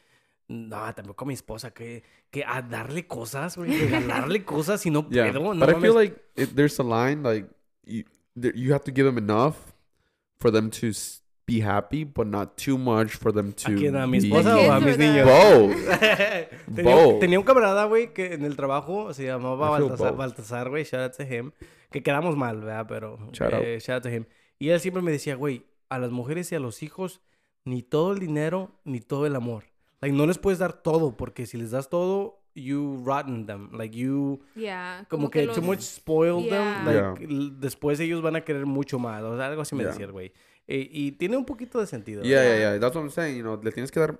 [0.50, 5.08] no, tampoco a mi esposa, que, que a darle cosas, güey, regalarle cosas si no
[5.10, 5.32] Yeah.
[5.32, 5.54] puedo.
[5.54, 7.48] No but I feel like it, there's a line like
[7.86, 8.04] you
[8.36, 9.56] there, you have to give them enough
[10.40, 10.88] for them to
[11.46, 13.72] be happy, but not too much for them to.
[13.72, 13.96] ¿A quién?
[13.96, 15.26] ¿A mi be- esposa o a mis niños?
[15.26, 15.76] Both.
[16.76, 17.20] tenía, Both.
[17.20, 20.16] tenía un camarada, güey, que en el trabajo se llamaba Baltasar.
[20.16, 21.52] Baltasar, güey, shout out to him,
[21.92, 22.86] que quedamos mal, ¿verdad?
[22.88, 23.64] Pero, Shout out.
[23.64, 24.26] eh, shout out to him.
[24.60, 27.22] Y él siempre me decía, güey, a las mujeres y a los hijos,
[27.66, 29.64] ni todo el dinero, ni todo el amor.
[30.02, 33.70] Like, no les puedes dar todo, porque si les das todo, you rotten them.
[33.74, 35.06] Like, you, yeah.
[35.10, 36.84] como, que, too los- much spoil Yeah.
[36.84, 36.86] them.
[36.86, 39.22] Like, l- después ellos van a querer mucho más.
[39.24, 39.92] O sea, algo así me Yeah.
[39.92, 40.32] decía el güey.
[40.68, 42.22] Eh, y tiene un poquito de sentido.
[42.24, 42.58] Yeah, ¿verdad?
[42.58, 42.80] yeah, yeah.
[42.80, 43.38] That's what I'm saying.
[43.38, 44.20] You know, le tienes que dar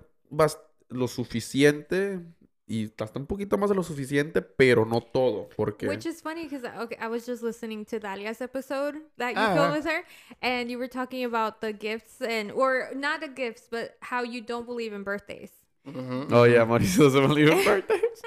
[0.90, 2.20] lo suficiente
[2.68, 6.44] y hasta un poquito más de lo suficiente, pero no todo, porque Which is funny
[6.48, 9.76] because okay, I was just listening to Dalia's episode that you Ah, filmed ah.
[9.76, 10.04] with her,
[10.42, 14.42] and you were talking about the gifts and or not the gifts, but how you
[14.42, 15.52] don't believe in birthdays.
[15.88, 18.22] Oh yeah, Mauricio doesn't believe in birthdays.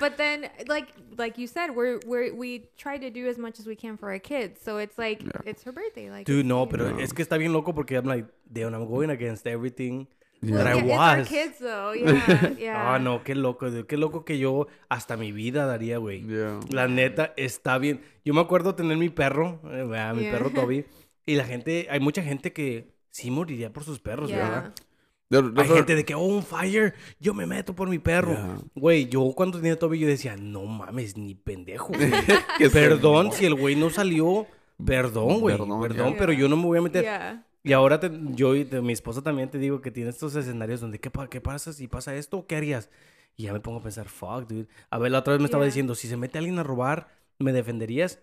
[0.00, 3.66] But then, like like you said, we're we we try to do as much as
[3.66, 4.60] we can for our kids.
[4.62, 5.42] So it's like Yeah.
[5.50, 6.10] it's her birthday.
[6.10, 6.98] Like Dude, no, pero know.
[7.00, 10.06] es que está bien loco porque I'm like, damn, I'm going against everything
[10.40, 10.58] Yeah.
[10.58, 11.28] that I yeah, it's our was.
[11.28, 11.92] kids though.
[11.98, 12.94] Yeah, yeah.
[12.94, 13.86] Ah, no, qué loco, dude.
[13.86, 16.22] Qué loco que yo hasta mi vida daría, güey.
[16.26, 16.60] Yeah.
[16.70, 18.00] La neta, está bien.
[18.24, 19.84] Yo me acuerdo tener mi perro, eh,
[20.14, 20.32] mi Yeah.
[20.32, 20.84] perro Toby.
[21.26, 24.38] Y la gente, hay mucha gente que sí moriría por sus perros, Yeah.
[24.48, 24.74] ¿verdad?
[25.30, 28.32] There- Hay gente de que, oh, un fire, yo me meto por mi perro.
[28.32, 28.58] Yeah.
[28.74, 31.92] Güey, yo cuando tenía Toby, yo decía, no mames, ni pendejo.
[32.72, 34.46] perdón, si el güey no salió,
[34.84, 35.56] perdón, güey.
[35.56, 36.18] Perdón, Perdón, ya.
[36.18, 37.02] pero yo no me voy a meter.
[37.02, 37.44] Yeah.
[37.64, 40.80] Y ahora te- yo y te- mi esposa también te digo que tiene estos escenarios
[40.80, 42.46] donde, ¿qué, qué pasa si pasa esto?
[42.46, 42.88] ¿Qué harías?
[43.36, 44.68] Y ya me pongo a pensar, fuck, dude.
[44.90, 45.68] A ver, la otra vez me estaba Yeah.
[45.70, 47.08] diciendo, si se mete alguien a robar,
[47.38, 48.20] ¿me defenderías?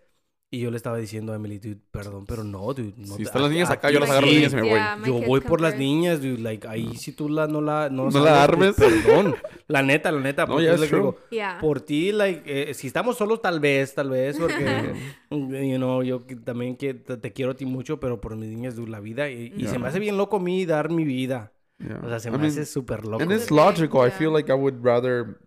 [0.56, 2.93] Y yo le estaba diciendo a Emily, dude, perdón, pero no, dude.
[2.97, 4.38] No Si te- están las niñas acá, yo las agarro las sí.
[4.38, 4.72] niñas y me voy.
[4.72, 6.38] Yeah, Yo voy por las niñas, dude.
[6.38, 7.89] Like, ahí si tú la, no la...
[7.89, 8.76] No, No sabes, la armes.
[8.76, 9.36] Perdón.
[9.68, 10.45] La neta, la neta.
[10.45, 10.97] No, es true.
[10.99, 11.58] digo, Yeah.
[11.60, 14.93] Por ti, like, eh, si estamos solos, tal vez, tal vez, porque,
[15.32, 18.76] you know, yo también que te, te quiero a ti mucho, pero por mis niñas,
[18.76, 19.30] dude, la vida.
[19.30, 21.51] Y, y se me hace bien loco a mí dar mi vida.
[21.80, 21.99] Yeah.
[22.03, 23.24] O sea, se I me hace súper loco.
[23.24, 24.08] And it's logical.
[24.08, 25.39] I feel like I would rather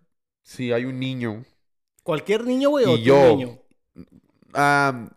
[0.43, 1.45] si hay un niño.
[2.03, 3.35] Cualquier niño, güey, o Y yo.
[3.37, 3.59] niño.
[4.53, 5.09] Um,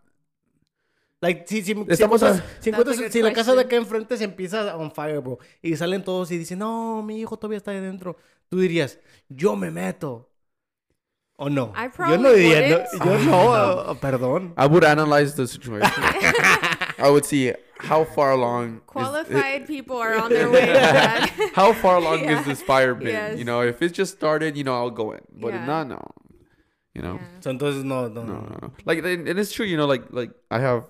[1.21, 3.53] Like, si, si, si Estamos encuentras- a- si, encuentras- That's a good si la casa
[3.53, 3.67] de question.
[3.67, 7.37] acá enfrente se empieza on fire, bro, y salen todos y dicen, no, mi hijo
[7.37, 8.17] todavía está ahí dentro,
[8.49, 10.29] tú dirías, yo me meto.
[11.37, 11.73] ¿O no?
[11.77, 13.05] I yo no probably diría, no, wouldn't.
[13.05, 14.53] yo no, uh, perdón.
[14.59, 15.91] I would analyze the situation.
[16.99, 18.67] I would see how far along.
[18.69, 21.31] is it- Qualified people are on their way to that.
[21.55, 22.41] how far along Yeah.
[22.41, 23.09] is this fire been?
[23.15, 23.39] Yes.
[23.39, 25.21] You know, if it just started, you know, I'll go in.
[25.33, 25.67] But if Yeah.
[25.67, 26.01] not, no.
[26.95, 27.41] You know, Yeah.
[27.41, 28.41] So, entonces, no, no, no, no.
[28.41, 28.73] no, no.
[28.85, 29.65] Like, and, and it's true.
[29.67, 30.85] You know, like, like I have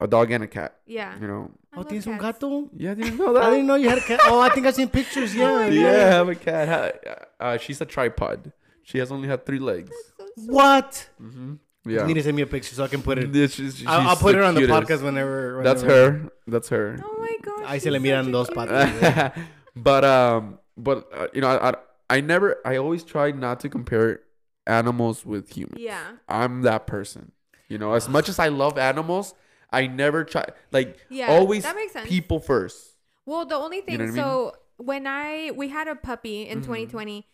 [0.00, 0.76] a dog and a cat.
[0.86, 1.18] Yeah.
[1.20, 1.50] You know.
[1.72, 2.38] I Oh, love ¿tienes un cats.
[2.38, 2.68] gato?
[2.76, 4.20] Yeah, didn't know I didn't know you had a cat.
[4.24, 5.68] Oh, I think I've seen pictures, yeah.
[5.68, 7.28] yeah, I have a cat.
[7.40, 8.52] Uh, she's a tripod.
[8.84, 9.90] She has only had three legs.
[10.18, 10.50] So sweet.
[10.52, 11.08] What?
[11.18, 11.54] hmm
[11.86, 12.04] You Yeah.
[12.06, 13.32] need to send me a picture so I can put it.
[13.34, 15.62] Yeah, she's- she's I'll, I'll put the it on the podcast whenever.
[15.64, 16.28] That's her.
[16.46, 16.98] That's her.
[17.02, 17.64] Oh my gosh.
[17.70, 19.32] Ahí se she's le miran such a dos patas.
[19.76, 21.74] but um, but uh, you know, I, I
[22.10, 22.58] I never.
[22.66, 24.20] I always try not to compare
[24.66, 25.80] animals with humans.
[25.80, 26.12] Yeah.
[26.28, 27.32] I'm that person.
[27.68, 29.34] You know, as much as I love animals,
[29.72, 31.28] I never try like Yeah.
[31.28, 32.08] always that makes sense.
[32.08, 32.96] people first.
[33.24, 34.22] Well, the only thing, know what I mean?
[34.22, 36.64] so when I we had a puppy in Mhm.
[36.64, 37.26] 2020,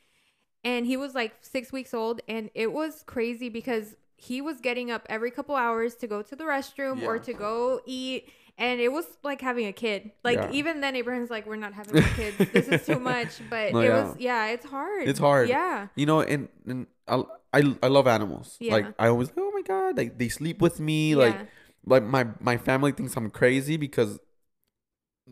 [0.65, 4.91] and he was like six weeks old, and it was crazy because he was getting
[4.91, 8.93] up every couple hours to go to the restroom or to go eat, and it
[8.93, 10.13] was like having a kid.
[10.25, 10.51] Like Yeah.
[10.53, 12.37] even then, Abraham's like, "We're not having kids.
[12.53, 14.03] this is too much." But No, it yeah.
[14.05, 15.09] was, yeah, it's hard.
[15.09, 15.49] It's hard.
[15.49, 15.89] Yeah.
[15.97, 18.57] You know, and and I I, I love animals.
[18.61, 21.11] Like I always oh my god, like they sleep with me.
[21.11, 21.17] Yeah.
[21.17, 21.39] Like
[21.87, 24.19] like my my family thinks I'm crazy because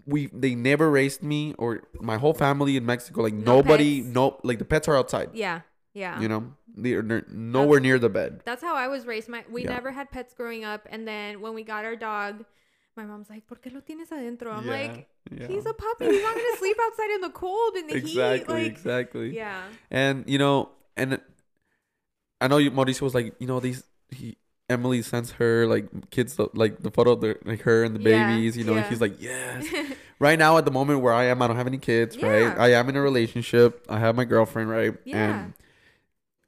[0.05, 3.22] we they never raised me or my whole family in Mexico.
[3.22, 4.14] Like No nobody, pets?
[4.14, 5.31] no like the pets are outside.
[5.35, 5.61] Yeah.
[5.95, 6.20] Yeah.
[6.20, 8.43] You know, they're, they're nowhere near the bed.
[8.45, 9.29] That's how I was raised.
[9.29, 9.70] My we Yeah.
[9.70, 12.45] never had pets growing up, and then when we got our dog,
[12.97, 15.49] my mom's like, "¿Por qué lo tienes adentro?" I'm like, yeah.
[15.49, 16.05] "He's a puppy.
[16.12, 19.35] He's not gonna sleep outside in the cold in the exactly, heat." Like, exactly.
[19.37, 20.68] yeah, And you know,
[20.99, 21.18] and
[22.41, 24.37] I know you, Mauricio was like, you know, these he
[24.68, 28.26] Emily sends her like kids like the photo of the like her and the Yeah,
[28.34, 29.64] babies, you know, and he's like, yes.
[30.18, 32.57] right now at the moment where I am, I don't have any kids, right?
[32.59, 33.84] I am in a relationship.
[33.89, 34.95] I have my girlfriend, right?
[35.05, 35.16] Yeah.
[35.45, 35.53] And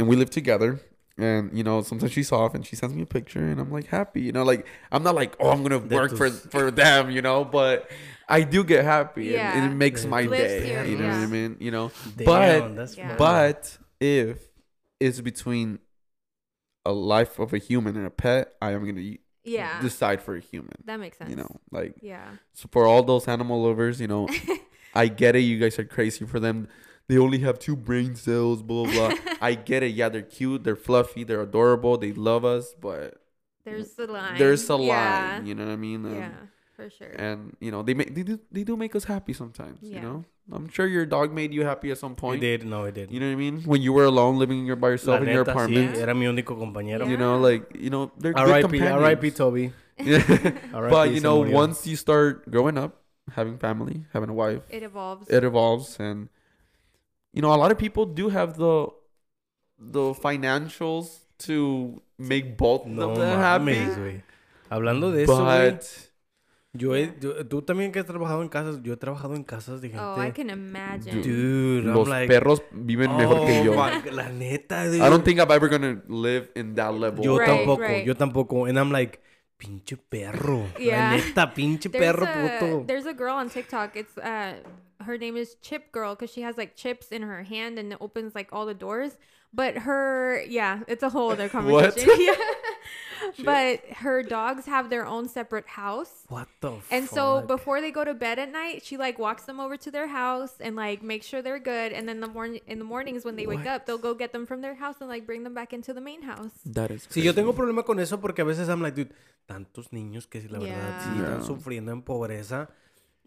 [0.01, 0.80] and we live together.
[1.16, 3.86] And you know, sometimes she's off and she sends me a picture and I'm like
[3.86, 4.20] happy.
[4.22, 7.45] You know, like I'm not like, oh, I'm gonna work for for them, you know,
[7.45, 7.89] but
[8.28, 9.70] I do get happy and, and Yeah.
[9.72, 10.84] it makes De my tus- Lifts day.
[10.84, 11.57] you, You know what I mean?
[11.61, 11.93] You know.
[12.16, 13.16] Damn, But- that's Yeah.
[13.16, 14.39] But if
[15.01, 15.79] it's between
[16.85, 20.41] a life of a human and a pet, I am gonna yeah, decide for a
[20.41, 20.75] human.
[20.85, 21.31] that makes sense.
[21.31, 24.29] You know, like yeah, so for all those animal lovers, you know,
[24.95, 25.41] I get it.
[25.41, 26.69] You guys are crazy for them.
[27.09, 28.63] They only have two brain cells.
[28.63, 29.09] Blah blah.
[29.09, 29.19] blah.
[29.41, 29.95] I get it.
[29.95, 30.65] Yeah, they're cute.
[30.65, 31.25] They're fluffy.
[31.25, 31.97] They're adorable.
[31.97, 32.75] They love us.
[32.79, 33.21] But
[33.65, 34.39] there's the line.
[34.39, 35.33] there's a yeah.
[35.33, 35.47] line.
[35.47, 36.05] You know what I mean?
[36.05, 37.11] And, yeah, um, for sure.
[37.18, 39.79] And you know they make they do they do make us happy sometimes.
[39.83, 39.97] Yeah.
[39.97, 40.18] You know,
[40.55, 42.41] I'm sure your dog made you happy at some It point.
[42.41, 43.11] did, no, it did.
[43.11, 43.62] You know what I mean?
[43.66, 45.97] When you were alone, living your by La yourself in your neta, sí, apartment.
[45.99, 47.09] era mi único compañero.
[47.11, 48.62] You know, like you know, they're good R.I.P.
[48.62, 49.03] companions.
[49.03, 49.31] R.I.P.
[49.33, 49.72] Toby.
[49.99, 50.22] Yeah.
[50.72, 50.91] R.I.P.
[50.95, 53.03] but you know, once you start growing up,
[53.35, 55.26] having family, having a wife, it evolves.
[55.29, 56.29] it evolves, and
[57.35, 58.87] you know, a lot of people do have the
[59.76, 64.22] the financials to make both No of them happy.
[64.70, 65.45] Hablando de eso.
[65.45, 66.08] But
[66.75, 69.81] Yo he, yo- tú también que has trabajado en casas, yo he trabajado en casas
[69.81, 70.05] de gente.
[70.05, 71.23] oh, I can imagine.
[71.23, 73.73] Dude, I'm los like, perros viven mejor que oh yo.
[73.75, 74.99] my- la neta, dude.
[74.99, 77.25] I don't think I'm ever gonna live in that level.
[77.25, 78.05] Yo Right, tampoco, right.
[78.07, 78.66] yo tampoco.
[78.69, 79.19] And I'm like,
[79.57, 80.66] pinche perro.
[80.79, 81.11] Yeah.
[81.11, 82.85] La neta, pinche There's perro a, puto.
[82.87, 83.97] there's a girl on TikTok.
[83.97, 84.57] It's uh
[85.01, 87.99] her name is Chip Girl because she has like chips in her hand and it
[88.01, 89.17] opens like all the doors.
[89.53, 91.97] But her yeah, it's a whole other What?
[91.97, 92.11] conversation.
[92.21, 92.35] yeah.
[93.45, 96.25] But her dogs have their own separate house.
[96.29, 99.59] What the And so before they go to bed at night, she like walks them
[99.61, 101.93] over to their house and like makes sure they're good.
[101.93, 104.47] And then the morning in the mornings when they wake up, they'll go get them
[104.47, 106.53] from their house and like bring them back into the main house.
[106.65, 107.07] That is.
[107.09, 109.13] Sí, yo tengo problema con eso porque a veces I'm like, dude,
[109.47, 111.25] tantos niños que sí, la verdad, sí, Yeah.
[111.25, 111.45] están Yeah.
[111.47, 112.69] sufriendo en pobreza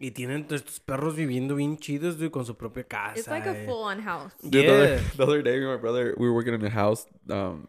[0.02, 3.14] y tienen todos estos perros viviendo bien chidos, dude, con su propia casa.
[3.18, 3.66] It's like a eh.
[3.66, 4.32] full on house.
[4.42, 5.00] Dude, the, other, Yeah.
[5.16, 7.66] the other day, my brother, we were working in a house, um,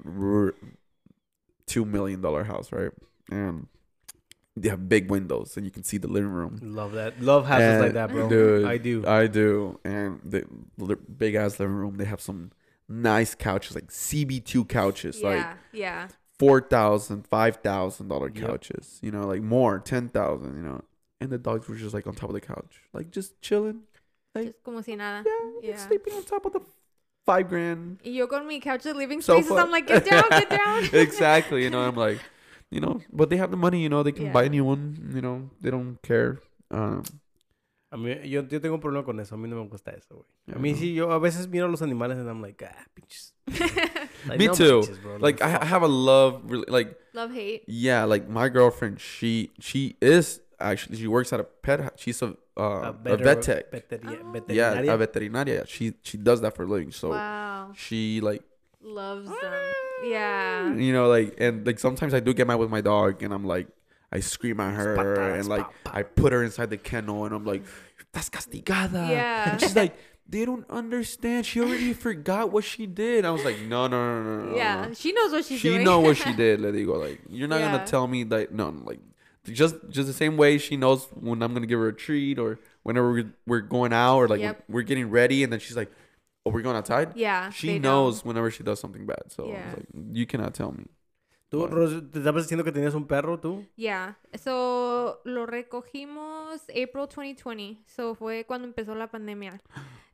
[1.67, 2.91] two million dollar house, right?
[3.29, 3.67] And
[4.55, 6.59] they have big windows, and you can see the living room.
[6.61, 7.21] Love that.
[7.21, 8.27] Love houses And, like that, bro.
[8.29, 9.03] Dude, I do.
[9.07, 9.79] I do.
[9.85, 10.45] And the
[10.95, 12.51] big ass living room, they have some
[12.89, 16.07] nice couches, like CB2 couches, like Yeah, yeah.
[16.39, 18.47] four thousand, five thousand dollar Yep.
[18.47, 18.99] couches.
[19.03, 20.55] You know, like more, ten thousand.
[20.57, 20.81] You know,
[21.23, 23.83] and the dogs were just like on top of the couch, like just chilling,
[24.35, 25.23] Just como si nada.
[25.61, 25.77] yeah, Yeah.
[25.87, 26.61] sleeping on top of the
[27.25, 27.99] five grand.
[28.03, 29.41] Y yo con mi couch de living Sofa.
[29.43, 30.83] spaces, I'm like, get down, get down.
[30.93, 31.63] exactly.
[31.63, 32.19] You know, I'm like,
[32.69, 33.81] you know, but they have the money.
[33.81, 35.11] You know, they can buy a new one.
[35.13, 36.39] You know, they don't care.
[36.71, 37.03] Um,
[37.91, 39.35] A mí, yo, yo tengo un problema con eso.
[39.35, 40.25] A mí no me gusta eso, güey.
[40.47, 40.77] A Yeah, mí no.
[40.79, 43.33] sí, yo a veces miro a los animales and I'm like, ah, pinches.
[44.25, 44.79] Like, Me no too.
[44.79, 45.63] manches, bro, like I, I fuck.
[45.67, 47.63] have a love, really, like Love hate.
[47.67, 48.99] yeah, like my girlfriend.
[48.99, 51.93] She she is actually she works at a pet.
[51.97, 52.61] She's a uh,
[52.91, 53.71] a, veter- vet tech.
[53.71, 54.53] veteri- Oh.
[54.53, 55.67] Yeah, a veterinaria.
[55.67, 56.91] She she does that for a living.
[56.91, 57.71] So wow.
[57.75, 58.43] she like
[58.81, 59.53] Loves them.
[60.05, 60.73] Yeah.
[60.75, 63.45] you know like and like sometimes I do get mad with my dog and I'm
[63.45, 63.67] like
[64.11, 65.97] I scream at her patadas, and like pa, pa.
[65.99, 67.63] I put her inside the kennel and I'm like
[68.11, 69.09] that's castigada.
[69.09, 69.51] Yeah.
[69.51, 69.95] And she's like
[70.27, 71.45] they don't understand.
[71.45, 73.23] She already forgot what she did.
[73.25, 74.55] I was like no no no no no.
[74.57, 74.85] Yeah.
[74.87, 74.93] no.
[74.93, 75.83] She knows what she's she doing.
[75.85, 76.59] know what she did.
[76.59, 77.71] Le digo like you're not Yeah.
[77.71, 78.99] gonna tell me that no no, like
[79.51, 82.59] just just the same way she knows when I'm gonna give her a treat or
[82.83, 84.63] whenever we're, we're going out or like Yep.
[84.69, 85.91] we're getting ready and then she's like
[86.45, 87.13] oh we're going outside.
[87.15, 87.49] Yeah.
[87.51, 88.05] She they know.
[88.05, 89.31] knows whenever she does something bad.
[89.31, 89.73] So I was Yeah.
[89.77, 90.85] like, you cannot tell me.
[91.51, 93.63] ¿Tú, Ros, te estabas diciendo que tenías un perro, tú?
[93.75, 94.15] Yeah.
[94.35, 97.77] So, lo recogimos April 2020.
[97.85, 99.61] So, fue cuando empezó la pandemia.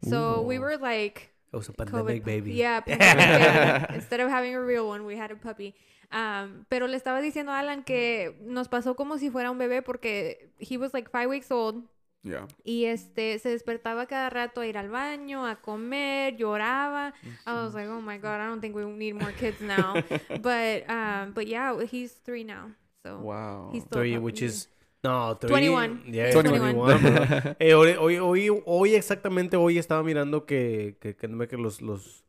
[0.04, 1.30] So, we were like...
[1.54, 2.54] It was a COVID pandemic, pu- baby.
[2.56, 3.96] Yeah, pandemic baby.
[3.96, 5.74] Instead of having a real one, we had a puppy.
[6.12, 9.84] Um, pero le estaba diciendo a Alan que nos pasó como si fuera un bebé
[9.84, 11.84] porque he was like five weeks old
[12.22, 12.48] Yeah.
[12.66, 17.14] y este se despertaba cada rato a ir al baño, a comer, lloraba.
[17.48, 19.94] I was like, oh my god, I don't think we need more kids now.
[20.42, 23.70] but um, but yeah, he's three now, so Wow.
[23.72, 24.68] he's still Three, which is...
[25.02, 25.50] No, three.
[25.50, 26.04] 21.
[26.12, 26.76] Yeah, 21.
[26.76, 27.56] 21, bro.
[27.60, 32.26] Eh, hoy, hoy, hoy, hoy exactamente hoy estaba mirando que, que, que, que los, los,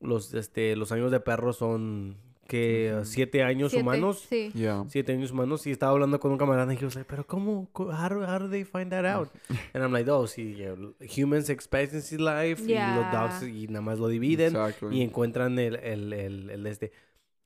[0.00, 2.16] los, este, los años de perro son
[2.48, 3.04] que Ujú.
[3.04, 4.26] siete años Siete, humanos.
[4.28, 4.50] Sí.
[4.54, 4.84] Yeah.
[4.88, 5.64] Siete años humanos.
[5.66, 7.68] Y estaba hablando con un camarada y was like, pero ¿cómo?
[7.74, 9.28] How do, how do they find that out?
[9.74, 13.48] And I'm like, oh, sí, yeah, humans expectancy life y los dogs Yeah.
[13.48, 14.96] y nada más lo dividen Exactly.
[14.98, 16.90] y encuentran el, el, el, el este.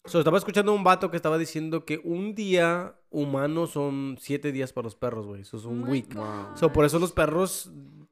[0.04, 4.72] So, estaba escuchando un vato que estaba diciendo que un día humano son siete días
[4.72, 5.42] para los perros, güey.
[5.42, 6.14] Eso es Oh un my week.
[6.14, 6.56] Wow.
[6.56, 7.70] So, por eso los perros,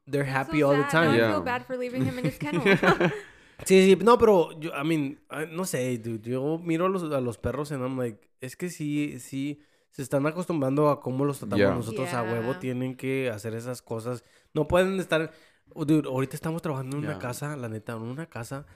[0.09, 1.13] they're happy so all the time.
[1.15, 1.33] I Yeah.
[1.35, 2.63] feel bad for leaving him in his kennel.
[3.67, 7.03] Sí, sí, no, pero yo, I mean, I- no sé, dude, yo miro a los,
[7.13, 11.25] a los perros and I'm like, es que sí, sí, se están acostumbrando a cómo
[11.25, 11.75] los tratamos Yeah.
[11.75, 15.31] nosotros a huevo, tienen que hacer esas cosas, no pueden estar,
[15.75, 18.67] oh, dude, ahorita estamos trabajando en una casa, la neta, en una casa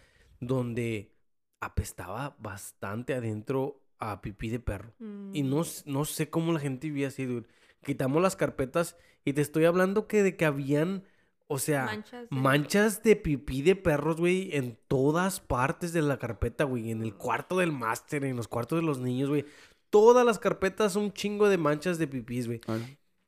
[0.40, 1.12] donde
[1.60, 4.92] apestaba bastante adentro a pipí de perro.
[5.32, 5.50] Y Mm.
[5.50, 7.46] no, s- no sé cómo la gente vivía así, dude.
[7.84, 11.04] Quitamos las carpetas y te estoy hablando que de que habían,
[11.46, 16.18] o sea, Manchas de- manchas de pipí de perros, güey, en todas partes de la
[16.18, 16.90] carpeta, güey.
[16.90, 19.44] En el cuarto del máster, en los cuartos de los niños, güey.
[19.90, 22.60] Todas las carpetas un chingo de manchas de pipís, güey.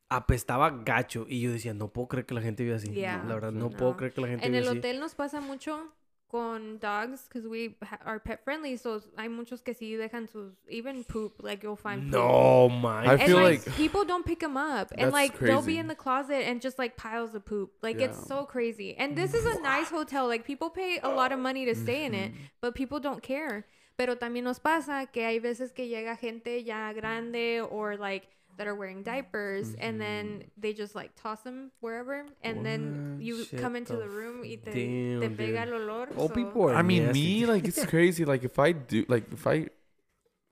[0.09, 1.27] Apestaba gacho.
[1.29, 2.91] Y yo decía, no puedo creer que la gente vive así.
[2.91, 3.25] Yeah.
[3.27, 3.59] La verdad, Sí.
[3.59, 4.79] no puedo creer que la gente En vive el así.
[4.79, 5.93] hotel nos pasa mucho
[6.37, 8.77] con dogs because we ha- are pet friendly.
[8.77, 12.13] So hay muchos que sí dejan sus even poop like you'll find poop.
[12.13, 13.07] No, man.
[13.07, 15.79] I And feel like, like- people don't pick them up, and That's like they'll be
[15.79, 17.73] in the closet and just like piles of poop.
[17.83, 18.97] Like it's so crazy.
[18.97, 20.27] And this is a nice hotel.
[20.27, 22.45] Like people pay a lot of money to stay in it, mm-hmm.
[22.61, 23.67] but people don't care.
[23.97, 28.67] Pero también nos pasa que hay veces que llega gente ya grande or like that
[28.67, 33.61] are wearing diapers, and then they just like toss them wherever, and then you Shit
[33.61, 35.75] come into the the room y te, damn, te pega dude.
[35.75, 36.09] el olor.
[36.17, 37.41] Old so- people are I mean, nasty.
[37.41, 38.25] me like it's crazy.
[38.25, 39.69] Like if I do, like if I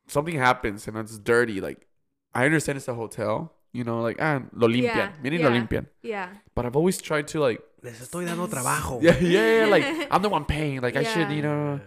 [0.06, 1.86] something happens and it's dirty, like
[2.34, 3.52] I understand it's a hotel.
[3.72, 5.60] You know, like ah, lo limpian, Yeah, vienen y lo yeah.
[5.60, 5.86] limpian.
[6.02, 6.28] Yeah.
[6.54, 8.98] But I've always tried to like, Les estoy dando trabajo.
[9.02, 10.80] yeah, yeah, yeah, like I'm the one paying.
[10.80, 11.80] Like I should, you know.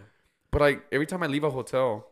[0.51, 2.07] But like every time I leave a hotel,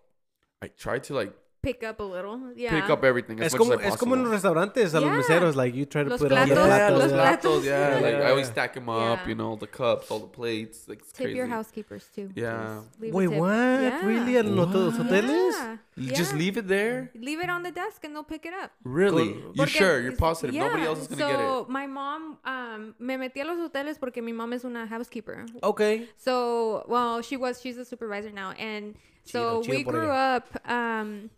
[0.61, 1.33] I try to like
[1.65, 2.39] Pick up a little.
[2.55, 2.79] Yeah.
[2.79, 4.99] pick up everything as Es much como, as I es como en los restaurantes, a
[5.01, 6.91] los meseros, like you try to Los put all the platos, yeah, platos.
[6.91, 7.17] los los yeah.
[7.17, 7.41] platos.
[7.41, 7.99] platos, yeah.
[8.05, 9.27] Like I always stack them up, Yeah.
[9.29, 10.87] you know, the cups, all the plates.
[10.87, 11.37] Like it's Tip crazy.
[11.37, 12.29] your housekeepers too.
[12.35, 12.81] Yeah.
[12.83, 13.49] Just leave Wait, what?
[13.49, 14.05] Yeah.
[14.05, 14.37] Really?
[14.37, 15.55] ¿En los hoteles?
[15.97, 17.09] You Just leave it there.
[17.15, 18.71] Leave it on the desk and they'll pick it up.
[18.83, 19.33] Really?
[19.33, 20.01] Con- You sure?
[20.01, 20.53] You're es- positive?
[20.53, 21.47] Nobody else is gonna so get it.
[21.47, 25.45] So, my mom, um, me metí a los hoteles porque mi mom es una housekeeper.
[25.63, 26.07] Okay.
[26.17, 28.51] So, well, she was, she's a supervisor now.
[28.59, 30.35] And so Chido, chido we grew ella.
[30.37, 31.29] up, um,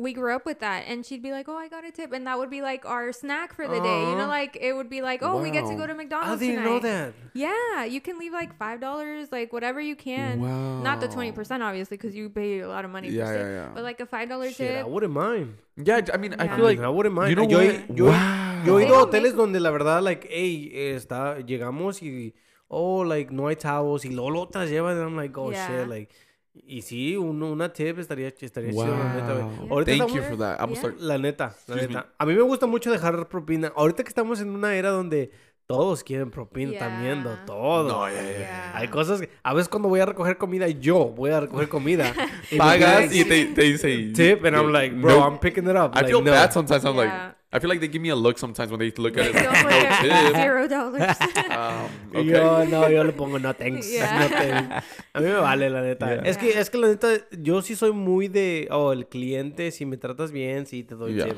[0.00, 0.84] we grew up with that.
[0.88, 2.10] And she'd be like, oh, I got a tip.
[2.12, 4.00] And that would be like our snack for the day.
[4.10, 5.86] You know, like it would be like, oh, we get to go Wow.
[5.86, 6.70] to I McDonald's didn't tonight.
[6.70, 7.12] know that.
[7.34, 10.40] Yeah, you can leave like $5, like whatever you can.
[10.40, 10.80] wow.
[10.82, 13.68] Not the 20%, obviously, because you pay a lot of money Yeah, for yeah, yeah.
[13.74, 15.54] But like a $5 tip I wouldn't mind.
[15.76, 17.30] Yeah, I mean, I feel like I wouldn't mind.
[17.30, 17.96] you know yo, what?
[17.98, 18.62] yo, wow.
[18.64, 22.32] yo he ido a hoteles donde la verdad, like, hey, está, llegamos y,
[22.68, 25.66] oh, like, no hay chavos y luego lo otras llevan and I'm like, oh, Yeah.
[25.66, 26.08] shit, like,
[26.52, 29.44] Y sí, uno, una tip estaría, estaría chido, la neta, güey.
[29.44, 29.68] Wow.
[29.70, 30.58] Ahorita Thank estamos- you for that.
[30.66, 30.76] Yeah.
[30.76, 31.00] start.
[31.00, 31.86] La neta, la Excuse me.
[31.94, 32.06] neta.
[32.18, 33.72] A mí me gusta mucho dejar propina.
[33.76, 35.30] Ahorita que estamos en una era donde
[35.66, 36.80] todos quieren propina Yeah.
[36.80, 37.88] también, do- todo.
[37.88, 38.72] No, yeah, yeah, Yeah.
[38.76, 42.12] Hay cosas que, a veces cuando voy a recoger comida, yo voy a recoger comida.
[42.50, 45.24] y me Pagas y te, te dice tip, and I'm like, bro, Nope.
[45.32, 45.92] I'm picking it up.
[45.94, 46.32] I Like, feel no.
[46.32, 46.84] bad sometimes.
[46.84, 47.04] I'm Yeah.
[47.04, 49.42] like, I feel like they give me a look sometimes when they look at Like,
[49.42, 49.44] it.
[49.44, 50.36] don't No tip.
[50.36, 51.16] zero dollars.
[51.50, 52.24] Um, okay.
[52.24, 53.90] Yo, no, yo le pongo no thanks.
[53.90, 54.18] Yeah.
[54.20, 54.86] no thanks.
[55.14, 56.06] A mí me vale, la neta.
[56.14, 56.22] Yeah.
[56.30, 59.84] Es, que, es que la neta, yo sí soy muy de, oh, el cliente, si
[59.84, 61.24] me tratas bien, sí te doy Yeah.
[61.26, 61.36] tip.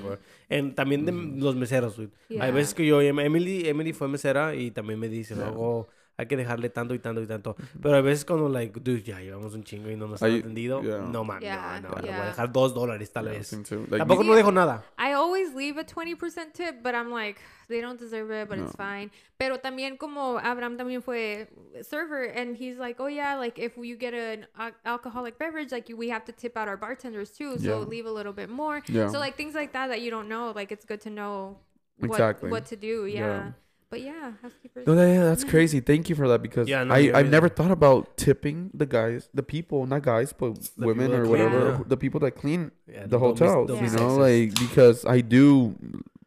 [0.51, 1.97] En- también de los meseros.
[2.39, 5.47] Hay veces que yo, Emily, Emily fue mesera y también me dice, Yeah.
[5.47, 7.57] luego hay que dejarle tanto y tanto y tanto.
[7.81, 10.99] Pero hay veces cuando, like, dude, ya llevamos un chingo y no nos han yeah.
[11.01, 13.53] No, man, Yeah, no, no, le voy a dejar dos dólares tal Yeah, vez.
[13.53, 14.85] Like, Tampoco no dejo nada.
[14.99, 18.77] I always leave a 20% tip, but I'm like, they don't deserve it, but it's
[18.79, 18.85] No.
[18.85, 19.11] fine.
[19.39, 21.49] Pero también como Abraham también fue
[21.83, 25.89] server, and he's like, oh yeah, like if you get an al- alcoholic beverage, like
[25.97, 27.89] we have to tip out our bartenders too, so Yeah.
[27.89, 28.83] leave a little bit more.
[28.87, 29.09] Yeah.
[29.09, 31.59] So like things like that that you don't know, like it's good to know
[31.99, 32.51] what, Exactly.
[32.51, 33.07] what to do.
[33.07, 33.53] Yeah.
[33.93, 33.99] Yeah.
[33.99, 34.87] But yeah, housekeepers.
[34.87, 35.81] No, that- yeah, that's crazy.
[35.81, 37.27] Thank you for that because Yeah, no, I I've right.
[37.29, 41.61] never thought about tipping the guys, the people, not guys, but The women or whatever,
[41.79, 41.85] yeah.
[41.87, 43.69] the people that clean Yeah, the don't miss- hotels.
[43.69, 45.77] don't You know, like because I do,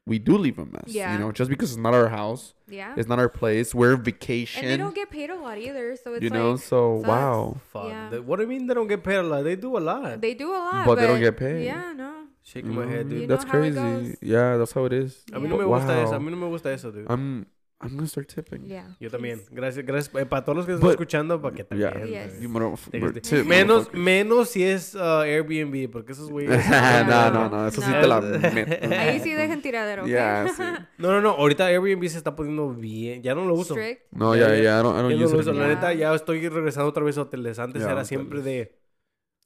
[0.05, 0.85] we do leave a mess.
[0.87, 1.13] Yeah.
[1.13, 2.93] You know, just because it's not our house, yeah.
[2.95, 3.73] it's not our place.
[3.73, 4.61] We're vacation.
[4.63, 7.07] And they don't get paid a lot either, so it's you know, like so sucks.
[7.09, 7.57] wow.
[7.73, 7.87] Fuck.
[7.89, 8.19] Yeah.
[8.19, 9.43] What do you mean they don't get paid a lot?
[9.43, 10.21] They do a lot.
[10.21, 11.65] they do a lot, But they don't get paid.
[11.65, 12.11] Yeah, no.
[12.45, 13.09] Shaking You my head, mm-hmm.
[13.09, 13.21] dude.
[13.21, 14.17] You that's know how crazy.
[14.21, 15.25] Yeah, that's how it is.
[15.33, 15.49] A mí Yeah.
[15.49, 16.13] no me gusta eso.
[16.13, 16.25] A Wow.
[16.25, 17.07] mí no me gusta eso, dude.
[17.09, 17.47] I'm
[17.85, 18.65] I'm gonna start tipping.
[18.67, 18.95] Yeah.
[18.99, 19.39] Yo también.
[19.39, 19.55] please.
[19.55, 20.15] Gracias, gracias.
[20.15, 21.91] eh, para todos los que están But- escuchando, para que Yeah.
[21.91, 22.07] también.
[22.07, 22.31] Yes.
[22.33, 22.43] güey.
[22.43, 26.49] You motherf- Te- we're te- tip menos, menos si es uh, Airbnb, porque esos güeyes.
[27.07, 27.67] no, no, no.
[27.67, 28.01] Eso sí No.
[28.01, 28.87] te la meto.
[28.95, 30.03] Ahí sí dejan tiradero.
[30.03, 30.07] ¿ok?
[30.09, 30.63] Yeah, sí.
[30.97, 31.29] No, no, no.
[31.31, 33.21] Ahorita Airbnb se está poniendo bien.
[33.23, 33.73] Ya no lo uso.
[33.75, 34.03] Strict.
[34.11, 34.61] No, Ya, yeah, ya.
[34.61, 34.81] yeah.
[34.83, 35.53] No use lo uso.
[35.53, 37.59] La neta, ya estoy regresando otra vez a hoteles.
[37.59, 38.07] Antes era hoteles.
[38.07, 38.75] siempre de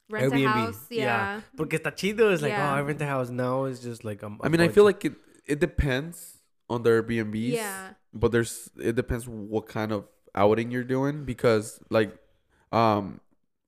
[0.07, 0.47] Rent Airbnb.
[0.47, 0.77] a house.
[0.89, 1.43] Yeah.
[1.55, 2.31] Porque está chido.
[2.31, 2.73] Es like, Yeah.
[2.73, 3.29] oh, I rent a house.
[3.31, 5.13] Now it's just like, I'm, I mean, I feel like it
[5.45, 6.38] it depends
[6.69, 7.51] on the Airbnbs.
[7.51, 7.89] Yeah.
[8.13, 10.05] But there's it depends what kind of
[10.35, 12.15] outing you're doing because like
[12.71, 13.19] um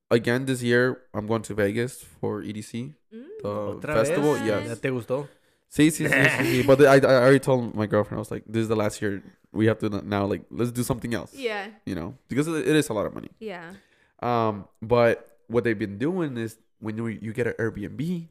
[0.10, 3.26] again this year I'm going to Vegas for EDC Mm.
[3.44, 3.50] the
[3.88, 4.34] Otra festival.
[4.36, 4.46] vez.
[4.48, 4.80] Yes.
[4.80, 5.28] Te gustó?
[5.68, 6.64] See, see, see, see, see.
[6.64, 9.22] But I, I already told my girlfriend I was like, this is the last year.
[9.52, 11.34] We have to now like let's do something else.
[11.36, 11.68] Yeah.
[11.86, 13.32] You know, because it it is a lot of money.
[13.40, 13.74] Yeah.
[14.22, 18.28] Um, but what they've been doing is when you, you get an Airbnb,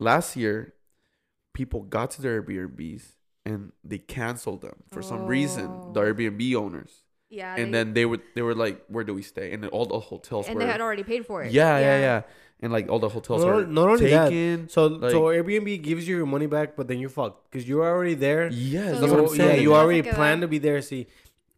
[0.00, 0.74] last year,
[1.54, 3.02] people got to their Airbnbs
[3.48, 5.66] and they canceled them for some reason.
[5.94, 6.06] The Oh.
[6.06, 6.92] Airbnb owners,
[7.30, 7.54] Yeah.
[7.60, 9.86] and they- then they were they were like, "Where do we stay?" And then all
[9.86, 11.52] the hotels and were, they had already paid for it.
[11.52, 12.22] yeah, yeah, yeah,
[12.62, 14.70] and like all the hotels No, were not only that.
[14.70, 17.50] So, like- so Airbnb gives you your money back, but then you're fucked.
[17.50, 18.48] Because you're already there.
[18.52, 19.50] yes, So that's what I'm You- saying.
[19.50, 20.14] Yeah, you Te vas a already quedar.
[20.16, 21.06] plan to be there, sí.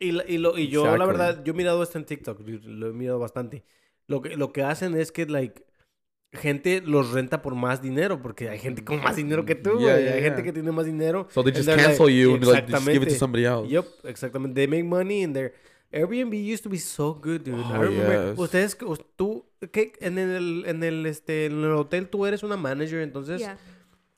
[0.03, 1.07] Y, la- y, lo, y yo, la Exactly.
[1.13, 3.63] verdad, yo he mirado esto en TikTok, dude, lo he mirado bastante.
[4.09, 5.63] Lo que, lo que hacen es que, like,
[6.33, 9.99] gente los renta por más dinero, porque hay gente con más dinero que tú, Yeah,
[10.01, 10.45] yeah, hay gente yeah.
[10.45, 11.27] que tiene más dinero.
[11.31, 13.69] so they just cancel like- you and like just give it to somebody else.
[13.69, 14.55] Yep, exactamente.
[14.55, 15.53] They make money and their
[15.93, 17.59] Airbnb used to be so good, dude.
[17.59, 18.39] I Oh, remember, yes.
[18.39, 19.93] ustedes, us- tú, ¿qué?
[20.01, 23.59] En el, en el, este, en el hotel tú eres una manager, entonces Yeah.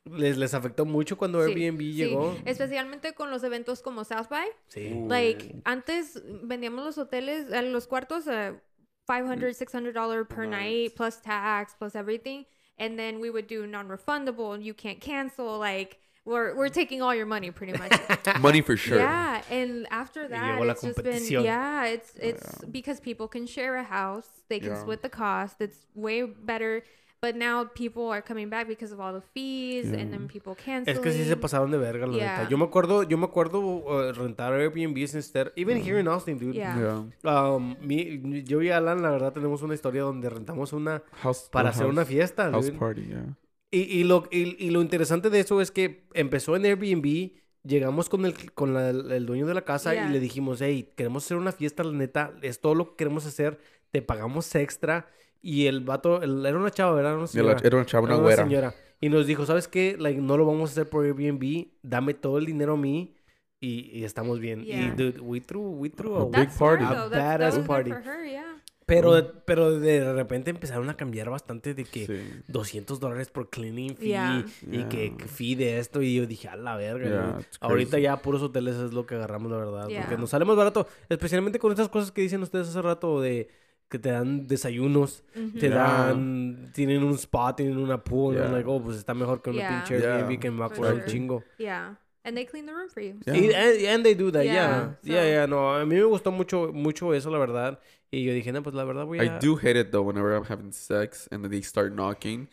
[0.04, 1.92] les, les afectó mucho cuando Sí, Airbnb sí.
[1.94, 2.36] llegó.
[2.44, 4.46] Especialmente con los eventos como South by.
[4.66, 4.90] Sí.
[5.08, 8.60] Like, antes vendíamos los hoteles, los cuartos a
[9.06, 12.44] 500 $600 per night, plus tax, plus everything.
[12.78, 15.58] And then we would do non-refundable, and you can't cancel.
[15.58, 17.92] Like, we're, we're taking all your money pretty much.
[18.40, 18.98] Money for sure.
[18.98, 23.82] Yeah, and after that, it's just been yeah, it's it's because people can share a
[23.82, 24.80] house, they can Yeah.
[24.80, 25.56] split the cost.
[25.60, 26.84] It's way better.
[27.24, 30.92] But now people are coming back because of all the fees, and then people cancel.
[30.92, 32.36] Es que sí se pasaron de verga, la Yeah.
[32.38, 32.48] neta.
[32.50, 36.52] Yo me acuerdo, yo me acuerdo uh, rentar Airbnbs instead, even here in Austin, dude.
[36.54, 37.06] Yeah.
[37.22, 37.32] Yeah.
[37.54, 41.68] Um, mi- yo y Alan, la verdad, tenemos una historia donde rentamos una House para
[41.70, 42.50] hacer una house- fiesta.
[42.50, 42.78] house dude.
[42.80, 43.02] party.
[43.06, 43.36] Yeah.
[43.70, 48.08] Y, y, lo, y, y lo interesante de eso es que empezó en Airbnb, llegamos
[48.08, 50.08] con el, con la- el dueño de la casa Yeah.
[50.08, 53.26] y le dijimos, hey, queremos hacer una fiesta, la neta, es todo lo que queremos
[53.26, 53.60] hacer,
[53.92, 55.06] te pagamos extra.
[55.42, 57.16] Y el vato, el- era una chava, ¿verdad?
[57.18, 57.56] Una señora.
[57.62, 58.44] Era una chava, una Era güera.
[58.44, 58.74] señora.
[59.00, 59.96] Y nos dijo, ¿sabes qué?
[59.98, 63.16] Like, no lo vamos a hacer por Airbnb, dame todo el dinero a mí
[63.60, 64.62] y, y estamos bien.
[64.64, 64.80] Yeah.
[64.86, 66.84] Y dude, we threw, we threw A a big party.
[66.84, 67.90] A badass party.
[67.90, 68.58] for her, yeah.
[68.86, 72.42] Pero, pero de repente empezaron a cambiar bastante de que Sí.
[72.48, 74.44] 200 dólares por cleaning fee Yeah.
[74.70, 75.16] y que Yeah.
[75.16, 76.02] que fee de esto.
[76.02, 77.38] Y yo dije, a la verga.
[77.60, 79.88] Ahorita ya puros hoteles es lo que agarramos, la verdad.
[79.88, 80.02] Yeah.
[80.02, 83.48] Porque nos sale más barato, especialmente con estas cosas que dicen ustedes hace rato de
[83.92, 85.52] que te dan desayunos, Mhm.
[85.60, 85.76] te Yeah.
[86.08, 88.34] dan, tienen un spa, tienen una pool.
[88.34, 88.46] Yeah.
[88.46, 89.68] I'm like, oh, pues está mejor que una Yeah.
[89.84, 90.16] pinche Yeah.
[90.16, 91.44] Airbnb que me va a costar un chingo.
[91.58, 91.96] Yeah.
[92.24, 93.14] And they clean the room for you.
[93.26, 93.34] Yeah.
[93.36, 94.52] Y, and, and they do that, yeah.
[94.52, 95.74] Yeah, Yeah, so- yeah, no.
[95.74, 97.78] A mí me gustó mucho, mucho eso, la verdad.
[98.10, 99.24] Y yo dije, no, pues la verdad voy a...
[99.24, 102.48] I do hate it though whenever I'm having sex and then they start knocking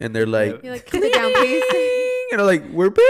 [0.00, 1.62] and they're like, You're like, keep it down, please.
[2.32, 3.02] and they're like, we're busy.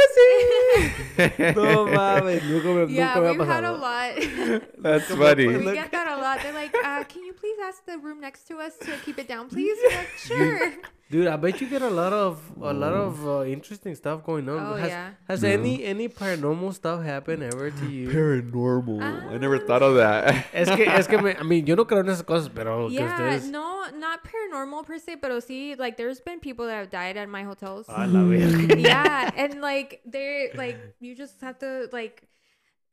[1.54, 4.62] No mames, nunca me, yeah, nunca me ha we've had a lot.
[4.78, 5.46] That's funny.
[5.46, 5.74] we funny.
[5.74, 6.40] get that a lot.
[6.42, 9.28] They're like, uh, can you please ask the room next to us to keep it
[9.28, 9.78] down, please?
[9.82, 10.72] We're like, sure.
[11.12, 14.48] Dude, I bet you get a lot of a lot of uh, interesting stuff going
[14.48, 14.58] on.
[14.58, 15.10] Oh, has yeah.
[15.28, 18.08] has any any paranormal stuff happened ever to you?
[18.08, 19.02] Paranormal.
[19.30, 20.46] I never Um, thought of that.
[20.54, 23.04] es que es que me, I mean, yo no creo en esas cosas, pero Yeah,
[23.04, 27.18] ustedes no, not paranormal per se, but see, like, there's been people that have died
[27.18, 27.84] at my hotels.
[27.90, 28.80] a la verga.
[28.80, 32.22] yeah, and like they're like you just have to like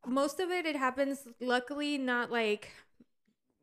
[0.06, 2.68] most of it it happens luckily not like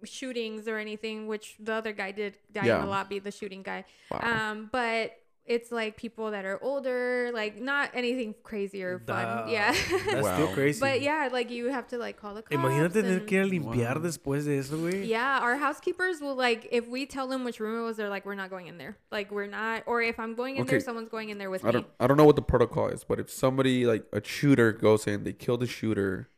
[0.07, 2.81] shootings or anything which the other guy did die in Yeah.
[2.81, 4.21] the lobby the shooting guy Wow.
[4.51, 5.13] um but
[5.49, 9.71] it's like people that are older like not anything crazy or fun Da- yeah
[10.11, 10.81] That's still crazy.
[10.81, 13.43] but yeah like you have to like call the cops Imagínate tener and- que ir
[13.45, 14.03] a limpiar Wow.
[14.03, 15.07] después de eso, güey.
[15.07, 18.27] yeah, our housekeepers will like if we tell them which room it was, they're like,
[18.27, 18.97] we're not going in there.
[19.13, 21.69] Like we're not, or if I'm going in there, someone's going in there with I
[21.69, 21.73] me.
[21.75, 25.07] don't I don't know what the protocol is, but if somebody like a shooter goes
[25.07, 26.29] in, they kill the shooter,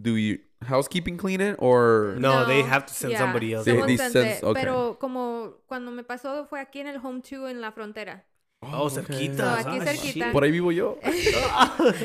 [0.00, 3.64] do you housekeeping clean it or No, they have to send yeah, somebody else.
[3.64, 4.62] They- they sends okay.
[4.62, 8.24] Pero como cuando me pasó fue aquí en el home 2 en la frontera.
[8.62, 9.58] Oh, So, cerquita.
[9.58, 10.26] aquí ah, cerquita.
[10.26, 10.32] shit.
[10.32, 10.98] Por ahí vivo yo.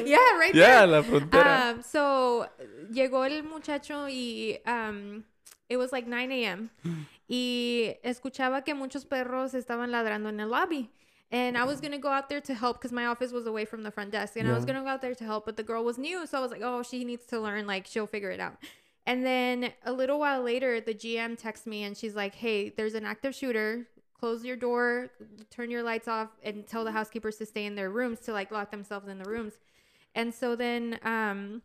[0.05, 0.87] yeah, right yeah, there.
[0.87, 1.73] la frontera.
[1.75, 2.47] Um, so
[2.91, 5.23] llegó el muchacho y um,
[5.69, 6.69] it was like 9 a.m.
[7.27, 10.89] y escuchaba que muchos perros estaban ladrando en el lobby.
[11.31, 13.83] And I was gonna go out there to help because my office was away from
[13.83, 15.83] the front desk, and I was gonna go out there to help, but the girl
[15.83, 17.65] was new, so I was like, "Oh, she needs to learn.
[17.65, 18.57] Like, she'll figure it out."
[19.05, 22.95] And then a little while later, the GM texts me, and she's like, "Hey, there's
[22.95, 23.87] an active shooter.
[24.13, 25.09] Close your door,
[25.49, 28.51] turn your lights off, and tell the housekeepers to stay in their rooms to like
[28.51, 29.53] lock themselves in the rooms."
[30.13, 31.61] And so then, um,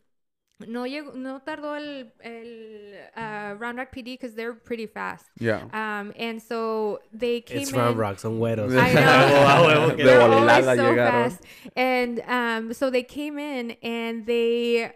[0.61, 5.27] no llegó, no tardó el, el uh, Round Rock PD because they're pretty fast.
[5.39, 5.65] yeah.
[5.73, 7.79] Um, and so they came It's in.
[7.79, 8.75] Round Rock, son güeros.
[8.77, 9.03] I know.
[9.03, 10.97] Huevo, que- De They're always so llegaron.
[11.11, 11.41] fast.
[11.77, 14.93] And um, so they came in and they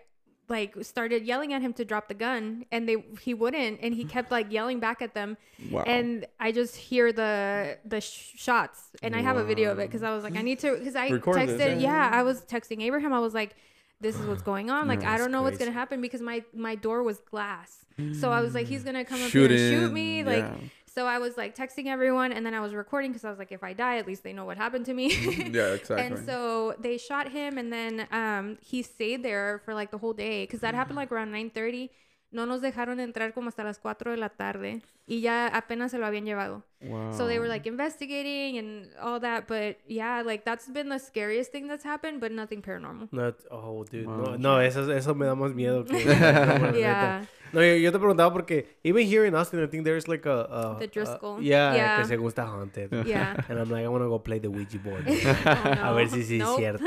[0.49, 4.05] like started yelling at him to drop the gun and they he wouldn't and he
[4.05, 5.37] kept like yelling back at them
[5.71, 5.85] Wow.
[5.87, 9.87] and i just hear the the sh- shots and i have a video of it
[9.87, 12.11] because i was like i need to because i Record this, texted yeah.
[12.11, 13.55] yeah i was texting abraham i was like
[14.01, 16.75] this is what's going on like i don't know what's gonna happen because my my
[16.75, 17.85] door was glass
[18.19, 20.55] so i was like he's gonna come up here and shoot me like yeah.
[20.87, 23.53] so I was like texting everyone and then I was recording because I was like,
[23.53, 25.07] if I die, at least they know what happened to me.
[25.53, 26.05] Yeah, exactly.
[26.05, 30.13] and so they shot him and then um, he stayed there for like the whole
[30.13, 31.91] day because that happened like around 9.30.
[32.33, 35.99] No nos dejaron entrar como hasta las 4 de la tarde y ya apenas se
[35.99, 36.63] lo habían llevado.
[36.81, 37.13] wow.
[37.13, 39.47] So they were like investigating and all that.
[39.49, 43.09] But yeah, like that's been the scariest thing that's happened, but nothing paranormal.
[43.11, 44.07] No, oh, dude.
[44.07, 44.37] No, Wow.
[44.39, 45.99] no eso, eso me da más miedo que...
[46.79, 47.27] Yeah.
[47.53, 50.43] No, yo, yo te preguntaba porque even here in Austin, I think there's like a...
[50.43, 51.43] a The a- Driscoll.
[51.43, 51.97] yeah, Yeah.
[51.99, 52.93] que se gusta haunted.
[53.05, 53.35] Yeah.
[53.49, 55.05] And I'm like, I want to go play the Ouija board.
[55.09, 56.59] Oh, A ver si sí es Nope.
[56.61, 56.85] cierto.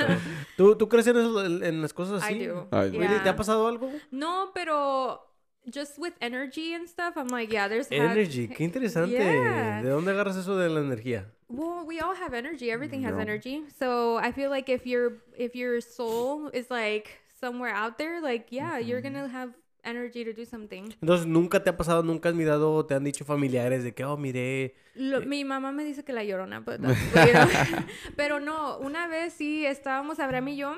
[0.56, 2.45] ¿Tú, ¿Tú crees en, eso, en las cosas I así?
[2.45, 2.68] do.
[2.72, 3.02] Ay, güey.
[3.02, 3.18] Really?
[3.18, 3.32] ¿Te Yeah.
[3.34, 3.91] ha pasado algo?
[4.10, 5.32] No, pero
[5.69, 9.11] just with energy and stuff, I'm like, yeah, there's had- Energy, qué interesante.
[9.14, 9.81] Yeah.
[9.81, 11.26] ¿De dónde agarras eso de la energía?
[11.49, 12.69] Well, we all have energy.
[12.72, 13.22] Everything has Yeah.
[13.22, 13.64] energy.
[13.77, 17.10] So I feel like if your if your soul is like
[17.40, 19.52] somewhere out there, like yeah, you're gonna have
[19.85, 20.94] energy to do something.
[21.02, 24.15] Entonces, ¿nunca te ha pasado, nunca has mirado, te han dicho familiares de que, oh,
[24.15, 24.76] miré...
[24.95, 27.85] Lo- mi mamá me dice que la llorona, but that's weird.
[28.15, 30.77] pero no, una vez sí estábamos Abraham y yo,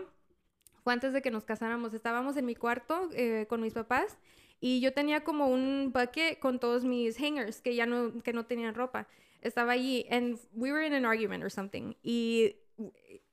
[0.84, 4.18] fue antes de que nos casáramos, estábamos en mi cuarto eh, con mis papás
[4.62, 8.46] y yo tenía como un bucket con todos mis hangers que ya no que no
[8.46, 9.08] tenían ropa.
[9.42, 11.96] Estaba allí and we were in an argument or something.
[12.04, 12.56] Y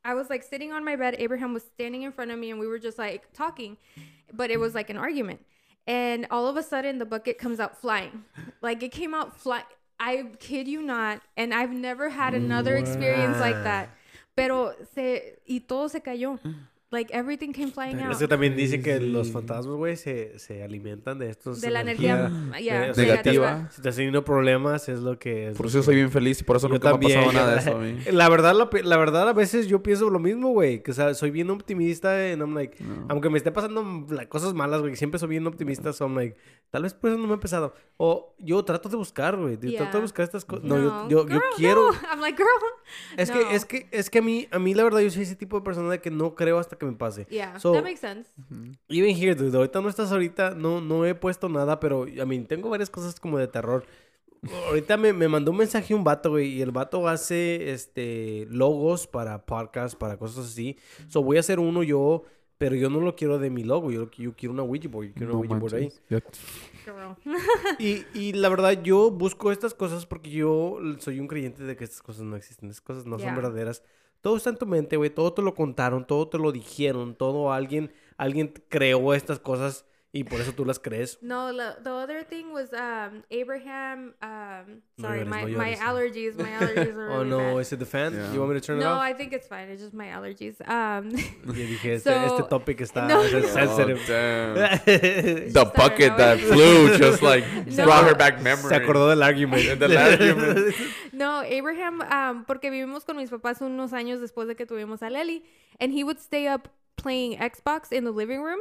[0.04, 2.58] I was like sitting on my bed, Abraham was standing in front of me and
[2.58, 3.76] we were just like talking,
[4.32, 5.40] but it was like an argument.
[5.86, 8.24] And all of a sudden the bucket comes out flying.
[8.60, 9.64] Like it came out flying.
[9.98, 13.90] I kid you not, and I've never had another experience like that.
[14.36, 16.40] Pero se y todo se cayó.
[16.92, 18.18] Like everything came flying Es out.
[18.18, 21.62] que también dicen que los fantasmas, güey, se, se alimentan de estos...
[21.62, 23.68] De la energía, yeah, o sea, negativa.
[23.70, 25.48] Si estás teniendo problemas, es lo que...
[25.48, 27.18] Es Por eso que- soy bien feliz y por eso Yo nunca me ha también,
[27.24, 27.98] pasado yo- nada de eso a mí.
[28.12, 30.82] La verdad, la, la verdad, a veces yo pienso lo mismo, güey.
[30.82, 32.76] Que, o sea, soy bien optimista and I'm like...
[32.84, 33.06] No.
[33.08, 34.94] Aunque me esté pasando la- cosas malas, güey.
[34.94, 36.36] Siempre soy bien optimista, so I'm like...
[36.70, 37.74] Tal vez por eso no me ha empezado.
[37.96, 39.54] O yo trato de buscar, güey.
[39.54, 40.00] yo Trato de Yeah.
[40.00, 40.64] buscar estas cosas.
[40.64, 41.92] No, yo, No, yo, yo girl, quiero...
[41.92, 41.98] no.
[42.12, 42.48] I'm like, girl.
[43.16, 43.34] Es, no.
[43.34, 45.58] que, es, que, es que a mí, a mí la verdad, yo soy ese tipo
[45.58, 47.26] de persona de que no creo hasta que me pase.
[47.30, 48.30] Yeah, So- that makes sense.
[48.88, 52.46] Even here, dude, ahorita no estás ahorita, no, no he puesto nada, pero, I mean,
[52.46, 53.84] tengo varias cosas como de terror.
[54.68, 59.06] Ahorita me, me mandó un mensaje un vato, güey, y el vato hace, este, logos
[59.06, 60.76] para podcasts, para cosas así.
[61.08, 62.24] So, voy a hacer uno yo
[62.58, 65.14] pero yo no lo quiero de mi logo, yo, yo quiero una Ouija board, yo
[65.14, 65.92] quiero No una Ouija board ahí.
[67.80, 71.82] Y, y la verdad, yo busco estas cosas porque yo soy un creyente de que
[71.82, 73.26] estas cosas no existen, estas cosas no Yeah.
[73.28, 73.82] son verdaderas.
[74.22, 77.52] Todo está en tu mente, güey, todo te lo contaron, todo te lo dijeron, todo
[77.52, 79.84] alguien, alguien creó estas cosas
[80.14, 81.16] y por eso tú las crees.
[81.22, 84.12] No, the, the other thing was um, Abraham.
[84.20, 86.36] Um, No sorry, llores, my, no my allergies.
[86.36, 87.60] My allergies are Oh no, bad.
[87.60, 88.12] is it the fan?
[88.12, 88.30] Yeah.
[88.32, 88.96] You want me to turn it off?
[88.98, 89.00] No.
[89.00, 89.68] I think it's fine.
[89.70, 90.60] It's just my allergies.
[90.68, 91.10] Um,
[91.46, 93.22] Yo dije, este, So- este topic está No.
[93.22, 94.00] es Oh, sensitive.
[94.06, 94.54] damn.
[95.52, 96.40] The bucket started that out.
[96.40, 97.84] flew just like No.
[97.84, 98.74] brought her back memory.
[98.76, 99.78] acordó del argument.
[99.78, 100.74] Del argument.
[101.12, 105.08] no, Abraham, um, porque vivimos con mis papás unos años después de que tuvimos a
[105.08, 105.42] Lely,
[105.80, 108.60] and he would stay up playing Xbox in the living room,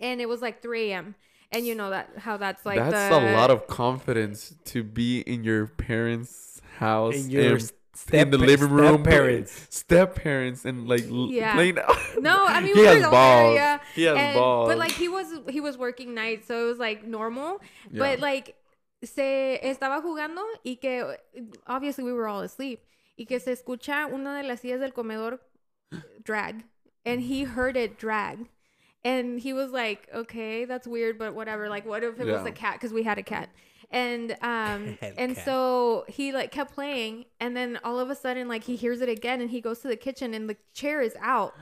[0.00, 1.14] and it was like 3 a.m.
[1.52, 5.20] And you know that how that's like That's the, a lot of confidence to be
[5.20, 9.66] in your parents' house In your and step- in the living step room, parents.
[9.68, 11.54] step parents, and like Yeah.
[11.54, 11.78] playing.
[12.20, 13.56] No, I mean he we has were in balls.
[13.56, 14.68] area, He has and- balls.
[14.68, 17.60] But like he was he was working nights, so it was like normal.
[17.90, 17.98] Yeah.
[17.98, 18.54] But like
[19.02, 21.16] se estaba jugando y que
[21.66, 22.80] obviously we were all asleep
[23.18, 25.40] y que se escucha una de las sillas del comedor
[26.22, 26.64] drag
[27.04, 28.46] and he heard it drag.
[29.04, 31.68] And he was like, "Okay, that's weird, but whatever.
[31.68, 32.74] Like, what if it was a cat?
[32.74, 33.48] Because we had a cat."
[33.90, 35.44] And um, and cat.
[35.44, 39.08] so he like kept playing, and then all of a sudden, like he hears it
[39.08, 41.54] again, and he goes to the kitchen, and the chair is out.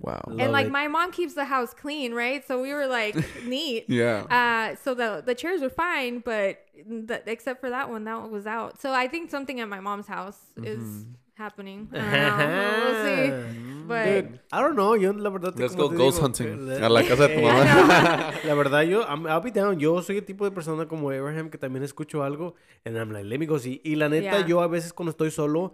[0.00, 0.20] wow.
[0.26, 0.72] Love and like it.
[0.72, 2.46] my mom keeps the house clean, right?
[2.46, 3.86] So we were like, neat.
[3.88, 4.18] Yeah.
[4.30, 8.30] Uh, so the the chairs were fine, but the, except for that one, that one
[8.30, 8.80] was out.
[8.80, 11.12] So I think something at my mom's house is Mm-hmm.
[11.34, 11.88] happening.
[11.92, 12.80] I don't know.
[12.84, 13.77] We'll see.
[13.88, 15.54] But Dude, I don't know, yo la verdad...
[15.56, 18.32] Let's go ghost digo, hunting a la casa de tu mamá.
[18.44, 19.78] La verdad, yo, I'm- I'll be down.
[19.78, 22.54] Yo soy el tipo de persona como Abraham que también escucho algo
[22.84, 23.80] and I'm like, let me go see.
[23.84, 24.46] Y la neta, Yeah.
[24.46, 25.72] yo a veces cuando estoy solo,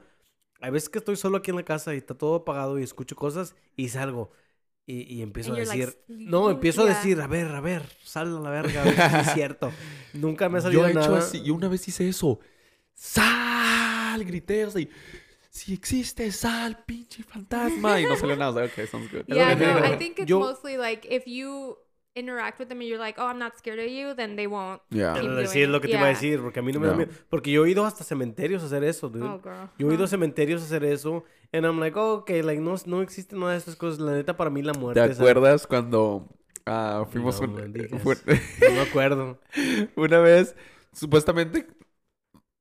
[0.60, 3.16] a veces que estoy solo aquí en la casa y está todo apagado y escucho
[3.16, 4.30] cosas y salgo.
[4.86, 7.46] Y, y empiezo And a like, decir, "S- no, empiezo a yeah." decir, a ver,
[7.48, 9.72] a ver, sal a la verga, a ver si es cierto.
[10.12, 11.18] Nunca me ha Yo salido he hecho nada.
[11.18, 11.42] así.
[11.42, 12.38] Yo una vez hice eso.
[12.92, 14.88] Sal, grité así.
[15.54, 18.00] Si existe sal, pinche fantasma.
[18.00, 18.50] Y no salió nada.
[18.50, 19.24] I was like, okay, sounds good.
[19.28, 21.78] yeah, no, I think it's Yo- mostly like if you
[22.16, 24.80] interact with them and you're like, oh, I'm not scared of you, then they won't.
[24.90, 25.14] Yeah.
[25.46, 26.14] Sí, es lo que te iba a Yeah.
[26.20, 27.12] decir, porque a mí no me da miedo.
[27.30, 29.24] Porque yo he ido hasta cementerios a hacer eso, dude.
[29.26, 29.70] Oh, girl.
[29.78, 31.24] Yo he ido a cementerios a hacer eso.
[31.52, 34.00] And I'm like, oh, ok, like, no, no existe nada de estas cosas.
[34.00, 36.28] La neta, para mí la muerte ¿Te acuerdas cuando
[36.66, 39.38] ah, fuimos No un- No me acuerdo.
[39.96, 40.56] una vez,
[40.92, 41.66] supuestamente,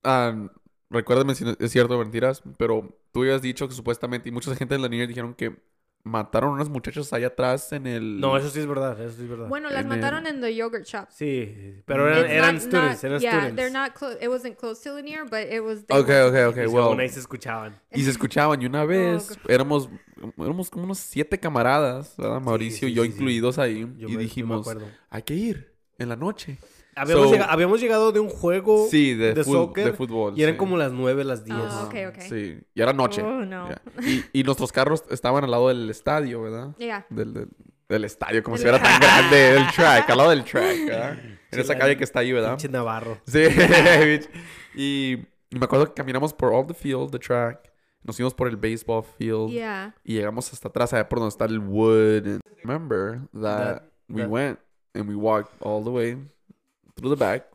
[0.03, 0.48] ah,
[0.94, 4.56] recuérdame si no- es cierto o mentiras, pero tú habías dicho que supuestamente, y mucha
[4.56, 5.61] gente de la niña dijeron que
[6.06, 8.20] mataron a unas muchachas allá atrás en el...
[8.20, 9.48] No, eso sí es verdad, eso sí es verdad.
[9.48, 11.06] Bueno, las En mataron el- en the yogurt shop.
[11.10, 13.56] Sí, pero eran, eran not- students, eran yeah, students.
[13.56, 14.18] they're not close.
[14.22, 15.86] It wasn't close to Lanier, but it was.
[15.86, 16.99] they Ok, were- ok, ok, Y well.
[16.99, 17.80] ahí se escuchaban.
[17.94, 19.49] Y se escuchaban, y una vez God.
[19.49, 19.90] éramos,
[20.38, 22.41] éramos como unos siete camaradas, ¿verdad?
[22.41, 23.15] Mauricio sí, y yo sí, sí.
[23.15, 24.68] incluidos ahí, Yo y me- dijimos,
[25.10, 26.57] hay que ir en la noche.
[26.95, 30.34] Habíamos, So- llega- habíamos llegado de un juego Sí, de, de soccer de fútbol.
[30.38, 30.57] y eran sí.
[30.60, 31.57] como las 9, las 10.
[31.60, 32.22] Ah, ok, ok.
[32.30, 33.22] Sí, y era noche.
[33.24, 33.70] Oh, no.
[33.70, 33.82] ya.
[34.07, 36.76] Y, y nuestros carros estaban al lado del estadio, ¿verdad?
[36.78, 37.06] Yeah.
[37.10, 37.48] Del, del,
[37.90, 41.18] del estadio, como si fuera tan grande, del track, al lado del track, ¿verdad?
[41.52, 42.52] En esa calle que está ahí, ¿verdad?
[42.52, 43.18] Pinche Navarro.
[43.28, 43.41] Sí,
[44.76, 47.72] y, y me acuerdo que caminamos por all the field, the track.
[48.03, 49.49] Nos fuimos por el baseball field.
[49.52, 49.95] Yeah.
[50.03, 52.26] Y llegamos hasta atrás, allá por donde está el wood.
[52.28, 54.60] And remember that, That- we that- went
[54.94, 56.18] and we walked all the way
[56.95, 57.48] through the back.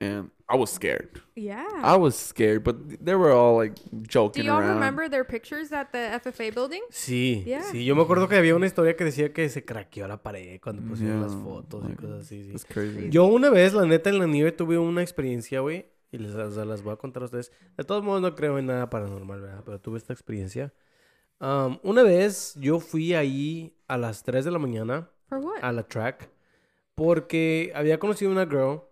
[0.00, 1.22] And I was scared.
[1.36, 1.64] Yeah.
[1.80, 4.74] I was scared, but they were all like Do joking y'all around.
[4.74, 6.82] remember their pictures at the FFA building?
[6.90, 7.62] Sí, Yeah.
[7.70, 7.84] sí.
[7.84, 10.82] Yo me acuerdo que había una historia que decía que se craqueó la pared cuando
[10.82, 12.42] pusieron Yeah, las fotos y like, cosas así.
[12.42, 12.50] sí.
[12.50, 13.10] It's crazy.
[13.10, 15.86] Yo una vez, la neta, en la nieve tuve una experiencia, güey.
[16.10, 17.52] Y les, o sea, las voy a contar a ustedes.
[17.78, 19.62] De todos modos, no creo en nada paranormal, ¿verdad?
[19.64, 20.74] Pero tuve esta experiencia.
[21.40, 25.58] Um, una vez yo fui ahí a las 3 de la mañana For what?
[25.62, 26.28] a la track
[26.94, 28.82] porque había conocido una girl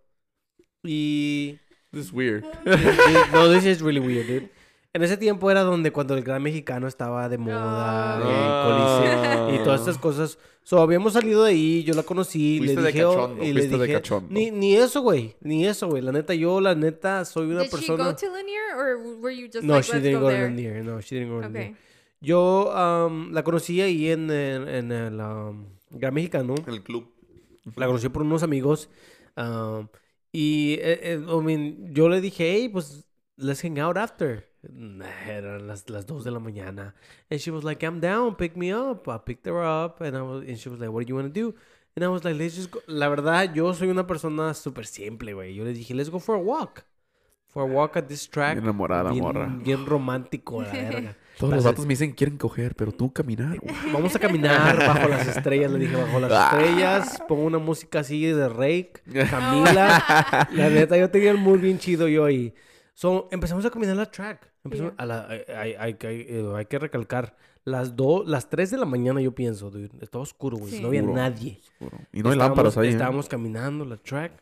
[0.85, 1.59] y...
[1.93, 2.45] This is weird.
[3.33, 4.49] no, this is really weird, dude.
[4.93, 9.49] En ese tiempo era donde cuando el gran mexicano estaba de moda Ah.
[9.53, 10.39] y todas estas cosas.
[10.63, 13.53] So, habíamos salido de ahí, yo la conocí, le Fuiste de dije, oh, cachondo, y
[13.53, 14.29] le fuiste de dije, cachondo.
[14.33, 16.03] ni, ni eso, güey, ni eso, güey.
[16.03, 18.05] La neta, yo, la neta, soy una Did she persona...
[18.05, 20.43] go to Lanier or were you just no, like, she let's didn't go go to?
[20.43, 20.83] Lanier.
[20.85, 21.63] No, she didn't go to Lanier.
[21.71, 21.77] Okay.
[22.21, 26.55] Yo um, la conocí ahí en, el- en el um, Gran Mexicano.
[26.67, 27.07] El club.
[27.77, 28.89] La conocí por unos amigos.
[29.37, 29.89] um,
[30.33, 33.07] y eh, eh, I mean, yo le dije, hey, pues,
[33.37, 34.49] let's hang out after.
[34.63, 36.95] Nah, Eran las, las 2 de la mañana.
[37.31, 39.09] And she was like, I'm down, pick me up.
[39.09, 40.01] I picked her up.
[40.01, 41.55] And, I was, and she was like, what do you want to do?
[41.97, 42.81] And I was like, let's just go.
[42.87, 45.55] La verdad, yo soy una persona súper simple, güey.
[45.55, 46.85] Yo le dije, let's go for a walk.
[47.51, 48.55] for a walk at this track.
[48.55, 49.47] Bien enamorada, bien, morra.
[49.47, 51.17] Bien romántico, la verga.
[51.41, 53.75] Todos los vatos me dicen que quieren coger, pero tú caminar, güey.
[53.93, 57.23] Vamos a caminar bajo las estrellas, le dije, bajo las estrellas.
[57.27, 58.93] Pongo una música así de Rake,
[59.31, 60.47] Camila.
[60.53, 62.55] la neta, yo tenía el mood bien chido yo ahí.
[62.95, 64.53] So, empezamos a caminar la track.
[64.63, 65.03] Empezamos Yeah.
[65.03, 67.35] a la- hay, hay- hay que- eh, hay que recalcar.
[67.65, 69.91] Las dos, las 3 de la mañana yo pienso, dude.
[70.01, 70.73] Estaba oscuro, güey.
[70.73, 70.81] Sí.
[70.81, 71.17] No había Oscuro.
[71.21, 71.61] nadie.
[71.81, 71.93] Y no hay
[72.35, 72.89] Estábamos- lámparas ahí.
[72.89, 72.91] ¿eh?
[72.91, 74.33] Estábamos caminando la track.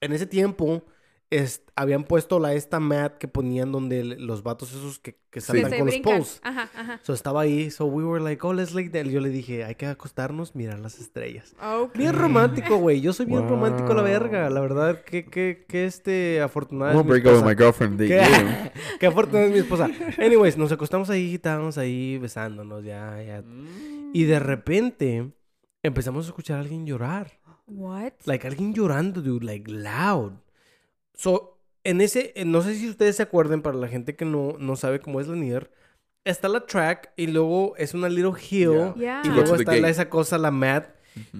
[0.00, 0.84] En ese tiempo,
[1.30, 5.70] es- habían puesto la esta mat que ponían donde los vatos esos que, que saltan
[5.70, 6.40] se con los poles.
[6.42, 7.00] Ajá, ajá.
[7.02, 9.10] So estaba ahí, so we were like, oh, let's lay down.
[9.10, 11.54] Yo le dije, hay que acostarnos, mirar las estrellas.
[11.62, 11.96] Ok.
[11.96, 13.00] Bien romántico, güey.
[13.00, 14.44] Yo soy bien romántico, la verga.
[14.46, 14.54] Wow.
[14.54, 17.54] La verdad, que, que, que este afortunado I'm es mi break up with esposa.
[17.54, 17.98] my girlfriend.
[18.08, 18.72] ¿Qué?
[19.00, 19.90] Qué afortunada es mi esposa.
[20.18, 23.44] Anyways, nos acostamos ahí, estábamos ahí besándonos, ya, ya.
[24.14, 25.30] Y de repente
[25.82, 27.38] empezamos a escuchar a alguien llorar.
[27.66, 28.12] What?
[28.24, 30.32] Like, alguien llorando, dude, like, loud.
[31.18, 34.76] So, en ese, no sé si ustedes se acuerdan, para la gente que no, no
[34.76, 35.70] sabe cómo es la Nier,
[36.24, 38.94] está la track y luego es una little hill.
[38.96, 39.22] Yeah.
[39.24, 40.86] Y To go luego está la- esa cosa, la mat.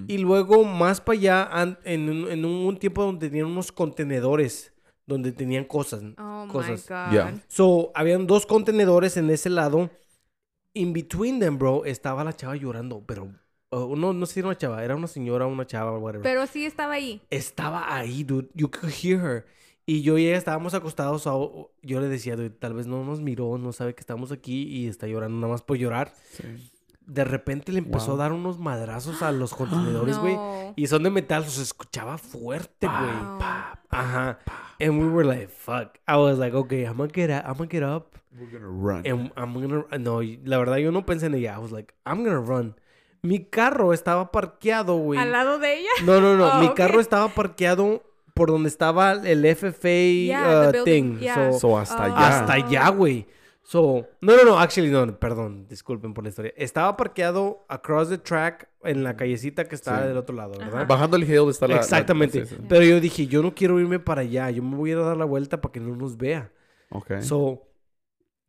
[0.09, 4.72] Y luego más para allá, en, un, en un tiempo donde tenían unos contenedores,
[5.06, 6.02] donde tenían cosas.
[6.18, 6.70] Oh cosas.
[6.88, 7.12] my god.
[7.12, 7.40] Yeah.
[7.46, 9.90] So, habían dos contenedores en ese lado.
[10.74, 13.28] In between them, bro, estaba la chava llorando, pero...
[13.70, 16.22] uh, no, no sé si era una chava, era una señora, una chava, whatever.
[16.24, 17.20] Pero sí estaba ahí.
[17.30, 18.48] estaba ahí, dude.
[18.55, 19.46] You could hear her.
[19.90, 21.27] Y yo y ella estábamos acostados.
[21.27, 21.31] a-
[21.82, 25.06] yo le decía, tal vez no nos miró, no sabe que estamos aquí y está
[25.06, 26.12] llorando nada más por llorar.
[26.32, 26.44] Sí.
[27.06, 28.15] De repente le empezó Wow.
[28.16, 30.35] a dar unos madrazos a los contenedores, güey.
[30.36, 30.74] No.
[30.77, 33.40] Y son de metal, se escuchaba fuerte, güey.
[33.90, 34.39] Ajá.
[34.81, 35.98] And we were like, fuck.
[36.06, 37.47] I was like, okay, I'm gonna get up.
[37.47, 38.15] I'm gonna get up.
[38.39, 39.06] We're gonna run.
[39.06, 39.86] And I'm gonna...
[39.98, 41.55] No, la verdad yo no pensé en ella.
[41.56, 42.77] I was like, I'm gonna run.
[43.23, 45.19] Mi carro estaba parqueado, güey.
[45.19, 45.89] ¿Al lado de ella?
[46.05, 46.47] No, no, no.
[46.52, 48.02] Oh, Mi carro estaba parqueado
[48.39, 51.19] por donde estaba el FFA Yeah, uh, thing.
[51.19, 51.52] yeah.
[51.52, 52.02] So, So, hasta Oh.
[52.05, 52.28] allá.
[52.40, 53.27] hasta allá, güey.
[53.62, 54.59] So, no, no, no.
[54.59, 55.19] Actually, no.
[55.19, 55.66] Perdón.
[55.69, 56.55] Disculpen por la historia.
[56.56, 60.09] Estaba parqueado across the track en la callecita que está Sí.
[60.09, 60.74] del otro lado, ¿verdad?
[60.74, 60.85] Ajá.
[60.85, 61.74] Bajando el hill está la...
[61.74, 62.47] la- Exactamente.
[62.47, 62.62] sí, sí.
[62.66, 64.48] Pero yo dije, yo no quiero irme para allá.
[64.51, 66.51] Yo me voy a ir a dar la vuelta para que no nos vea.
[66.90, 67.20] Ok.
[67.20, 67.67] So,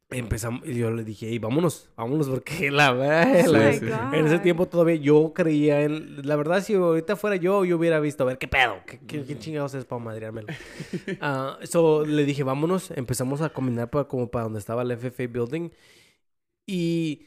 [0.09, 0.67] empezamos.
[0.67, 1.89] Y yo le dije, hey, vámonos.
[1.95, 4.13] Vámonos porque la verdad...
[4.13, 6.25] En ese tiempo todavía yo creía en...
[6.27, 8.77] La verdad, si ahorita fuera yo, yo hubiera visto, a ver, ¿qué pedo?
[8.85, 10.47] ¿Qué, qué, qué chingados es para madreármelo?
[11.63, 12.91] So, le dije, vámonos.
[12.91, 15.69] Empezamos a caminar para, como para donde estaba el FFA Building.
[16.65, 17.25] Y...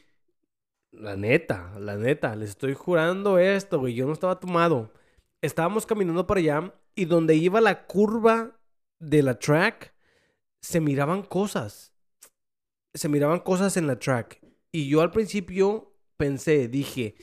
[0.91, 3.95] La neta, la neta, les estoy jurando esto, güey.
[3.95, 4.93] Yo no estaba tomado.
[5.41, 8.59] Estábamos caminando para allá y donde iba la curva
[8.99, 9.93] de la track,
[10.61, 11.92] se miraban cosas.
[12.93, 14.39] Se miraban cosas en la track.
[14.71, 17.15] Y yo al principio pensé, dije,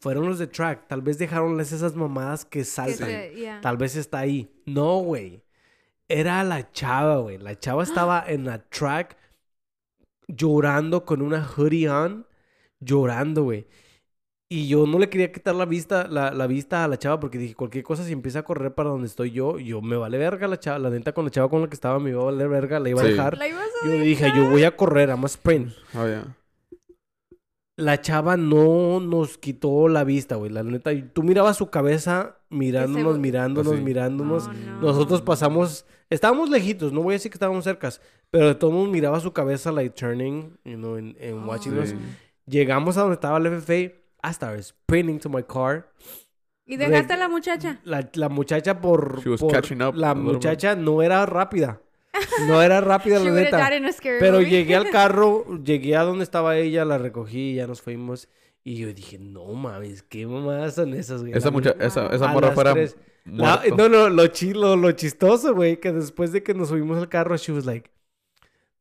[0.00, 0.88] fueron los de track.
[0.88, 3.08] Tal vez dejaron esas mamadas que Que saltan.
[3.08, 3.60] se- yeah.
[3.60, 4.50] Tal vez está ahí.
[4.66, 5.42] No, güey.
[6.08, 7.38] Era la chava, güey.
[7.38, 9.16] La chava estaba en la track
[10.28, 12.26] llorando con una hoodie on.
[12.80, 13.66] Llorando, güey.
[14.48, 17.36] Y yo no le quería quitar la vista, la, la vista a la chava porque
[17.36, 20.46] dije, cualquier cosa si empieza a correr para donde estoy yo, yo me vale verga
[20.46, 20.78] la chava.
[20.78, 22.88] La neta con la chava con la que estaba me iba a valer verga, la
[22.88, 23.10] iba a Sí.
[23.10, 23.36] dejar.
[23.38, 25.72] La ibas a Yo dije, yo voy a correr, I'm a sprint.
[25.96, 26.36] Oh, yeah.
[27.76, 30.50] La chava no nos quitó la vista, güey.
[30.50, 33.82] La neta, tú mirabas su cabeza mirándonos, se- mirándonos, Así.
[33.82, 34.46] mirándonos.
[34.46, 34.80] Oh, no.
[34.80, 38.00] Nosotros pasamos, estábamos lejitos, no voy a decir que estábamos cercas,
[38.30, 41.48] pero de todos modos miraba su cabeza, like turning, you know, and, and Oh.
[41.48, 41.90] watching us.
[41.90, 41.96] Sí.
[42.46, 43.92] Llegamos a donde estaba el FFA,
[44.32, 45.88] started sprinting to my car.
[46.64, 47.78] ¿Y dejaste a la muchacha?
[47.84, 50.22] La, la muchacha por, She was por- catching up la bit.
[50.24, 51.80] muchacha no era rápida.
[52.48, 53.68] No era rápida, la neta.
[54.02, 54.50] Pero movie.
[54.50, 58.28] llegué al carro, llegué a donde estaba ella, la recogí, ya nos fuimos.
[58.64, 61.32] Y yo dije, no mames, qué mamadas son esas, güey.
[61.34, 62.74] Esa, mucha, esa, esa morra fuera
[63.26, 66.98] la- no, no, lo, chi- lo, lo chistoso, güey, que después de que nos subimos
[66.98, 67.90] al carro, she was like,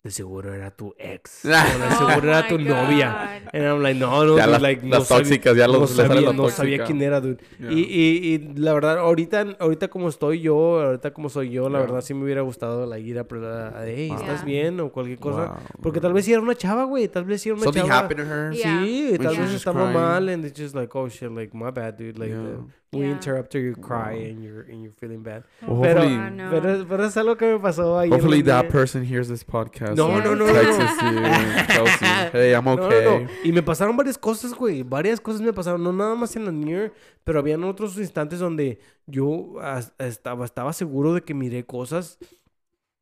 [0.06, 1.42] de seguro era tu ex.
[1.46, 3.42] o de Oh seguro era my tu novia.
[3.52, 5.80] And I'm like, no, no, Ya dude, las- like, las no sabía- tóxicas, ya los-
[5.80, 7.38] no sabía, la no sabía quién era, dude.
[7.60, 7.72] Yeah.
[7.72, 11.80] Y, y, y la verdad, ahorita, ahorita como estoy yo, ahorita como soy yo, la
[11.80, 11.88] Yeah.
[11.88, 14.20] verdad sí me hubiera gustado la ir a, a, hey, Wow.
[14.20, 14.46] ¿estás Yeah.
[14.46, 14.80] bien?
[14.80, 15.46] O cualquier cosa.
[15.48, 15.58] Wow.
[15.82, 17.08] Porque tal vez sí era una chava, güey.
[17.08, 18.00] Tal vez sí era una Something chava.
[18.00, 18.54] happened to her.
[18.56, 19.94] Sí, tal vez estaba crying.
[20.00, 22.20] mal and it's just like, oh shit, like my bad, dude.
[22.20, 22.62] Like, Yeah.
[22.96, 23.12] We Yeah.
[23.14, 24.26] interrupted your cry Wow.
[24.32, 25.44] and you're, and you're feeling bad.
[25.62, 28.10] Well, Pero, hopefully, Ah, pero, pero es algo que me pasó ahí.
[28.10, 29.96] hopefully that person hears this podcast.
[29.98, 31.12] No, no, no, Texts no.
[31.12, 33.06] you and tells you, hey, I'm No, no, okay.
[33.26, 33.28] no.
[33.44, 34.84] Y me pasaron varias cosas, güey.
[34.84, 35.84] Varias cosas me pasaron.
[35.84, 36.94] No nada más en la Near,
[37.24, 39.56] pero habían otros instantes donde yo
[40.00, 42.18] estaba, estaba seguro de que miré cosas.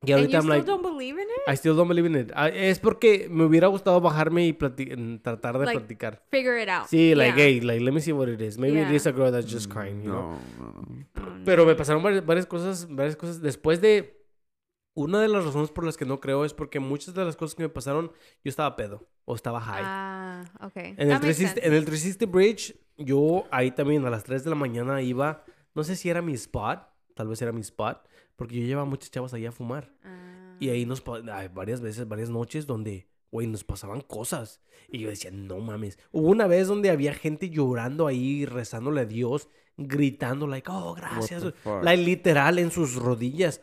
[0.06, 1.42] Y And ahorita you I'm still like, don't believe in it?
[1.48, 2.32] I still don't believe in it.
[2.36, 6.22] Ah, Es porque me hubiera gustado bajarme y tratar de Like, platicar.
[6.30, 6.88] Figure it out.
[6.88, 7.46] Sí, like, Yeah.
[7.46, 8.58] hey, like, let me see what it is.
[8.58, 8.96] Maybe it Yeah.
[8.96, 10.40] is a girl that's just crying, you know?
[10.60, 11.06] No, no, no.
[11.16, 11.46] Oh, no.
[11.46, 13.42] Pero me pasaron varias, varias cosas, varias cosas.
[13.42, 14.20] Después de
[14.96, 17.56] Una de las razones por las que no creo es porque muchas de las cosas
[17.56, 18.12] que me pasaron,
[18.44, 19.82] yo estaba pedo o estaba high.
[19.84, 20.90] Ah, okay.
[20.98, 21.68] en, el That makes 360, sense.
[21.68, 25.44] en el 360 Bridge, yo ahí también a las 3 de la mañana iba,
[25.74, 26.82] no sé si era mi spot,
[27.16, 29.94] tal vez era mi spot, porque yo llevaba muchas chavas ahí a fumar.
[30.04, 30.56] Ah.
[30.60, 34.62] Y ahí nos hay varias veces, varias noches donde, güey, nos pasaban cosas.
[34.90, 35.98] Y yo decía, no mames.
[36.12, 41.44] Hubo una vez donde había gente llorando ahí, rezándole a Dios, gritando, like, oh, gracias.
[41.82, 43.62] Like, literal, en sus rodillas.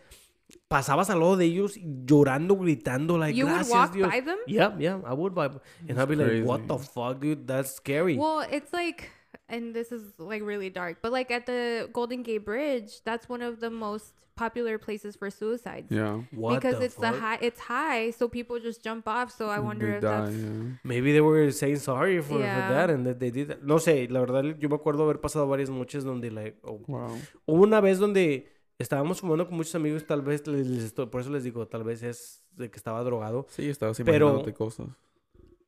[0.66, 4.10] Pasabas al lado de ellos llorando, gritando, like, You would gracias, walk Dios.
[4.10, 4.38] by them?
[4.46, 5.60] Yeah, yeah, I would vibe.
[5.88, 6.90] And I'd be like, what the crazy.
[6.92, 7.46] fuck, dude?
[7.46, 8.16] That's scary.
[8.16, 9.10] Well, it's like,
[9.48, 13.42] and this is like really dark, but like at the Golden Gate Bridge, that's one
[13.42, 14.14] of the most
[14.44, 15.88] popular places for suicides.
[15.90, 16.22] Yeah.
[16.32, 17.20] what because the it's the fuck?
[17.24, 19.28] high, it's high, so people just jump off.
[19.38, 20.78] So I wonder They if die, that's yeah.
[20.82, 22.70] Maybe they were saying sorry for, for Yeah.
[22.74, 23.62] that and that they did that.
[23.62, 27.18] No sé, la verdad, yo me acuerdo haber pasado varias noches donde, like, oh, Wow.
[27.46, 28.48] Hubo una vez donde
[28.78, 31.84] estábamos fumando con muchos amigos, tal vez, les, les estoy- por eso les digo, tal
[31.84, 33.46] vez es de que estaba drogado.
[33.50, 34.88] Sí, estabas Pero- imaginándote cosas.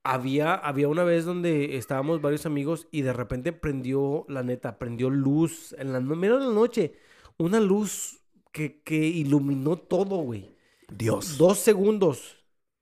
[0.05, 5.11] Había, había una vez donde estábamos varios amigos y de repente prendió, la neta, prendió
[5.11, 6.95] luz en la, no- menos de la noche.
[7.39, 8.21] Una luz
[8.53, 10.55] que, que iluminó todo, güey.
[10.89, 11.39] Dios.
[11.39, 12.37] Dos segundos.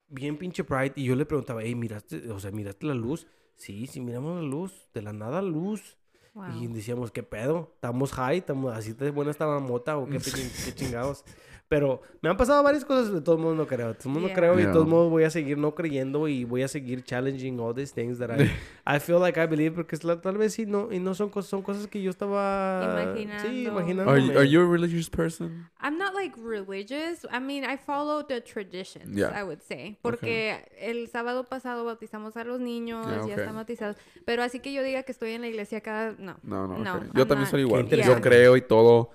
[0.09, 0.93] Bien pinche Pride.
[0.97, 3.27] Y yo le preguntaba, hey, ¿miraste, o sea, ¿miraste la luz?
[3.57, 4.89] Sí, sí, miramos la luz.
[4.93, 5.97] De la nada luz.
[6.35, 6.47] wow.
[6.61, 7.71] Y decíamos, ¿qué pedo?
[7.75, 8.39] ¿Estamos high?
[8.39, 11.25] ¿Estamos así de buena estaba la mota o qué, pin- qué chingados?
[11.71, 13.89] Pero me han pasado varias cosas, de todos modos no creo.
[13.89, 14.37] De todos modos no Yeah.
[14.37, 14.73] creo y de Yeah.
[14.73, 18.19] todos modos voy a seguir no creyendo y voy a seguir challenging all these things
[18.19, 18.51] that I,
[18.85, 21.29] I feel like I believe porque es la- tal vez sí no, y no son,
[21.31, 23.15] cosas son cosas que yo estaba...
[23.15, 23.71] Sí, Imaginando.
[23.71, 24.11] imaginando.
[24.11, 25.69] Are you, are you a religious person?
[25.81, 27.25] I'm not like religious.
[27.33, 29.31] I mean, I follow the traditions, Yeah.
[29.33, 29.97] I would say.
[30.03, 33.35] Porque el sábado pasado bautizamos a los niños, Yeah, ya okay.
[33.35, 33.97] están bautizados.
[34.25, 36.17] Pero así que yo diga que estoy en la iglesia cada...
[36.19, 36.35] No.
[36.43, 36.79] No, no.
[36.79, 37.07] No, okay.
[37.11, 37.51] I'm Yo también not.
[37.53, 37.87] soy igual.
[37.89, 39.11] Yo creo y todo.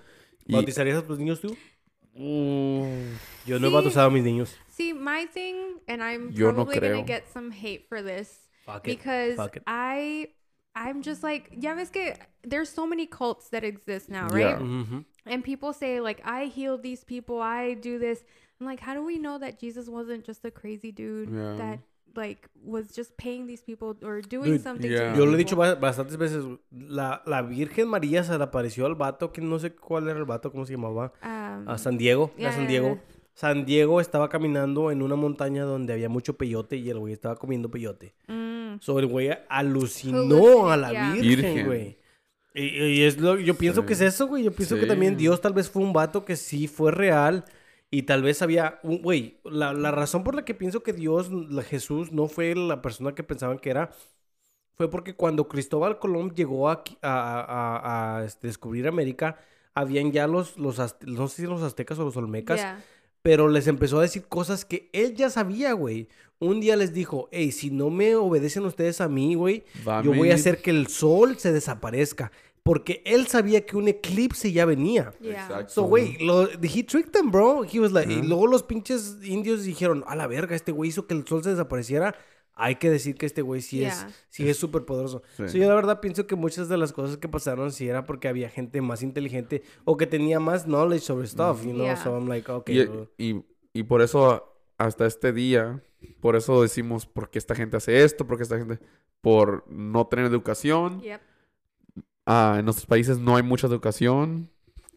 [0.48, 1.53] Y, ¿Bautizarías a tus niños tú?
[2.19, 3.13] Mm.
[3.45, 4.53] Yo no he bautizado a mis niños.
[4.69, 8.87] See, my thing, and I'm Yo no probably gonna get some hate for this Fuck
[8.87, 8.97] it.
[8.97, 9.63] because Fuck it.
[9.67, 10.29] I,
[10.75, 12.13] I'm just like, ya ves que
[12.43, 14.53] there's so many cults that exist now, Yeah.
[14.53, 14.59] right?
[14.59, 15.05] Ujú.
[15.25, 18.23] And people say like, I heal these people, I do this.
[18.59, 21.55] I'm like, how do we know that Jesus wasn't just a crazy dude Yeah.
[21.57, 21.79] that
[22.15, 25.13] like was just paying these people or doing Dude, something yeah.
[25.13, 26.43] to Yo lo he dicho bastantes veces.
[26.71, 30.25] La, la Virgen María se le apareció al vato, que no sé cuál era el
[30.25, 31.13] vato, cómo se llamaba.
[31.23, 32.95] Um, A San Diego, a San Diego.
[32.95, 33.03] yeah.
[33.33, 37.35] San Diego estaba caminando en una montaña donde había mucho peyote y el güey estaba
[37.35, 38.13] comiendo peyote.
[38.27, 41.11] mm, So el güey alucinó a la yeah.
[41.13, 41.97] Virgen, güey.
[42.53, 43.87] Y, y es lo, yo pienso Sí.
[43.87, 44.43] que es eso, güey.
[44.43, 47.43] Yo pienso que también Dios tal vez fue un vato que sí fue real.
[47.95, 51.31] Y tal vez había, un- güey, la, la razón por la que pienso que Dios,
[51.31, 53.91] la Jesús, no fue la persona que pensaban que era,
[54.76, 59.38] fue porque cuando Cristóbal Colón llegó a, a- a, este, descubrir América,
[59.73, 62.84] habían ya los, los, no sé si los aztecas o los olmecas, yeah.
[63.22, 66.09] pero les empezó a decir cosas que él ya sabía, güey.
[66.39, 69.63] Un día les dijo, hey, si no me obedecen ustedes a mí, güey,
[70.03, 72.34] yo voy a hacer que el sol se desaparezca.
[72.65, 75.13] Porque él sabía que un eclipse ya venía.
[75.21, 75.43] Yeah.
[75.43, 75.71] Exacto.
[75.71, 76.17] So, güey,
[76.63, 77.63] he tricked them, bro.
[77.63, 78.25] He was like, y Ajá.
[78.25, 81.51] luego los pinches indios dijeron, a la verga, este güey hizo que el sol se
[81.51, 82.15] desapareciera.
[82.55, 83.89] Hay que decir que este güey sí Yeah.
[83.89, 85.21] es, sí es súper poderoso.
[85.37, 85.47] Sí.
[85.47, 88.27] So, yo la verdad pienso que muchas de las cosas que pasaron sí era porque
[88.29, 91.85] había gente más inteligente o que tenía más knowledge sobre stuff, you know?
[91.85, 92.03] Yeah.
[92.03, 92.89] So I'm like, okay.
[93.19, 95.83] Y, y, y por eso hasta este día,
[96.19, 98.25] por eso decimos, ¿por qué esta gente hace esto?
[98.25, 98.79] ¿Por qué esta gente?
[99.21, 100.99] Por no tener educación.
[101.01, 101.21] Yep.
[102.26, 104.49] Ah, en nuestros países no hay mucha educación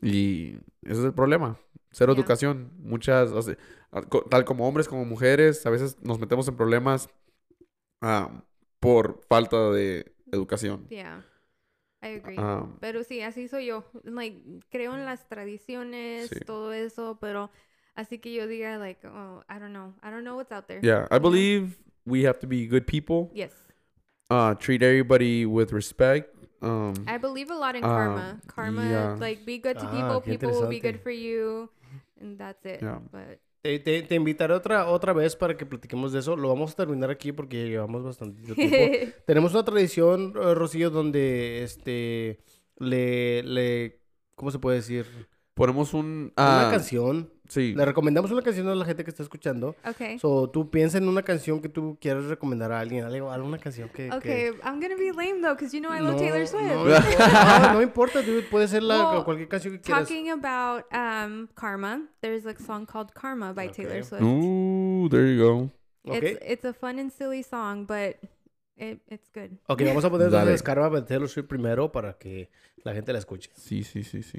[0.02, 1.58] y ese es el problema.
[1.90, 2.20] Cero Yeah.
[2.22, 2.70] educación.
[2.78, 3.56] Muchas, o sea,
[3.92, 7.08] ah, tal como hombres como mujeres, a veces nos metemos en problemas
[8.00, 8.30] ah,
[8.80, 10.86] por falta de educación.
[10.88, 11.24] Yeah.
[12.00, 12.36] I agree.
[12.38, 13.84] Ah, Pero sí, así soy yo.
[14.04, 16.40] Like, creo en las tradiciones, Sí.
[16.46, 17.50] todo eso, pero
[17.96, 19.94] así que yo diga, like, oh, I don't know.
[20.02, 20.80] I don't know what's out there.
[20.82, 21.76] yeah, I believe
[22.06, 23.30] we have to be good people.
[23.34, 23.52] Yes.
[24.30, 26.32] Uh, treat everybody with respect.
[26.60, 28.40] Um, I believe a lot in Um, karma.
[28.48, 29.16] Karma, yeah.
[29.20, 31.70] like, be good to Ah, people, people will be good for you,
[32.20, 32.82] and that's it.
[32.82, 32.98] Yeah.
[33.12, 36.36] But Te, te- te invitaré otra, otra vez para que platiquemos de eso.
[36.36, 39.12] Lo vamos a terminar aquí porque llevamos bastante tiempo.
[39.26, 42.38] Tenemos una tradición, eh, Rocío, donde este
[42.78, 44.00] le, le
[44.36, 45.06] ¿cómo se puede decir?
[45.54, 46.32] ponemos un...
[46.36, 47.32] Una ah, canción.
[47.48, 47.74] Sí.
[47.74, 49.74] Le recomendamos una canción a la gente que está escuchando.
[49.84, 50.18] okay.
[50.18, 53.88] So, tú piensa en una canción que tú quieras recomendar a alguien, algo, alguna canción
[53.88, 54.08] que...
[54.10, 56.62] que- Okay, I'm gonna be lame though, because you know I love No, Taylor Swift.
[56.64, 60.06] No, no, importa, no importa, dude, puede ser la, Well, cualquier canción que quieras.
[60.06, 64.02] Talking about um karma, there's a song called Karma by Taylor Okay.
[64.04, 64.22] Swift.
[64.22, 65.70] Ooh, there you go.
[66.04, 66.22] ¿Ok?
[66.22, 68.16] It's it's a fun and silly song, but
[68.76, 69.58] it, it's good.
[69.68, 72.50] Ok, vamos a poner entonces Karma de Taylor Swift primero para que
[72.84, 73.50] la gente la escuche.
[73.54, 74.38] Sí, sí, sí, sí.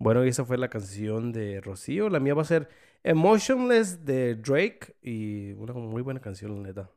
[0.00, 2.08] Bueno, esa fue la canción de Rocío.
[2.08, 2.68] La mía va a ser
[3.04, 4.94] Emotionless de Drake.
[5.02, 6.90] Y una muy buena canción, la neta.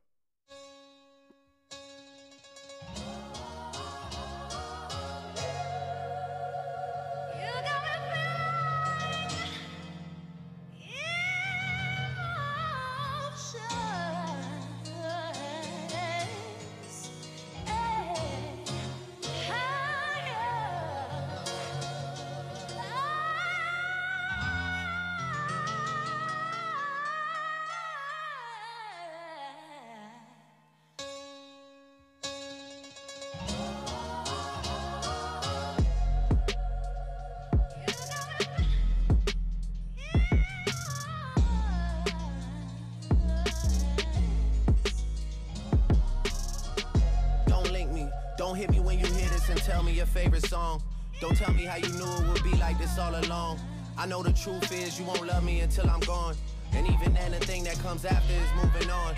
[49.83, 50.81] Me your favorite song.
[51.19, 53.59] Don't tell me how you knew it would be like this all along.
[53.97, 56.35] I know the truth is you won't love me until I'm gone.
[56.73, 59.15] And even then, the thing that comes after is moving on.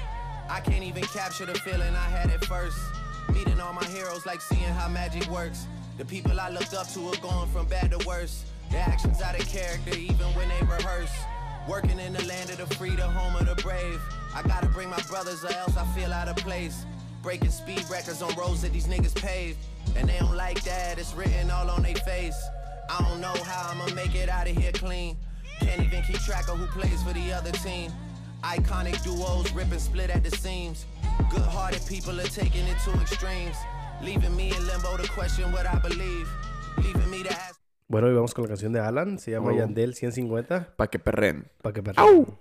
[0.49, 2.77] I can't even capture the feeling I had at first.
[3.33, 5.65] Meeting all my heroes, like seeing how magic works.
[5.97, 8.45] The people I looked up to are going from bad to worse.
[8.71, 11.13] Their actions out of character, even when they rehearse.
[11.67, 14.01] Working in the land of the free, the home of the brave.
[14.33, 16.85] I gotta bring my brothers, or else I feel out of place.
[17.23, 19.57] Breaking speed records on roads that these niggas paved.
[19.95, 22.37] And they don't like that, it's written all on their face.
[22.89, 25.17] I don't know how I'ma make it out of here clean.
[25.61, 27.91] Can't even keep track of who plays for the other team.
[28.43, 30.85] Iconic duos rip and split at the seams.
[31.31, 33.55] Good hearted people are taking it to extremes.
[34.03, 36.27] Leaving me in limbo to question what I believe.
[36.77, 37.55] Leaving me to ask.
[37.87, 39.17] Bueno, y vamos con la canción de Alan.
[39.19, 39.57] Se llama Oh.
[39.57, 40.75] Yandel 150.
[40.75, 41.47] Pa' que perren.
[41.61, 42.05] Para que perren.
[42.05, 42.35] Déjate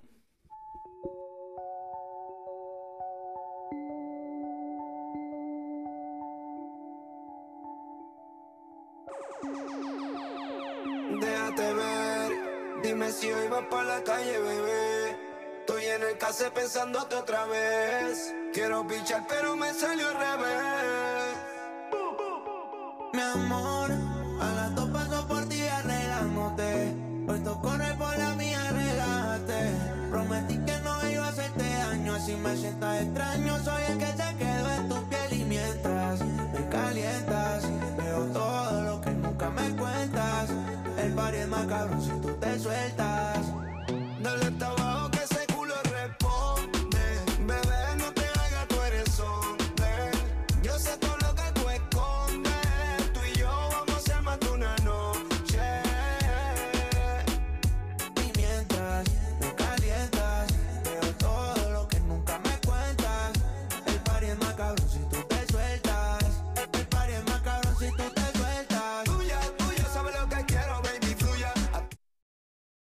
[14.05, 15.17] calle, bebé.
[15.61, 18.35] Estoy en el case pensándote otra vez.
[18.53, 21.37] Quiero pichar, pero me salió al revés.
[23.13, 23.91] Mi amor,
[24.41, 26.95] a las dos paso por ti arreglándote.
[27.27, 29.73] Puesto corre por la mía, relájate.
[30.11, 33.65] Prometí que no iba a hacerte daño, así me sientas extraño.
[33.65, 37.65] Soy el que se quedó en tu piel y mientras me calientas,
[37.97, 40.51] veo todo lo que nunca me cuentas.
[40.99, 43.14] El party es más cabrón si tú te sueltas.